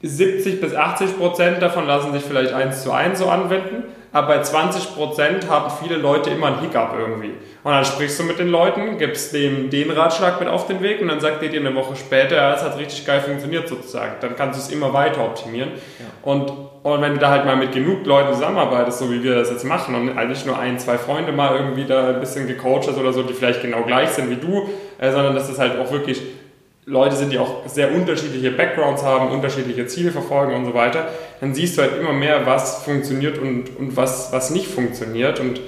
70 0.00 0.62
bis 0.62 0.74
80 0.74 1.18
Prozent 1.18 1.60
davon 1.60 1.86
lassen 1.86 2.14
sich 2.14 2.22
vielleicht 2.22 2.54
eins 2.54 2.82
zu 2.82 2.92
eins 2.92 3.18
so 3.18 3.28
anwenden, 3.28 3.84
aber 4.16 4.28
bei 4.28 4.40
20% 4.40 5.46
haben 5.46 5.70
viele 5.82 5.98
Leute 5.98 6.30
immer 6.30 6.46
einen 6.46 6.60
Hiccup 6.60 6.94
irgendwie. 6.98 7.34
Und 7.62 7.72
dann 7.72 7.84
sprichst 7.84 8.18
du 8.18 8.24
mit 8.24 8.38
den 8.38 8.48
Leuten, 8.48 8.96
gibst 8.96 9.34
dem 9.34 9.68
den 9.68 9.90
Ratschlag 9.90 10.40
mit 10.40 10.48
auf 10.48 10.66
den 10.66 10.80
Weg 10.80 11.02
und 11.02 11.08
dann 11.08 11.20
sagt 11.20 11.42
er 11.42 11.50
dir 11.50 11.60
eine 11.60 11.74
Woche 11.74 11.96
später, 11.96 12.34
ja, 12.34 12.54
es 12.54 12.62
hat 12.62 12.78
richtig 12.78 13.04
geil 13.04 13.20
funktioniert 13.20 13.68
sozusagen. 13.68 14.14
Dann 14.22 14.34
kannst 14.34 14.58
du 14.58 14.62
es 14.64 14.72
immer 14.72 14.94
weiter 14.94 15.22
optimieren. 15.22 15.72
Ja. 15.98 16.06
Und, 16.22 16.50
und 16.82 17.02
wenn 17.02 17.12
du 17.12 17.18
da 17.18 17.28
halt 17.28 17.44
mal 17.44 17.56
mit 17.56 17.72
genug 17.72 18.06
Leuten 18.06 18.32
zusammenarbeitest, 18.32 19.00
so 19.00 19.10
wie 19.12 19.22
wir 19.22 19.34
das 19.34 19.50
jetzt 19.50 19.64
machen 19.64 19.94
und 19.94 20.16
eigentlich 20.16 20.46
nur 20.46 20.58
ein, 20.58 20.78
zwei 20.78 20.96
Freunde 20.96 21.32
mal 21.32 21.54
irgendwie 21.54 21.84
da 21.84 22.08
ein 22.08 22.20
bisschen 22.20 22.46
gecoacht 22.46 22.88
hast 22.88 22.96
oder 22.96 23.12
so, 23.12 23.22
die 23.22 23.34
vielleicht 23.34 23.60
genau 23.60 23.82
gleich 23.82 24.08
sind 24.10 24.30
wie 24.30 24.36
du, 24.36 24.66
äh, 24.96 25.12
sondern 25.12 25.34
dass 25.34 25.48
das 25.48 25.58
halt 25.58 25.78
auch 25.78 25.92
wirklich 25.92 26.22
Leute 26.88 27.16
sind, 27.16 27.32
die 27.32 27.38
auch 27.38 27.66
sehr 27.66 27.92
unterschiedliche 27.92 28.52
Backgrounds 28.52 29.02
haben, 29.02 29.30
unterschiedliche 29.30 29.88
Ziele 29.88 30.12
verfolgen 30.12 30.54
und 30.54 30.66
so 30.66 30.72
weiter, 30.72 31.08
dann 31.40 31.52
siehst 31.52 31.76
du 31.76 31.82
halt 31.82 31.98
immer 31.98 32.12
mehr, 32.12 32.46
was 32.46 32.84
funktioniert 32.84 33.38
und, 33.38 33.76
und 33.76 33.96
was, 33.96 34.32
was 34.32 34.50
nicht 34.50 34.68
funktioniert. 34.68 35.40
Und 35.40 35.60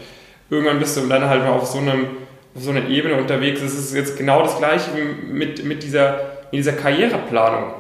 irgendwann 0.49 0.79
bist 0.79 0.97
du 0.97 1.07
dann 1.09 1.29
halt 1.29 1.43
mal 1.43 1.51
auf 1.51 1.67
so, 1.67 1.79
einem, 1.79 2.07
auf 2.55 2.63
so 2.63 2.71
einer 2.71 2.89
Ebene 2.89 3.17
unterwegs. 3.17 3.61
Es 3.61 3.77
ist 3.77 3.95
jetzt 3.95 4.17
genau 4.17 4.43
das 4.43 4.59
Gleiche 4.59 4.91
mit, 5.29 5.65
mit, 5.65 5.83
dieser, 5.83 6.21
mit 6.53 6.61
dieser 6.61 6.73
Karriereplanung. 6.73 7.73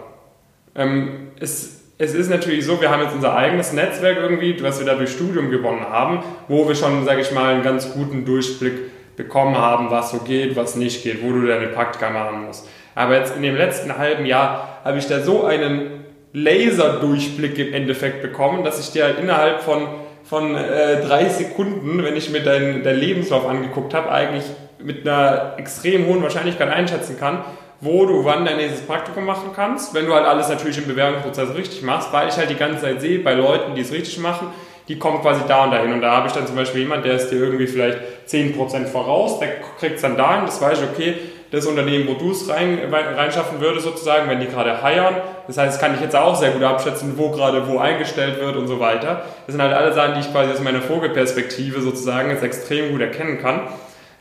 Ähm, 0.75 1.29
es, 1.39 1.83
es 1.97 2.15
ist 2.15 2.31
natürlich 2.31 2.67
so, 2.67 2.81
wir 2.81 2.91
haben 2.91 3.03
jetzt 3.03 3.15
unser 3.15 3.37
eigenes 3.37 3.73
Netzwerk 3.73 4.19
irgendwie, 4.19 4.61
was 4.65 4.81
wir 4.81 4.87
da 4.87 4.97
durch 4.97 5.13
Studium 5.13 5.53
gewonnen 5.53 5.89
haben, 5.89 6.25
wo 6.49 6.67
wir 6.67 6.75
schon, 6.75 7.05
sage 7.05 7.21
ich 7.21 7.31
mal, 7.31 7.55
einen 7.55 7.63
ganz 7.63 7.93
guten 7.93 8.25
Durchblick 8.25 9.15
bekommen 9.17 9.57
haben, 9.57 9.91
was 9.91 10.11
so 10.11 10.19
geht, 10.19 10.57
was 10.57 10.75
nicht 10.75 11.05
geht, 11.05 11.23
wo 11.23 11.33
du 11.33 11.47
deine 11.47 11.69
Praktika 11.69 12.11
machen 12.11 12.47
musst. 12.47 12.67
Aber 12.99 13.17
jetzt 13.17 13.37
in 13.37 13.43
dem 13.43 13.55
letzten 13.55 13.97
halben 13.97 14.27
Jahr 14.27 14.81
habe 14.85 14.99
ich 14.99 15.07
da 15.07 15.21
so 15.21 15.45
einen 15.45 16.05
Laserdurchblick 16.33 17.57
im 17.59 17.73
Endeffekt 17.73 18.23
bekommen, 18.23 18.65
dass 18.65 18.81
ich 18.81 18.91
dir 18.91 19.05
halt 19.05 19.21
innerhalb 19.21 19.61
von, 19.61 19.87
von 20.25 20.57
äh, 20.57 21.01
drei 21.07 21.29
Sekunden, 21.29 22.03
wenn 22.03 22.17
ich 22.17 22.31
mir 22.31 22.43
deinen 22.43 22.83
dein 22.83 22.99
Lebenslauf 22.99 23.47
angeguckt 23.47 23.95
habe, 23.95 24.11
eigentlich 24.11 24.43
mit 24.83 25.09
einer 25.09 25.55
extrem 25.59 26.07
hohen 26.07 26.25
Wahrscheinlichkeit 26.25 26.71
einschätzen 26.71 27.17
kann, 27.19 27.45
wo 27.81 28.05
du 28.05 28.25
wann 28.25 28.45
dein 28.45 28.57
nächstes 28.57 28.85
Praktikum 28.85 29.25
machen 29.25 29.51
kannst, 29.55 29.95
wenn 29.95 30.07
du 30.07 30.15
halt 30.15 30.27
alles 30.27 30.49
natürlich 30.49 30.79
im 30.79 30.89
Bewerbungsprozess 30.89 31.55
richtig 31.55 31.83
machst, 31.83 32.13
weil 32.13 32.29
ich 32.29 32.37
halt 32.37 32.51
die 32.51 32.57
ganze 32.57 32.83
Zeit 32.83 33.01
sehe, 33.01 33.21
bei 33.21 33.35
Leuten, 33.35 33.77
die 33.77 33.83
es 33.83 33.93
richtig 33.93 34.19
machen, 34.19 34.49
die 34.89 34.99
kommen 34.99 35.21
quasi 35.21 35.43
da 35.47 35.65
und 35.65 35.71
dahin. 35.71 35.93
Und 35.93 36.01
da 36.01 36.17
habe 36.17 36.27
ich 36.27 36.33
dann 36.33 36.49
zum 36.49 36.57
Beispiel 36.57 36.81
jemand, 36.81 37.05
der 37.05 37.15
ist 37.15 37.31
dir 37.31 37.37
irgendwie 37.37 37.69
vielleicht 37.69 37.99
10% 38.27 38.87
voraus, 38.87 39.39
der 39.39 39.61
kriegt 39.79 39.97
es 39.97 40.03
dann 40.03 40.17
dahin, 40.17 40.47
das 40.47 40.61
weiß 40.61 40.81
ich, 40.81 40.85
okay, 40.93 41.15
das 41.51 41.67
Unternehmen, 41.67 42.07
wo 42.09 42.15
du 42.15 42.31
es 42.31 42.49
rein, 42.49 42.79
reinschaffen 42.91 43.61
würdest, 43.61 43.87
sozusagen, 43.87 44.29
wenn 44.29 44.41
die 44.41 44.47
gerade 44.47 44.83
heiern. 44.83 45.17
Das 45.47 45.57
heißt, 45.57 45.75
das 45.75 45.81
kann 45.81 45.95
ich 45.95 46.01
jetzt 46.01 46.15
auch 46.15 46.37
sehr 46.37 46.51
gut 46.51 46.63
abschätzen, 46.63 47.15
wo 47.17 47.31
gerade 47.31 47.67
wo 47.67 47.79
eingestellt 47.79 48.41
wird 48.41 48.57
und 48.57 48.67
so 48.67 48.81
weiter. 48.81 49.23
Das 49.47 49.55
sind 49.55 49.63
halt 49.63 49.73
alle 49.73 49.93
Sachen, 49.95 50.15
die 50.15 50.21
ich 50.21 50.31
quasi 50.31 50.53
aus 50.53 50.61
meiner 50.61 50.83
Vogelperspektive 50.83 51.81
sozusagen 51.81 52.31
jetzt 52.31 52.43
extrem 52.43 52.93
gut 52.93 53.01
erkennen 53.01 53.41
kann. 53.41 53.63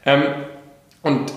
Ähm, 0.05 0.23
und 1.03 1.34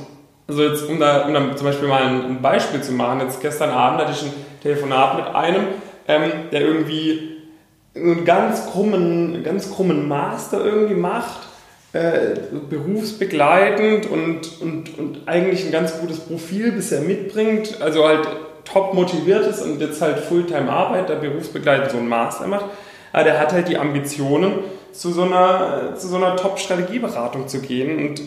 also 0.46 0.62
jetzt, 0.62 0.88
um 0.88 1.00
da, 1.00 1.26
um 1.26 1.34
da 1.34 1.56
zum 1.56 1.66
Beispiel 1.66 1.88
mal 1.88 2.02
ein, 2.02 2.40
Beispiel 2.40 2.80
zu 2.82 2.92
machen, 2.92 3.20
jetzt 3.20 3.40
gestern 3.40 3.70
Abend 3.70 4.00
hatte 4.00 4.12
ich 4.12 4.22
ein 4.22 4.32
Telefonat 4.62 5.16
mit 5.16 5.34
einem, 5.34 5.66
ähm, 6.06 6.32
der 6.52 6.60
irgendwie 6.60 7.36
einen 7.96 8.24
ganz 8.24 8.70
krummen, 8.70 9.42
ganz 9.42 9.72
krummen 9.72 10.06
Master 10.08 10.64
irgendwie 10.64 10.94
macht 10.94 11.49
äh, 11.92 12.36
berufsbegleitend 12.68 14.06
und, 14.06 14.60
und, 14.60 14.98
und 14.98 15.22
eigentlich 15.26 15.64
ein 15.64 15.72
ganz 15.72 15.98
gutes 15.98 16.20
Profil 16.20 16.72
bisher 16.72 17.00
mitbringt, 17.00 17.80
also 17.80 18.06
halt 18.06 18.28
top 18.64 18.94
motiviert 18.94 19.46
ist 19.46 19.62
und 19.62 19.80
jetzt 19.80 20.00
halt 20.00 20.18
Fulltime 20.18 20.70
Arbeiter, 20.70 21.16
berufsbegleitend 21.16 21.90
so 21.90 21.98
ein 21.98 22.08
Master 22.08 22.46
macht, 22.46 22.66
aber 23.12 23.24
der 23.24 23.40
hat 23.40 23.52
halt 23.52 23.68
die 23.68 23.76
Ambitionen, 23.76 24.52
zu 24.92 25.12
so 25.12 25.22
einer, 25.22 25.94
so 25.96 26.16
einer 26.16 26.36
Top-Strategieberatung 26.36 27.48
zu 27.48 27.60
gehen 27.60 28.08
und 28.08 28.22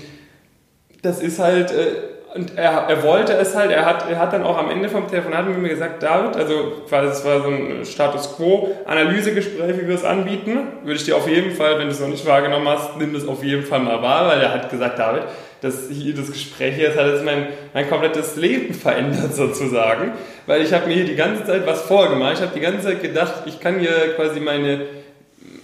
das 1.02 1.22
ist 1.22 1.40
halt, 1.40 1.72
äh, 1.72 2.13
und 2.34 2.58
er, 2.58 2.86
er 2.90 3.04
wollte 3.04 3.34
es 3.34 3.56
halt, 3.56 3.70
er 3.70 3.86
hat, 3.86 4.10
er 4.10 4.18
hat 4.18 4.34
dann 4.34 4.44
auch 4.44 4.58
am 4.58 4.72
Ende 4.72 4.90
vom 4.90 5.08
Telefonat 5.08 5.48
mit 5.48 5.60
mir 5.60 5.70
gesagt, 5.70 6.02
David, 6.02 6.36
also 6.36 6.82
weil 6.90 7.06
es 7.06 7.24
war 7.24 7.44
so 7.44 7.50
ein 7.50 7.86
Status 7.86 8.36
Quo, 8.36 8.76
Analysegespräch, 8.86 9.78
wie 9.80 9.88
wir 9.88 9.94
es 9.94 10.04
anbieten, 10.04 10.58
würde 10.84 10.96
ich 10.96 11.06
dir 11.06 11.16
auf 11.16 11.30
jeden 11.30 11.52
Fall, 11.52 11.78
wenn 11.78 11.86
du 11.86 11.94
es 11.94 12.00
noch 12.00 12.08
nicht 12.08 12.26
wahrgenommen 12.26 12.68
hast, 12.68 12.98
nimm 12.98 13.14
das 13.14 13.28
auf 13.28 13.44
jeden 13.44 13.64
Fall 13.64 13.82
mal 13.82 14.02
wahr, 14.02 14.30
weil 14.30 14.42
er 14.42 14.52
hat 14.52 14.72
gesagt, 14.72 14.98
David, 14.98 15.24
das, 15.62 15.90
hier, 15.92 16.16
das 16.16 16.32
Gespräch 16.32 16.76
hier, 16.76 16.90
das 16.90 16.98
hat 16.98 17.06
jetzt 17.06 17.24
mein, 17.24 17.50
mein 17.72 17.88
komplettes 17.88 18.36
Leben 18.36 18.74
verändert 18.74 19.34
sozusagen, 19.36 20.14
weil 20.48 20.64
ich 20.64 20.74
habe 20.74 20.88
mir 20.88 20.96
hier 20.96 21.06
die 21.06 21.16
ganze 21.16 21.46
Zeit 21.46 21.68
was 21.68 21.84
vorgemacht, 21.84 22.34
ich 22.34 22.42
habe 22.42 22.54
die 22.56 22.62
ganze 22.62 22.88
Zeit 22.88 23.04
gedacht, 23.04 23.44
ich 23.46 23.60
kann 23.60 23.78
hier 23.78 24.16
quasi 24.16 24.40
meine, 24.40 24.88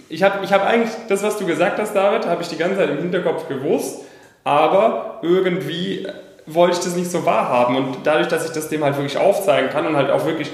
ich 0.08 0.22
habe 0.22 0.44
ich 0.44 0.52
hab 0.52 0.64
eigentlich, 0.64 0.92
das 1.08 1.24
was 1.24 1.36
du 1.36 1.46
gesagt 1.46 1.80
hast, 1.80 1.96
David, 1.96 2.26
habe 2.26 2.42
ich 2.42 2.48
die 2.48 2.56
ganze 2.56 2.76
Zeit 2.76 2.90
im 2.90 2.98
Hinterkopf 2.98 3.48
gewusst, 3.48 4.04
aber 4.44 5.18
irgendwie 5.22 6.06
wollte 6.54 6.78
ich 6.78 6.84
das 6.84 6.96
nicht 6.96 7.10
so 7.10 7.24
wahrhaben. 7.24 7.76
Und 7.76 7.98
dadurch, 8.04 8.28
dass 8.28 8.46
ich 8.46 8.52
das 8.52 8.68
dem 8.68 8.84
halt 8.84 8.96
wirklich 8.96 9.18
aufzeigen 9.18 9.70
kann 9.70 9.86
und 9.86 9.96
halt 9.96 10.10
auch 10.10 10.24
wirklich 10.26 10.50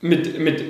mit, 0.00 0.38
mit 0.38 0.62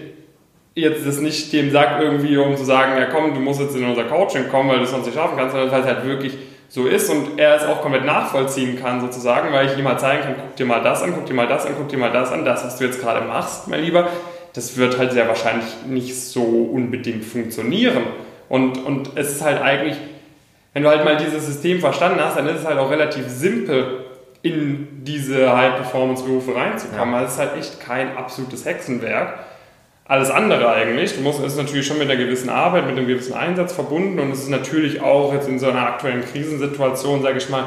jetzt 0.75 1.07
das 1.07 1.19
nicht 1.21 1.53
dem 1.53 1.71
sagt 1.71 2.03
irgendwie, 2.03 2.37
um 2.37 2.57
zu 2.57 2.65
sagen, 2.65 2.97
ja 2.99 3.07
komm, 3.07 3.35
du 3.35 3.41
musst 3.41 3.61
jetzt 3.61 3.77
in 3.77 3.85
unser 3.85 4.05
Coaching 4.05 4.49
kommen, 4.49 4.69
weil 4.69 4.79
du 4.79 4.85
es 4.85 4.91
sonst 4.91 5.07
nicht 5.07 5.15
schaffen 5.15 5.37
kannst, 5.37 5.53
sondern 5.53 5.71
weil 5.71 5.81
es 5.81 5.87
halt 5.87 6.05
wirklich 6.05 6.37
so 6.69 6.87
ist 6.87 7.09
und 7.09 7.39
er 7.39 7.55
es 7.55 7.65
auch 7.65 7.83
komplett 7.83 8.05
nachvollziehen 8.05 8.81
kann 8.81 9.01
sozusagen, 9.01 9.53
weil 9.53 9.67
ich 9.67 9.79
ihm 9.79 9.87
halt 9.87 10.01
zeigen 10.01 10.23
kann, 10.23 10.35
guck 10.37 10.57
dir 10.57 10.67
mal 10.67 10.83
das 10.83 11.03
an, 11.03 11.13
guck 11.15 11.27
dir 11.27 11.35
mal 11.35 11.47
das 11.47 11.67
an, 11.67 11.75
guck 11.77 11.89
dir 11.89 11.99
mal 11.99 12.11
das 12.11 12.33
an, 12.33 12.45
das, 12.45 12.65
was 12.65 12.79
du 12.79 12.85
jetzt 12.85 13.01
gerade 13.01 13.25
machst, 13.25 13.69
mein 13.69 13.83
Lieber, 13.83 14.09
das 14.55 14.77
wird 14.77 14.99
halt 14.99 15.13
sehr 15.13 15.29
wahrscheinlich 15.29 15.67
nicht 15.87 16.17
so 16.17 16.43
unbedingt 16.43 17.25
funktionieren. 17.25 18.03
Und, 18.49 18.85
und 18.85 19.11
es 19.15 19.33
ist 19.33 19.43
halt 19.43 19.63
eigentlich, 19.63 19.97
wenn 20.73 20.83
du 20.83 20.89
halt 20.89 21.05
mal 21.05 21.17
dieses 21.17 21.47
System 21.47 21.81
verstanden 21.81 22.21
hast, 22.21 22.37
dann 22.37 22.49
ist 22.49 22.61
es 22.61 22.67
halt 22.67 22.79
auch 22.79 22.91
relativ 22.91 23.29
simpel, 23.29 24.04
in 24.45 25.05
diese 25.05 25.57
High-Performance-Berufe 25.57 26.55
reinzukommen. 26.55 27.15
Ja. 27.15 27.21
Also 27.21 27.27
es 27.29 27.33
ist 27.33 27.39
halt 27.39 27.59
echt 27.59 27.81
kein 27.81 28.15
absolutes 28.15 28.67
Hexenwerk. 28.67 29.39
Alles 30.05 30.31
andere 30.31 30.71
eigentlich. 30.71 31.17
Du 31.17 31.23
musst, 31.23 31.41
es 31.41 31.55
ist 31.55 31.57
natürlich 31.57 31.87
schon 31.87 31.97
mit 31.97 32.11
einer 32.11 32.23
gewissen 32.23 32.51
Arbeit, 32.51 32.85
mit 32.87 32.99
einem 32.99 33.07
gewissen 33.07 33.33
Einsatz 33.33 33.73
verbunden 33.73 34.21
und 34.21 34.31
es 34.31 34.41
ist 34.41 34.51
natürlich 34.51 35.01
auch 35.01 35.33
jetzt 35.33 35.49
in 35.49 35.59
so 35.59 35.71
einer 35.71 35.87
aktuellen 35.87 36.23
Krisensituation, 36.23 37.23
sage 37.23 37.39
ich 37.39 37.49
mal, 37.49 37.65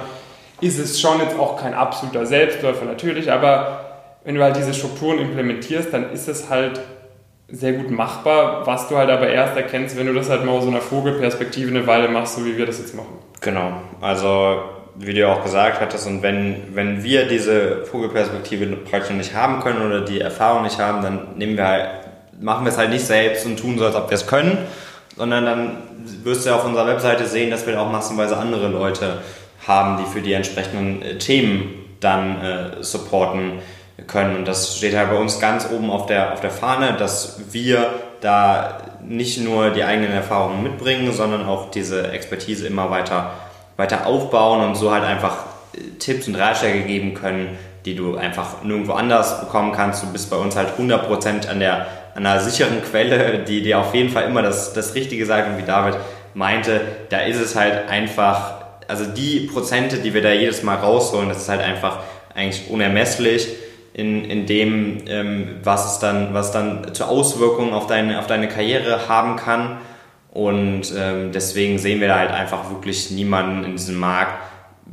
ist 0.62 0.78
es 0.78 1.02
schon 1.02 1.20
jetzt 1.20 1.38
auch 1.40 1.60
kein 1.60 1.74
absoluter 1.74 2.28
Selbstläufer 2.28 2.86
natürlich, 2.86 3.32
aber 3.32 3.86
wenn 4.24 4.36
du 4.36 4.44
halt 4.44 4.56
diese 4.56 4.76
Strukturen 4.76 5.18
implementierst, 5.18 5.92
dann 5.92 6.12
ist 6.12 6.28
es 6.28 6.48
halt 6.48 6.80
sehr 7.48 7.74
gut 7.74 7.90
machbar, 7.90 8.68
was 8.68 8.88
du 8.88 8.98
halt 8.98 9.10
aber 9.10 9.30
erst 9.30 9.58
erkennst, 9.58 9.98
wenn 9.98 10.06
du 10.06 10.14
das 10.14 10.30
halt 10.30 10.46
mal 10.46 10.52
aus 10.52 10.64
so 10.64 10.70
einer 10.70 10.82
Vogelperspektive 10.82 11.72
eine 11.72 11.88
Weile 11.88 12.08
machst, 12.08 12.36
so 12.36 12.46
wie 12.46 12.56
wir 12.56 12.68
das 12.68 12.78
jetzt 12.78 12.94
machen. 12.94 13.18
Genau, 13.42 13.82
also 14.00 14.77
wie 15.00 15.14
du 15.14 15.28
auch 15.30 15.44
gesagt 15.44 15.80
hattest, 15.80 16.08
und 16.08 16.24
wenn, 16.24 16.76
wenn 16.76 17.04
wir 17.04 17.28
diese 17.28 17.86
Vogelperspektive 17.86 18.66
praktisch 18.78 19.16
nicht 19.16 19.34
haben 19.36 19.62
können 19.62 19.86
oder 19.86 20.02
die 20.02 20.22
Erfahrung 20.22 20.64
nicht 20.64 20.80
haben, 20.80 21.04
dann 21.04 21.38
nehmen 21.38 21.56
wir 21.56 21.68
halt, 21.68 21.90
machen 22.40 22.66
wir 22.66 22.72
es 22.72 22.78
halt 22.78 22.90
nicht 22.90 23.06
selbst 23.06 23.46
und 23.46 23.58
tun 23.58 23.78
so, 23.78 23.86
als 23.86 23.96
ob 23.96 24.10
wir 24.10 24.16
es 24.16 24.28
können, 24.28 24.58
sondern 25.16 25.46
dann 25.46 25.78
wirst 26.24 26.46
du 26.46 26.50
ja 26.50 26.56
auf 26.56 26.66
unserer 26.66 26.88
Webseite 26.88 27.26
sehen, 27.26 27.52
dass 27.52 27.66
wir 27.68 27.80
auch 27.80 27.92
massenweise 27.92 28.38
andere 28.38 28.68
Leute 28.70 29.20
haben, 29.68 30.04
die 30.04 30.10
für 30.12 30.22
die 30.22 30.34
entsprechenden 30.34 31.02
äh, 31.02 31.18
Themen 31.18 31.74
dann 32.00 32.42
äh, 32.42 32.84
supporten 32.84 33.60
können. 34.06 34.38
Und 34.38 34.48
das 34.48 34.78
steht 34.78 34.96
halt 34.96 35.10
bei 35.10 35.18
uns 35.18 35.40
ganz 35.40 35.68
oben 35.72 35.90
auf 35.90 36.06
der, 36.06 36.34
auf 36.34 36.42
der 36.42 36.52
Fahne, 36.52 36.94
dass 36.98 37.42
wir 37.52 37.90
da 38.22 38.82
nicht 39.04 39.40
nur 39.40 39.72
die 39.72 39.84
eigenen 39.84 40.12
Erfahrungen 40.12 40.64
mitbringen, 40.64 41.12
sondern 41.14 41.46
auch 41.46 41.72
diese 41.72 42.12
Expertise 42.12 42.68
immer 42.68 42.90
weiter 42.90 43.34
weiter 43.78 44.06
aufbauen 44.06 44.64
und 44.64 44.76
so 44.76 44.92
halt 44.92 45.04
einfach 45.04 45.46
äh, 45.74 45.98
Tipps 46.00 46.28
und 46.28 46.36
Ratschläge 46.36 46.82
geben 46.82 47.14
können, 47.14 47.58
die 47.86 47.96
du 47.96 48.18
einfach 48.18 48.64
nirgendwo 48.64 48.94
anders 48.94 49.40
bekommen 49.40 49.72
kannst. 49.72 50.04
Du 50.04 50.12
bist 50.12 50.30
bei 50.30 50.36
uns 50.36 50.56
halt 50.56 50.78
100% 50.78 51.48
an 51.48 51.60
der 51.60 51.88
an 52.18 52.26
einer 52.26 52.40
sicheren 52.40 52.82
Quelle, 52.82 53.44
die 53.48 53.62
dir 53.62 53.78
auf 53.78 53.94
jeden 53.94 54.10
Fall 54.10 54.24
immer 54.24 54.42
das, 54.42 54.74
das 54.74 54.96
Richtige 54.96 55.26
sagt. 55.28 55.48
Und 55.50 55.60
wie 55.60 55.66
David 55.66 55.98
meinte, 56.34 56.82
da 57.10 57.20
ist 57.20 57.40
es 57.40 57.56
halt 57.56 57.90
einfach, 57.90 58.56
also 58.88 59.06
die 59.06 59.42
Prozente, 59.42 59.98
die 59.98 60.16
wir 60.16 60.24
da 60.24 60.32
jedes 60.32 60.64
Mal 60.64 60.78
rausholen, 60.78 61.30
das 61.30 61.38
ist 61.38 61.50
halt 61.50 61.62
einfach 61.62 62.00
eigentlich 62.34 62.72
unermesslich 62.72 63.48
in, 63.94 64.26
in 64.26 64.48
dem, 64.48 65.04
ähm, 65.08 65.58
was 65.64 65.94
es 65.94 66.00
dann, 66.00 66.34
was 66.34 66.52
dann 66.52 66.92
zur 66.96 67.08
Auswirkung 67.08 67.74
auf 67.76 67.86
deine, 67.86 68.18
auf 68.18 68.26
deine 68.26 68.48
Karriere 68.48 69.08
haben 69.08 69.36
kann. 69.36 69.78
Und 70.38 70.94
ähm, 70.96 71.32
deswegen 71.32 71.80
sehen 71.80 72.00
wir 72.00 72.10
da 72.10 72.20
halt 72.20 72.30
einfach 72.30 72.70
wirklich 72.70 73.10
niemanden 73.10 73.64
in 73.64 73.72
diesem 73.72 73.98
Markt, 73.98 74.34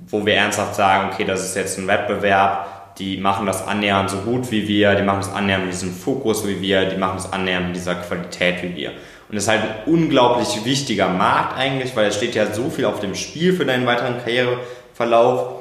wo 0.08 0.24
wir 0.24 0.36
ernsthaft 0.36 0.74
sagen, 0.74 1.10
okay, 1.12 1.24
das 1.24 1.44
ist 1.44 1.54
jetzt 1.54 1.78
ein 1.78 1.86
Wettbewerb, 1.86 2.96
die 2.96 3.18
machen 3.18 3.44
das 3.44 3.68
annähernd 3.68 4.08
so 4.08 4.16
gut 4.22 4.50
wie 4.50 4.66
wir, 4.66 4.94
die 4.94 5.02
machen 5.02 5.18
das 5.18 5.30
annähernd 5.30 5.66
mit 5.66 5.74
diesem 5.74 5.92
Fokus 5.92 6.48
wie 6.48 6.62
wir, 6.62 6.86
die 6.86 6.96
machen 6.96 7.16
das 7.16 7.30
annähernd 7.30 7.66
mit 7.66 7.76
dieser 7.76 7.94
Qualität 7.96 8.62
wie 8.62 8.74
wir. 8.74 8.92
Und 9.28 9.34
das 9.34 9.42
ist 9.42 9.50
halt 9.50 9.60
ein 9.60 9.92
unglaublich 9.92 10.64
wichtiger 10.64 11.10
Markt 11.10 11.58
eigentlich, 11.58 11.94
weil 11.94 12.06
es 12.06 12.16
steht 12.16 12.34
ja 12.34 12.50
so 12.50 12.70
viel 12.70 12.86
auf 12.86 13.00
dem 13.00 13.14
Spiel 13.14 13.52
für 13.52 13.66
deinen 13.66 13.84
weiteren 13.84 14.24
Karriereverlauf. 14.24 15.56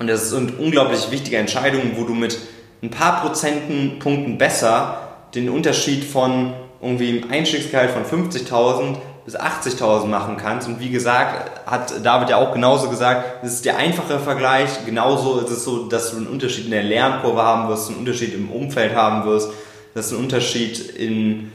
Und 0.00 0.10
es 0.10 0.30
sind 0.30 0.58
unglaublich 0.58 1.12
wichtige 1.12 1.36
Entscheidungen, 1.36 1.92
wo 1.94 2.02
du 2.02 2.14
mit 2.14 2.36
ein 2.82 2.90
paar 2.90 3.20
Prozentpunkten 3.20 4.38
besser 4.38 4.98
den 5.36 5.48
Unterschied 5.50 6.02
von 6.02 6.52
irgendwie 6.84 7.20
ein 7.20 7.30
Einstiegsgehalt 7.30 7.90
von 7.90 8.04
50.000 8.04 8.96
bis 9.24 9.38
80.000 9.38 10.06
machen 10.06 10.36
kannst. 10.36 10.68
Und 10.68 10.80
wie 10.80 10.90
gesagt, 10.90 11.62
hat 11.66 12.04
David 12.04 12.30
ja 12.30 12.36
auch 12.36 12.52
genauso 12.52 12.90
gesagt, 12.90 13.42
das 13.42 13.54
ist 13.54 13.64
der 13.64 13.78
einfache 13.78 14.18
Vergleich. 14.18 14.84
Genauso 14.84 15.40
ist 15.40 15.50
es 15.50 15.64
so, 15.64 15.88
dass 15.88 16.10
du 16.10 16.18
einen 16.18 16.26
Unterschied 16.26 16.66
in 16.66 16.70
der 16.70 16.82
Lernkurve 16.82 17.42
haben 17.42 17.68
wirst, 17.68 17.88
einen 17.88 17.98
Unterschied 17.98 18.34
im 18.34 18.50
Umfeld 18.50 18.94
haben 18.94 19.24
wirst, 19.24 19.50
dass 19.94 20.10
du 20.10 20.16
einen 20.16 20.24
Unterschied 20.24 20.78
in, 20.78 21.52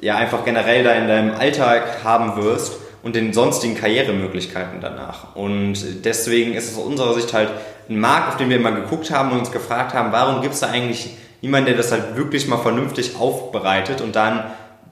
ja, 0.00 0.16
einfach 0.16 0.44
generell 0.44 0.84
da 0.84 0.92
in 0.92 1.08
deinem 1.08 1.34
Alltag 1.34 2.04
haben 2.04 2.40
wirst 2.42 2.74
und 3.02 3.16
den 3.16 3.32
sonstigen 3.32 3.74
Karrieremöglichkeiten 3.74 4.80
danach. 4.80 5.34
Und 5.34 6.04
deswegen 6.04 6.54
ist 6.54 6.70
es 6.70 6.78
aus 6.78 6.84
unserer 6.84 7.14
Sicht 7.14 7.32
halt 7.32 7.50
ein 7.88 7.98
Markt, 7.98 8.28
auf 8.28 8.36
den 8.36 8.48
wir 8.48 8.56
immer 8.56 8.72
geguckt 8.72 9.10
haben 9.10 9.32
und 9.32 9.40
uns 9.40 9.50
gefragt 9.50 9.94
haben, 9.94 10.12
warum 10.12 10.40
gibt 10.42 10.54
es 10.54 10.60
da 10.60 10.68
eigentlich 10.68 11.10
niemanden, 11.40 11.66
der 11.66 11.76
das 11.76 11.90
halt 11.92 12.16
wirklich 12.16 12.48
mal 12.48 12.58
vernünftig 12.58 13.16
aufbereitet 13.18 14.00
und 14.00 14.16
dann 14.16 14.44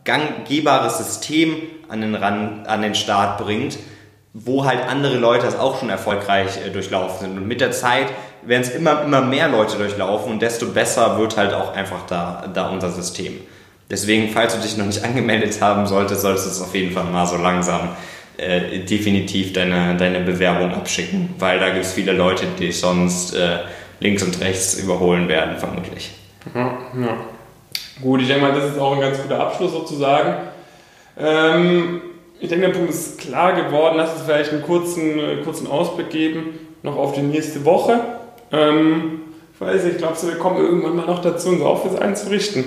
gangbares 0.07 0.97
System 0.97 1.57
an 1.89 2.01
den, 2.01 2.15
Ran, 2.15 2.65
an 2.67 2.81
den 2.81 2.95
Start 2.95 3.39
bringt, 3.39 3.77
wo 4.33 4.65
halt 4.65 4.81
andere 4.89 5.17
Leute 5.17 5.45
das 5.45 5.59
auch 5.59 5.79
schon 5.79 5.91
erfolgreich 5.91 6.59
äh, 6.65 6.71
durchlaufen 6.71 7.21
sind. 7.21 7.39
Und 7.39 7.47
mit 7.47 7.61
der 7.61 7.73
Zeit 7.73 8.07
werden 8.43 8.63
es 8.63 8.71
immer, 8.71 9.03
immer 9.03 9.21
mehr 9.21 9.49
Leute 9.49 9.77
durchlaufen 9.77 10.33
und 10.33 10.43
desto 10.43 10.67
besser 10.67 11.19
wird 11.19 11.37
halt 11.37 11.53
auch 11.53 11.75
einfach 11.75 12.07
da, 12.07 12.45
da 12.53 12.69
unser 12.69 12.91
System. 12.91 13.35
Deswegen, 13.91 14.31
falls 14.31 14.55
du 14.55 14.61
dich 14.61 14.77
noch 14.77 14.87
nicht 14.87 15.05
angemeldet 15.05 15.61
haben 15.61 15.87
solltest, 15.87 16.23
solltest 16.23 16.47
du 16.47 16.51
es 16.51 16.63
auf 16.63 16.75
jeden 16.75 16.93
Fall 16.93 17.05
mal 17.05 17.27
so 17.27 17.37
langsam 17.37 17.91
äh, 18.37 18.81
definitiv 18.81 19.53
deine, 19.53 19.97
deine 19.97 20.21
Bewerbung 20.21 20.75
abschicken, 20.75 21.35
weil 21.39 21.59
da 21.59 21.71
gibt 21.71 21.85
es 21.85 21.93
viele 21.93 22.13
Leute, 22.13 22.47
die 22.59 22.67
dich 22.67 22.79
sonst 22.79 23.35
äh, 23.35 23.61
links 24.01 24.23
und 24.23 24.41
rechts 24.41 24.75
überholen 24.75 25.29
werden, 25.29 25.57
vermutlich. 25.57 26.11
Ja, 26.55 26.79
ja. 27.01 27.17
Gut, 28.03 28.21
ich 28.21 28.29
denke 28.29 28.43
mal, 28.43 28.53
das 28.53 28.73
ist 28.73 28.79
auch 28.79 28.95
ein 28.95 29.01
ganz 29.01 29.21
guter 29.23 29.41
Abschluss 29.41 29.73
sozusagen. 29.73 30.35
Ähm, 31.19 32.03
ich 32.39 32.49
denke, 32.51 32.67
der 32.67 32.75
Punkt 32.75 32.91
ist 32.91 33.19
klar 33.19 33.55
geworden. 33.55 33.95
Lass 33.97 34.13
uns 34.13 34.23
vielleicht 34.23 34.53
einen 34.53 34.63
kurzen, 34.63 35.19
äh, 35.19 35.37
kurzen 35.43 35.67
Ausblick 35.67 36.11
geben, 36.11 36.59
noch 36.83 36.97
auf 36.97 37.13
die 37.13 37.23
nächste 37.23 37.65
Woche. 37.65 38.01
Ähm, 38.53 39.21
ich 39.55 39.61
weiß 39.61 39.85
nicht, 39.85 39.99
glaubst 39.99 40.23
du, 40.23 40.29
wir 40.29 40.37
kommen 40.37 40.59
irgendwann 40.59 40.97
mal 40.97 41.07
noch 41.07 41.23
dazu, 41.23 41.49
unser 41.49 41.71
Office 41.71 41.99
einzurichten? 41.99 42.65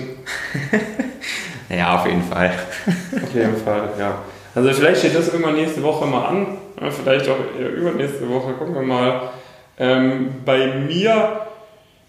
ja, 1.68 1.94
auf 1.94 2.06
jeden 2.06 2.24
Fall. 2.24 2.52
auf 3.22 3.34
jeden 3.34 3.56
Fall, 3.56 3.90
ja. 3.98 4.18
Also 4.56 4.72
vielleicht 4.72 4.98
steht 4.98 5.14
das 5.14 5.28
irgendwann 5.28 5.54
nächste 5.54 5.80
Woche 5.84 6.06
mal 6.06 6.26
an, 6.26 6.46
vielleicht 6.90 7.28
auch 7.28 7.36
übernächste 7.56 8.28
Woche, 8.28 8.54
gucken 8.54 8.74
wir 8.74 8.82
mal. 8.82 9.30
Ähm, 9.78 10.30
bei 10.44 10.66
mir 10.66 11.46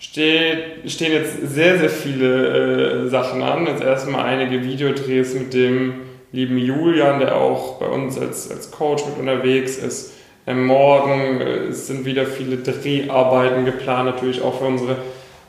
stehen 0.02 1.14
jetzt 1.14 1.54
sehr, 1.54 1.78
sehr 1.78 1.90
viele 1.90 3.06
äh, 3.06 3.10
Sachen 3.10 3.44
an. 3.44 3.68
Jetzt 3.68 3.84
erstmal 3.84 4.26
einige 4.26 4.64
Videodrehs 4.64 5.36
mit 5.36 5.54
dem 5.54 6.02
lieben 6.32 6.58
Julian, 6.58 7.20
der 7.20 7.36
auch 7.36 7.78
bei 7.80 7.86
uns 7.86 8.18
als, 8.18 8.50
als 8.50 8.72
Coach 8.72 9.06
mit 9.06 9.20
unterwegs 9.20 9.78
ist. 9.78 10.14
Ähm, 10.48 10.66
morgen 10.66 11.40
äh, 11.40 11.72
sind 11.72 12.06
wieder 12.06 12.26
viele 12.26 12.58
Dreharbeiten 12.58 13.64
geplant, 13.64 14.08
natürlich 14.08 14.42
auch 14.42 14.58
für 14.58 14.66
unsere 14.66 14.98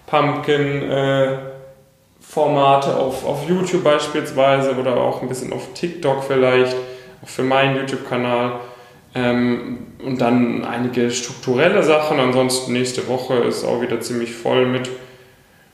Pumpkin-Formate 0.07 2.91
äh, 2.91 2.95
auf, 2.95 3.25
auf 3.25 3.49
YouTube 3.49 3.85
beispielsweise 3.85 4.77
oder 4.77 4.99
auch 4.99 5.23
ein 5.23 5.29
bisschen 5.29 5.55
auf 5.55 5.73
TikTok 5.73 6.25
vielleicht, 6.25 6.77
auch 7.23 7.29
für 7.29 7.43
meinen 7.43 7.77
YouTube-Kanal. 7.77 8.61
Ähm, 9.15 9.79
und 10.05 10.21
dann 10.21 10.65
einige 10.65 11.11
strukturelle 11.11 11.83
Sachen. 11.83 12.19
Ansonsten 12.19 12.73
nächste 12.73 13.09
Woche 13.09 13.35
ist 13.35 13.65
auch 13.65 13.81
wieder 13.83 14.01
ziemlich 14.01 14.35
voll 14.35 14.67
mit 14.67 14.91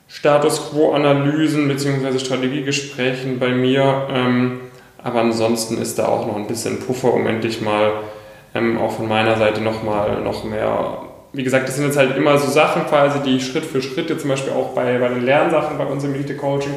Status 0.08 0.70
Quo-Analysen 0.70 1.68
bzw. 1.68 2.18
Strategiegesprächen 2.18 3.38
bei 3.38 3.50
mir. 3.50 4.08
Ähm, 4.10 4.60
aber 5.02 5.20
ansonsten 5.20 5.78
ist 5.78 5.98
da 5.98 6.06
auch 6.06 6.26
noch 6.26 6.36
ein 6.36 6.46
bisschen 6.46 6.80
Puffer, 6.80 7.14
um 7.14 7.26
endlich 7.26 7.60
mal 7.60 7.92
ähm, 8.54 8.78
auch 8.78 8.92
von 8.92 9.08
meiner 9.08 9.36
Seite 9.36 9.60
noch 9.60 9.82
mal 9.82 10.20
noch 10.20 10.44
mehr. 10.44 11.02
Wie 11.32 11.44
gesagt, 11.44 11.68
das 11.68 11.76
sind 11.76 11.84
jetzt 11.84 11.98
halt 11.98 12.16
immer 12.16 12.38
so 12.38 12.50
Sachen 12.50 12.86
quasi, 12.86 13.20
die 13.20 13.36
ich 13.36 13.46
Schritt 13.46 13.64
für 13.64 13.82
Schritt 13.82 14.10
jetzt 14.10 14.22
zum 14.22 14.30
Beispiel 14.30 14.52
auch 14.52 14.70
bei, 14.70 14.98
bei 14.98 15.08
den 15.08 15.24
Lernsachen 15.24 15.78
bei 15.78 15.84
uns 15.84 16.02
im 16.02 16.14
Elite-Coaching 16.14 16.74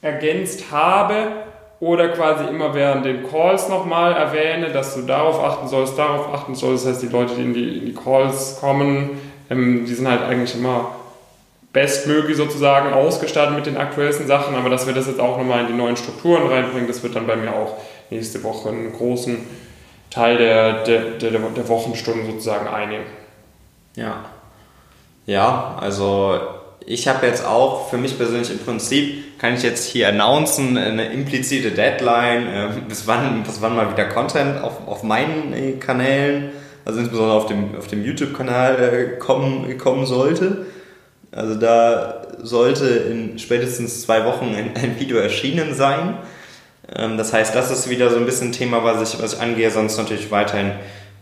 ergänzt 0.00 0.64
habe 0.70 1.32
oder 1.80 2.10
quasi 2.10 2.44
immer 2.44 2.74
während 2.74 3.06
den 3.06 3.28
Calls 3.28 3.68
nochmal 3.68 4.12
erwähne, 4.12 4.68
dass 4.68 4.94
du 4.94 5.02
darauf 5.02 5.42
achten 5.42 5.66
sollst, 5.66 5.98
darauf 5.98 6.32
achten 6.32 6.54
sollst. 6.54 6.84
Das 6.84 6.92
heißt, 6.92 7.02
die 7.02 7.08
Leute, 7.08 7.34
die 7.34 7.42
in 7.42 7.54
die, 7.54 7.78
in 7.78 7.86
die 7.86 7.94
Calls 7.94 8.58
kommen, 8.60 9.18
ähm, 9.48 9.86
die 9.86 9.94
sind 9.94 10.06
halt 10.06 10.22
eigentlich 10.22 10.54
immer 10.54 10.94
bestmöglich 11.72 12.36
sozusagen 12.36 12.92
ausgestattet 12.92 13.54
mit 13.54 13.66
den 13.66 13.76
aktuellsten 13.76 14.26
Sachen, 14.26 14.56
aber 14.56 14.68
dass 14.68 14.86
wir 14.86 14.94
das 14.94 15.06
jetzt 15.06 15.20
auch 15.20 15.38
nochmal 15.38 15.60
in 15.60 15.66
die 15.68 15.72
neuen 15.72 15.96
Strukturen 15.96 16.48
reinbringen, 16.48 16.88
das 16.88 17.02
wird 17.02 17.16
dann 17.16 17.26
bei 17.26 17.36
mir 17.36 17.52
auch 17.52 17.76
nächste 18.10 18.42
Woche 18.42 18.70
einen 18.70 18.92
großen 18.92 19.38
Teil 20.10 20.36
der, 20.36 20.82
der, 20.82 21.00
der, 21.12 21.30
der 21.30 21.68
Wochenstunden 21.68 22.26
sozusagen 22.26 22.66
einnehmen. 22.66 23.06
Ja. 23.94 24.24
Ja, 25.26 25.76
also 25.80 26.40
ich 26.86 27.08
habe 27.08 27.26
jetzt 27.26 27.44
auch 27.44 27.88
für 27.90 27.98
mich 27.98 28.16
persönlich 28.16 28.50
im 28.50 28.58
Prinzip, 28.58 29.38
kann 29.38 29.54
ich 29.54 29.62
jetzt 29.62 29.86
hier 29.86 30.08
announcen, 30.08 30.76
eine 30.76 31.12
implizite 31.12 31.70
Deadline, 31.70 32.46
äh, 32.46 32.68
bis, 32.88 33.06
wann, 33.06 33.42
bis 33.42 33.60
wann 33.60 33.76
mal 33.76 33.90
wieder 33.92 34.06
Content 34.06 34.62
auf, 34.62 34.86
auf 34.86 35.02
meinen 35.02 35.52
äh, 35.52 35.72
Kanälen, 35.72 36.50
also 36.84 37.00
insbesondere 37.00 37.36
auf 37.36 37.46
dem, 37.46 37.76
auf 37.76 37.86
dem 37.86 38.04
YouTube-Kanal 38.04 38.76
äh, 38.78 39.18
kommen, 39.18 39.78
kommen 39.78 40.06
sollte. 40.06 40.66
Also 41.32 41.54
da 41.54 42.22
sollte 42.42 42.86
in 42.86 43.38
spätestens 43.38 44.02
zwei 44.02 44.24
Wochen 44.24 44.54
ein, 44.56 44.72
ein 44.74 44.98
Video 44.98 45.18
erschienen 45.18 45.74
sein. 45.74 46.18
Ähm, 46.94 47.16
das 47.16 47.32
heißt, 47.32 47.54
das 47.54 47.70
ist 47.70 47.88
wieder 47.88 48.10
so 48.10 48.16
ein 48.16 48.26
bisschen 48.26 48.52
Thema, 48.52 48.82
was 48.82 49.14
ich, 49.14 49.22
was 49.22 49.34
ich 49.34 49.40
angehe, 49.40 49.70
sonst 49.70 49.96
natürlich 49.96 50.30
weiterhin, 50.30 50.72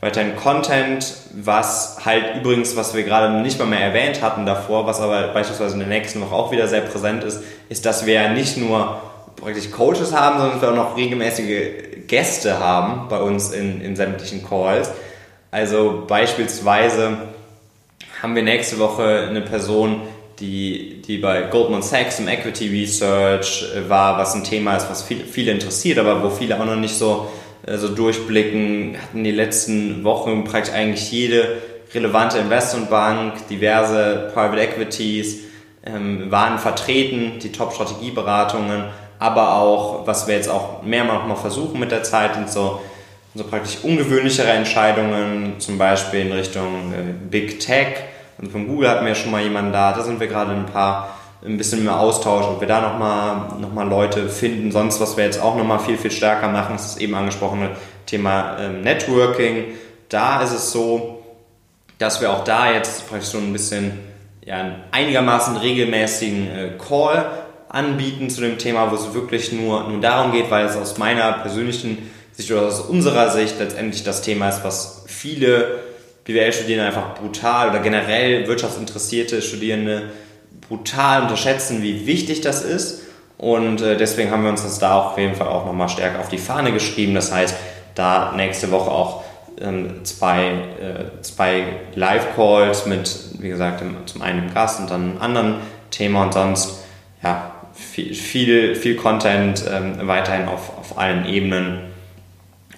weiterhin 0.01 0.37
Content, 0.37 1.13
was 1.33 1.99
halt 2.05 2.37
übrigens, 2.37 2.77
was 2.77 2.95
wir 2.95 3.03
gerade 3.03 3.41
nicht 3.41 3.59
mal 3.59 3.67
mehr 3.67 3.81
erwähnt 3.81 4.23
hatten 4.23 4.47
davor, 4.47 4.87
was 4.87 5.01
aber 5.01 5.29
beispielsweise 5.29 5.75
in 5.75 5.81
der 5.81 5.89
nächsten 5.89 6.21
Woche 6.21 6.35
auch 6.35 6.53
wieder 6.53 6.69
sehr 6.69 6.83
präsent 6.83 7.25
ist, 7.25 7.43
ist, 7.69 7.85
dass 7.85 8.07
wir 8.07 8.15
ja 8.15 8.29
nicht 8.29 8.57
nur 8.57 9.01
praktisch 9.37 9.71
Coaches 9.71 10.13
haben, 10.13 10.39
sondern 10.39 10.61
wir 10.61 10.71
auch 10.71 10.91
noch 10.91 10.97
regelmäßige 10.97 12.07
Gäste 12.07 12.59
haben 12.59 13.09
bei 13.09 13.21
uns 13.21 13.53
in, 13.53 13.81
in 13.81 13.97
sämtlichen 13.97 14.47
Calls. 14.47 14.91
Also 15.51 16.05
beispielsweise 16.07 17.19
haben 18.23 18.35
wir 18.35 18.43
nächste 18.43 18.79
Woche 18.79 19.27
eine 19.29 19.41
Person, 19.41 20.03
die, 20.41 21.03
die 21.03 21.19
bei 21.19 21.43
Goldman 21.43 21.83
Sachs 21.83 22.19
im 22.21 22.29
Equity 22.29 22.69
Research 22.69 23.65
war, 23.89 24.19
was 24.19 24.35
ein 24.35 24.45
Thema 24.45 24.77
ist, 24.77 24.89
was 24.89 25.03
viele, 25.03 25.25
viele 25.25 25.53
interessiert, 25.53 25.99
aber 25.99 26.23
wo 26.23 26.31
viele 26.31 26.61
auch 26.61 26.65
noch 26.65 26.77
nicht 26.77 26.95
so, 26.95 27.29
so 27.67 27.89
durchblicken, 27.89 28.97
hatten 29.01 29.25
die 29.25 29.33
letzten 29.33 30.05
Wochen 30.05 30.45
praktisch 30.45 30.73
eigentlich 30.73 31.11
jede 31.11 31.59
relevante 31.95 32.39
Investmentbank, 32.39 33.47
diverse 33.49 34.31
Private 34.35 34.61
Equities, 34.61 35.45
ähm, 35.85 36.31
waren 36.31 36.59
vertreten, 36.59 37.39
die 37.43 37.53
Top-Strategieberatungen, 37.53 38.85
aber 39.19 39.55
auch, 39.55 40.07
was 40.07 40.27
wir 40.27 40.35
jetzt 40.35 40.49
auch 40.49 40.83
mehrmals 40.83 41.27
mal 41.27 41.37
versuchen 41.37 41.81
mit 41.81 41.91
der 41.91 42.03
Zeit, 42.03 42.35
sind 42.35 42.51
so, 42.51 42.81
so 43.35 43.45
praktisch 43.45 43.79
ungewöhnlichere 43.83 44.51
Entscheidungen, 44.51 45.55
zum 45.59 45.79
Beispiel 45.79 46.21
in 46.21 46.33
Richtung 46.33 46.93
äh, 46.93 47.13
Big 47.31 47.61
Tech, 47.61 47.97
also 48.39 48.53
von 48.53 48.69
Google 48.69 48.89
hatten 48.89 49.05
wir 49.05 49.11
ja 49.11 49.15
schon 49.15 49.33
mal 49.33 49.43
jemanden 49.43 49.73
da, 49.73 49.93
da 49.93 50.03
sind 50.03 50.21
wir 50.21 50.29
gerade 50.29 50.53
ein 50.53 50.67
paar 50.67 51.19
ein 51.45 51.57
bisschen 51.57 51.85
mehr 51.85 51.99
Austausch, 51.99 52.45
ob 52.47 52.61
wir 52.61 52.69
da 52.69 52.81
nochmal 52.81 53.61
noch 53.61 53.73
mal 53.73 53.89
Leute 53.89 54.29
finden. 54.29 54.73
Sonst, 54.73 55.01
was 55.01 55.17
wir 55.17 55.25
jetzt 55.25 55.41
auch 55.41 55.57
nochmal 55.57 55.79
viel, 55.79 55.97
viel 55.97 56.11
stärker 56.11 56.49
machen, 56.49 56.77
ist 56.77 56.85
das 56.85 56.97
eben 56.99 57.15
angesprochene 57.15 57.71
Thema 58.07 58.57
ähm, 58.59 58.81
Networking. 58.81 59.65
Da 60.09 60.43
ist 60.43 60.53
es 60.53 60.73
so, 60.73 61.23
dass 61.99 62.21
wir 62.21 62.31
auch 62.31 62.45
da 62.45 62.73
jetzt 62.73 63.09
praktisch 63.09 63.31
so 63.31 63.39
ein 63.39 63.53
bisschen 63.53 63.99
ja, 64.45 64.57
einen 64.57 64.77
einigermaßen 64.91 65.57
regelmäßigen 65.57 66.49
äh, 66.49 66.71
Call 66.79 67.27
anbieten 67.69 68.31
zu 68.31 68.41
dem 68.41 68.59
Thema, 68.59 68.91
wo 68.91 68.95
es 68.95 69.13
wirklich 69.15 69.53
nur, 69.53 69.89
nur 69.89 70.01
darum 70.01 70.33
geht, 70.33 70.51
weil 70.51 70.67
es 70.67 70.77
aus 70.77 70.99
meiner 70.99 71.33
persönlichen 71.35 72.11
Sicht 72.33 72.51
oder 72.51 72.63
aus 72.63 72.81
unserer 72.81 73.31
Sicht 73.31 73.59
letztendlich 73.59 74.05
das 74.05 74.23
Thema 74.23 74.49
ist, 74.49 74.65
was 74.65 75.05
viele 75.07 75.81
BWL-Studierende 76.25 76.87
einfach 76.87 77.15
brutal 77.15 77.71
oder 77.71 77.81
generell 77.81 78.47
wirtschaftsinteressierte 78.49 79.43
Studierende 79.43 80.11
brutal 80.69 81.23
unterschätzen, 81.23 81.83
wie 81.83 82.07
wichtig 82.07 82.41
das 82.41 82.63
ist. 82.63 83.03
Und 83.39 83.81
äh, 83.81 83.97
deswegen 83.97 84.31
haben 84.31 84.43
wir 84.43 84.51
uns 84.51 84.63
das 84.63 84.79
da 84.79 85.01
auf 85.01 85.19
jeden 85.19 85.35
Fall 85.35 85.49
auch 85.49 85.65
nochmal 85.65 85.89
stärker 85.89 86.21
auf 86.21 86.29
die 86.29 86.39
Fahne 86.39 86.73
geschrieben. 86.73 87.15
Das 87.15 87.33
heißt, 87.33 87.55
da 87.95 88.33
nächste 88.37 88.71
Woche 88.71 88.91
auch 88.91 89.25
ähm, 89.61 90.05
zwei, 90.05 90.49
äh, 90.81 91.23
zwei 91.23 91.65
Live-Calls 91.95 92.87
mit, 92.87 93.17
wie 93.39 93.49
gesagt, 93.49 93.83
zum 94.07 94.23
einen 94.23 94.47
dem 94.47 94.55
Gast 94.55 94.81
und 94.81 94.91
dann 94.91 95.11
einem 95.11 95.23
anderen 95.23 95.55
Thema 95.91 96.25
und 96.25 96.35
sonst 96.35 96.85
ja, 97.23 97.53
viel, 97.73 98.15
viel, 98.15 98.75
viel 98.75 98.97
Content 98.97 99.65
ähm, 99.71 100.07
weiterhin 100.07 100.49
auf, 100.49 100.77
auf 100.79 100.99
allen 100.99 101.27
Ebenen. 101.27 101.81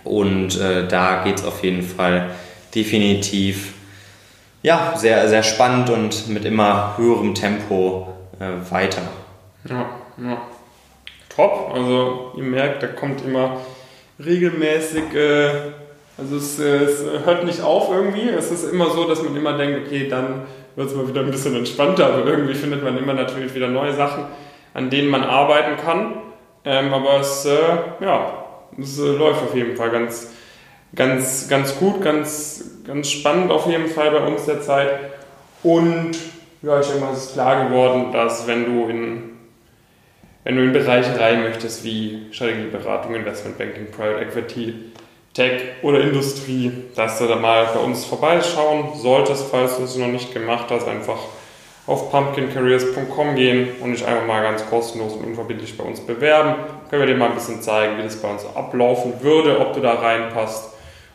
Und 0.05 0.59
äh, 0.59 0.87
da 0.89 1.23
geht 1.25 1.39
es 1.39 1.45
auf 1.45 1.63
jeden 1.63 1.83
Fall 1.83 2.31
definitiv 2.75 3.75
ja, 4.63 4.95
sehr, 4.97 5.29
sehr 5.29 5.43
spannend 5.43 5.91
und 5.91 6.29
mit 6.29 6.45
immer 6.45 6.95
höherem 6.97 7.35
Tempo 7.35 8.09
äh, 8.39 8.71
weiter. 8.71 9.03
Ja, 9.69 9.87
ja. 10.23 10.43
Top. 11.29 11.73
Also 11.75 12.33
ihr 12.37 12.43
merkt, 12.43 12.83
da 12.83 12.89
kommt 12.89 13.25
immer 13.25 13.59
regelmäßig, 14.25 15.15
äh, 15.15 15.51
also 16.19 16.37
es, 16.37 16.59
es, 16.59 17.03
hört 17.25 17.45
nicht 17.45 17.63
auf 17.63 17.91
irgendwie. 17.91 18.29
Es 18.29 18.51
ist 18.51 18.71
immer 18.71 18.91
so, 18.91 19.09
dass 19.09 19.23
man 19.23 19.35
immer 19.37 19.57
denkt, 19.57 19.87
okay, 19.87 20.09
dann 20.09 20.43
wird 20.77 20.89
es 20.89 20.95
mal 20.95 21.09
wieder 21.09 21.21
ein 21.21 21.31
bisschen 21.31 21.57
entspannter, 21.57 22.07
aber 22.07 22.27
irgendwie 22.27 22.55
findet 22.55 22.85
man 22.85 22.99
immer 22.99 23.15
natürlich 23.15 23.55
wieder 23.55 23.69
neue 23.69 23.95
Sachen, 23.95 24.25
an 24.75 24.91
denen 24.91 25.09
man 25.09 25.23
arbeiten 25.23 25.77
kann. 25.83 26.17
Ähm, 26.65 26.93
aber 26.93 27.21
es, 27.21 27.47
äh, 27.47 27.59
ja, 28.01 28.45
es 28.79 28.99
äh, 28.99 29.17
läuft 29.17 29.43
auf 29.43 29.55
jeden 29.55 29.77
Fall 29.77 29.91
ganz, 29.91 30.33
ganz, 30.95 31.49
ganz 31.49 31.79
gut, 31.79 32.03
ganz, 32.03 32.70
ganz 32.91 33.11
spannend 33.11 33.53
auf 33.53 33.67
jeden 33.67 33.87
Fall 33.87 34.11
bei 34.11 34.27
uns 34.27 34.47
derzeit. 34.47 34.89
Und 35.63 36.13
ja, 36.63 36.81
ich 36.81 36.87
denke 36.87 37.05
mal, 37.05 37.13
es 37.13 37.27
ist 37.27 37.33
klar 37.35 37.69
geworden, 37.69 38.13
dass 38.13 38.47
wenn 38.47 38.65
du 38.65 38.89
in, 38.89 39.31
wenn 40.45 40.57
du 40.57 40.65
in 40.65 40.73
Bereiche 40.73 41.19
rein 41.19 41.43
möchtest 41.43 41.85
wie 41.85 42.27
Strategieberatung, 42.33 43.15
Investmentbanking, 43.15 43.91
Private 43.91 44.25
Equity, 44.25 44.75
Tech 45.33 45.63
oder 45.83 46.01
Industrie, 46.01 46.73
dass 46.97 47.19
du 47.19 47.27
da 47.27 47.37
mal 47.37 47.67
bei 47.73 47.81
uns 47.81 48.05
vorbeischauen 48.05 48.97
solltest, 48.97 49.47
falls 49.51 49.77
du 49.77 49.85
es 49.85 49.97
noch 49.97 50.09
nicht 50.09 50.35
gemacht 50.35 50.67
hast, 50.71 50.89
einfach 50.89 51.19
auf 51.87 52.11
pumpkincareers.com 52.11 53.37
gehen 53.37 53.69
und 53.81 53.93
dich 53.93 54.05
einfach 54.05 54.27
mal 54.27 54.43
ganz 54.43 54.69
kostenlos 54.69 55.15
und 55.15 55.25
unverbindlich 55.25 55.79
bei 55.79 55.85
uns 55.85 56.01
bewerben. 56.01 56.57
Können 56.91 57.03
wir 57.03 57.07
dir 57.07 57.17
mal 57.17 57.29
ein 57.29 57.35
bisschen 57.35 57.63
zeigen, 57.63 57.97
wie 57.99 58.03
das 58.03 58.17
bei 58.17 58.29
uns 58.29 58.45
ablaufen 58.55 59.15
würde, 59.23 59.61
ob 59.61 59.73
du 59.73 59.81
da 59.81 59.95
reinpasst 59.95 60.70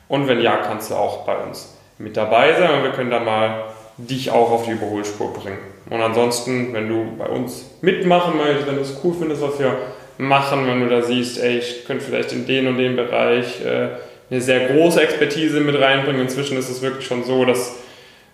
und 0.08 0.28
wenn 0.28 0.42
ja, 0.42 0.58
kannst 0.58 0.92
du 0.92 0.96
auch 0.96 1.26
bei 1.26 1.36
uns 1.38 1.76
mit 1.98 2.18
dabei 2.18 2.54
sein 2.54 2.78
und 2.78 2.84
wir 2.84 2.92
können 2.92 3.12
da 3.12 3.20
mal 3.20 3.64
dich 3.98 4.32
auch 4.32 4.52
auf 4.52 4.66
die 4.66 4.72
Überholspur 4.72 5.34
bringen. 5.34 5.58
Und 5.90 6.02
ansonsten, 6.02 6.74
wenn 6.74 6.90
du 6.90 7.16
bei 7.18 7.28
uns 7.28 7.66
mitmachen 7.82 8.38
möchtest, 8.38 8.68
wenn 8.68 8.76
du 8.76 8.82
es 8.82 9.00
cool 9.04 9.16
findest, 9.18 9.42
was 9.42 9.60
wir 9.60 9.78
machen, 10.18 10.68
wenn 10.68 10.82
du 10.82 10.90
da 10.90 11.02
siehst, 11.02 11.42
ey, 11.42 11.60
ich 11.60 11.86
könnte 11.86 12.04
vielleicht 12.04 12.32
in 12.32 12.46
den 12.48 12.68
und 12.68 12.78
den 12.78 12.96
Bereich 12.96 13.64
äh, 13.64 13.90
eine 14.30 14.42
sehr 14.42 14.68
große 14.68 15.02
Expertise 15.02 15.60
mit 15.60 15.80
reinbringen. 15.80 16.22
Inzwischen 16.22 16.58
ist 16.58 16.70
es 16.70 16.82
wirklich 16.82 17.06
schon 17.06 17.24
so, 17.24 17.46
dass, 17.46 17.76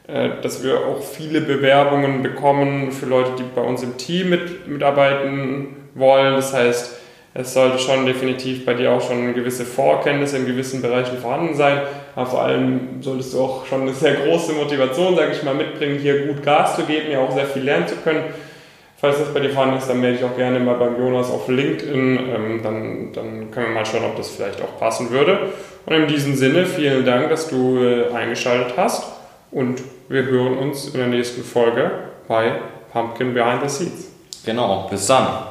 äh, 0.07 0.29
dass 0.41 0.63
wir 0.63 0.79
auch 0.79 1.03
viele 1.03 1.41
Bewerbungen 1.41 2.23
bekommen 2.23 2.91
für 2.91 3.05
Leute, 3.05 3.31
die 3.37 3.43
bei 3.43 3.61
uns 3.61 3.83
im 3.83 3.97
Team 3.97 4.29
mit, 4.29 4.67
mitarbeiten 4.67 5.89
wollen. 5.93 6.35
Das 6.35 6.53
heißt, 6.53 7.00
es 7.33 7.53
sollte 7.53 7.79
schon 7.79 8.05
definitiv 8.05 8.65
bei 8.65 8.73
dir 8.73 8.91
auch 8.91 9.01
schon 9.01 9.33
gewisse 9.33 9.63
Vorkenntnisse 9.65 10.37
in 10.37 10.45
gewissen 10.45 10.81
Bereichen 10.81 11.17
vorhanden 11.17 11.55
sein. 11.55 11.81
Aber 12.13 12.25
vor 12.25 12.41
allem 12.41 13.01
solltest 13.01 13.33
du 13.33 13.41
auch 13.41 13.65
schon 13.65 13.81
eine 13.81 13.93
sehr 13.93 14.15
große 14.15 14.51
Motivation, 14.51 15.15
sage 15.15 15.31
ich 15.31 15.43
mal, 15.43 15.53
mitbringen, 15.53 15.97
hier 15.97 16.27
gut 16.27 16.43
Gas 16.43 16.75
zu 16.75 16.83
geben, 16.83 17.09
ja 17.09 17.19
auch 17.19 17.31
sehr 17.31 17.45
viel 17.45 17.63
lernen 17.63 17.87
zu 17.87 17.95
können. 17.95 18.23
Falls 18.97 19.17
das 19.17 19.33
bei 19.33 19.39
dir 19.39 19.49
vorhanden 19.49 19.77
ist, 19.77 19.89
dann 19.89 20.01
melde 20.01 20.19
ich 20.19 20.23
auch 20.25 20.35
gerne 20.35 20.59
mal 20.59 20.75
beim 20.75 20.99
Jonas 20.99 21.31
auf 21.31 21.47
LinkedIn. 21.47 22.19
Ähm, 22.19 22.59
dann, 22.61 23.13
dann 23.13 23.49
können 23.49 23.67
wir 23.67 23.73
mal 23.75 23.85
schauen, 23.85 24.03
ob 24.03 24.17
das 24.17 24.29
vielleicht 24.29 24.61
auch 24.61 24.77
passen 24.77 25.09
würde. 25.09 25.53
Und 25.85 25.93
in 25.93 26.07
diesem 26.07 26.35
Sinne, 26.35 26.65
vielen 26.65 27.05
Dank, 27.05 27.29
dass 27.29 27.47
du 27.47 27.81
äh, 27.81 28.13
eingeschaltet 28.13 28.73
hast. 28.75 29.09
Und 29.51 29.81
wir 30.09 30.25
hören 30.25 30.57
uns 30.57 30.89
in 30.89 30.99
der 30.99 31.07
nächsten 31.07 31.43
Folge 31.43 31.91
bei 32.27 32.59
Pumpkin 32.91 33.33
Behind 33.33 33.61
the 33.63 33.69
Seeds. 33.69 34.11
Genau, 34.45 34.87
bis 34.91 35.07
dann. 35.07 35.50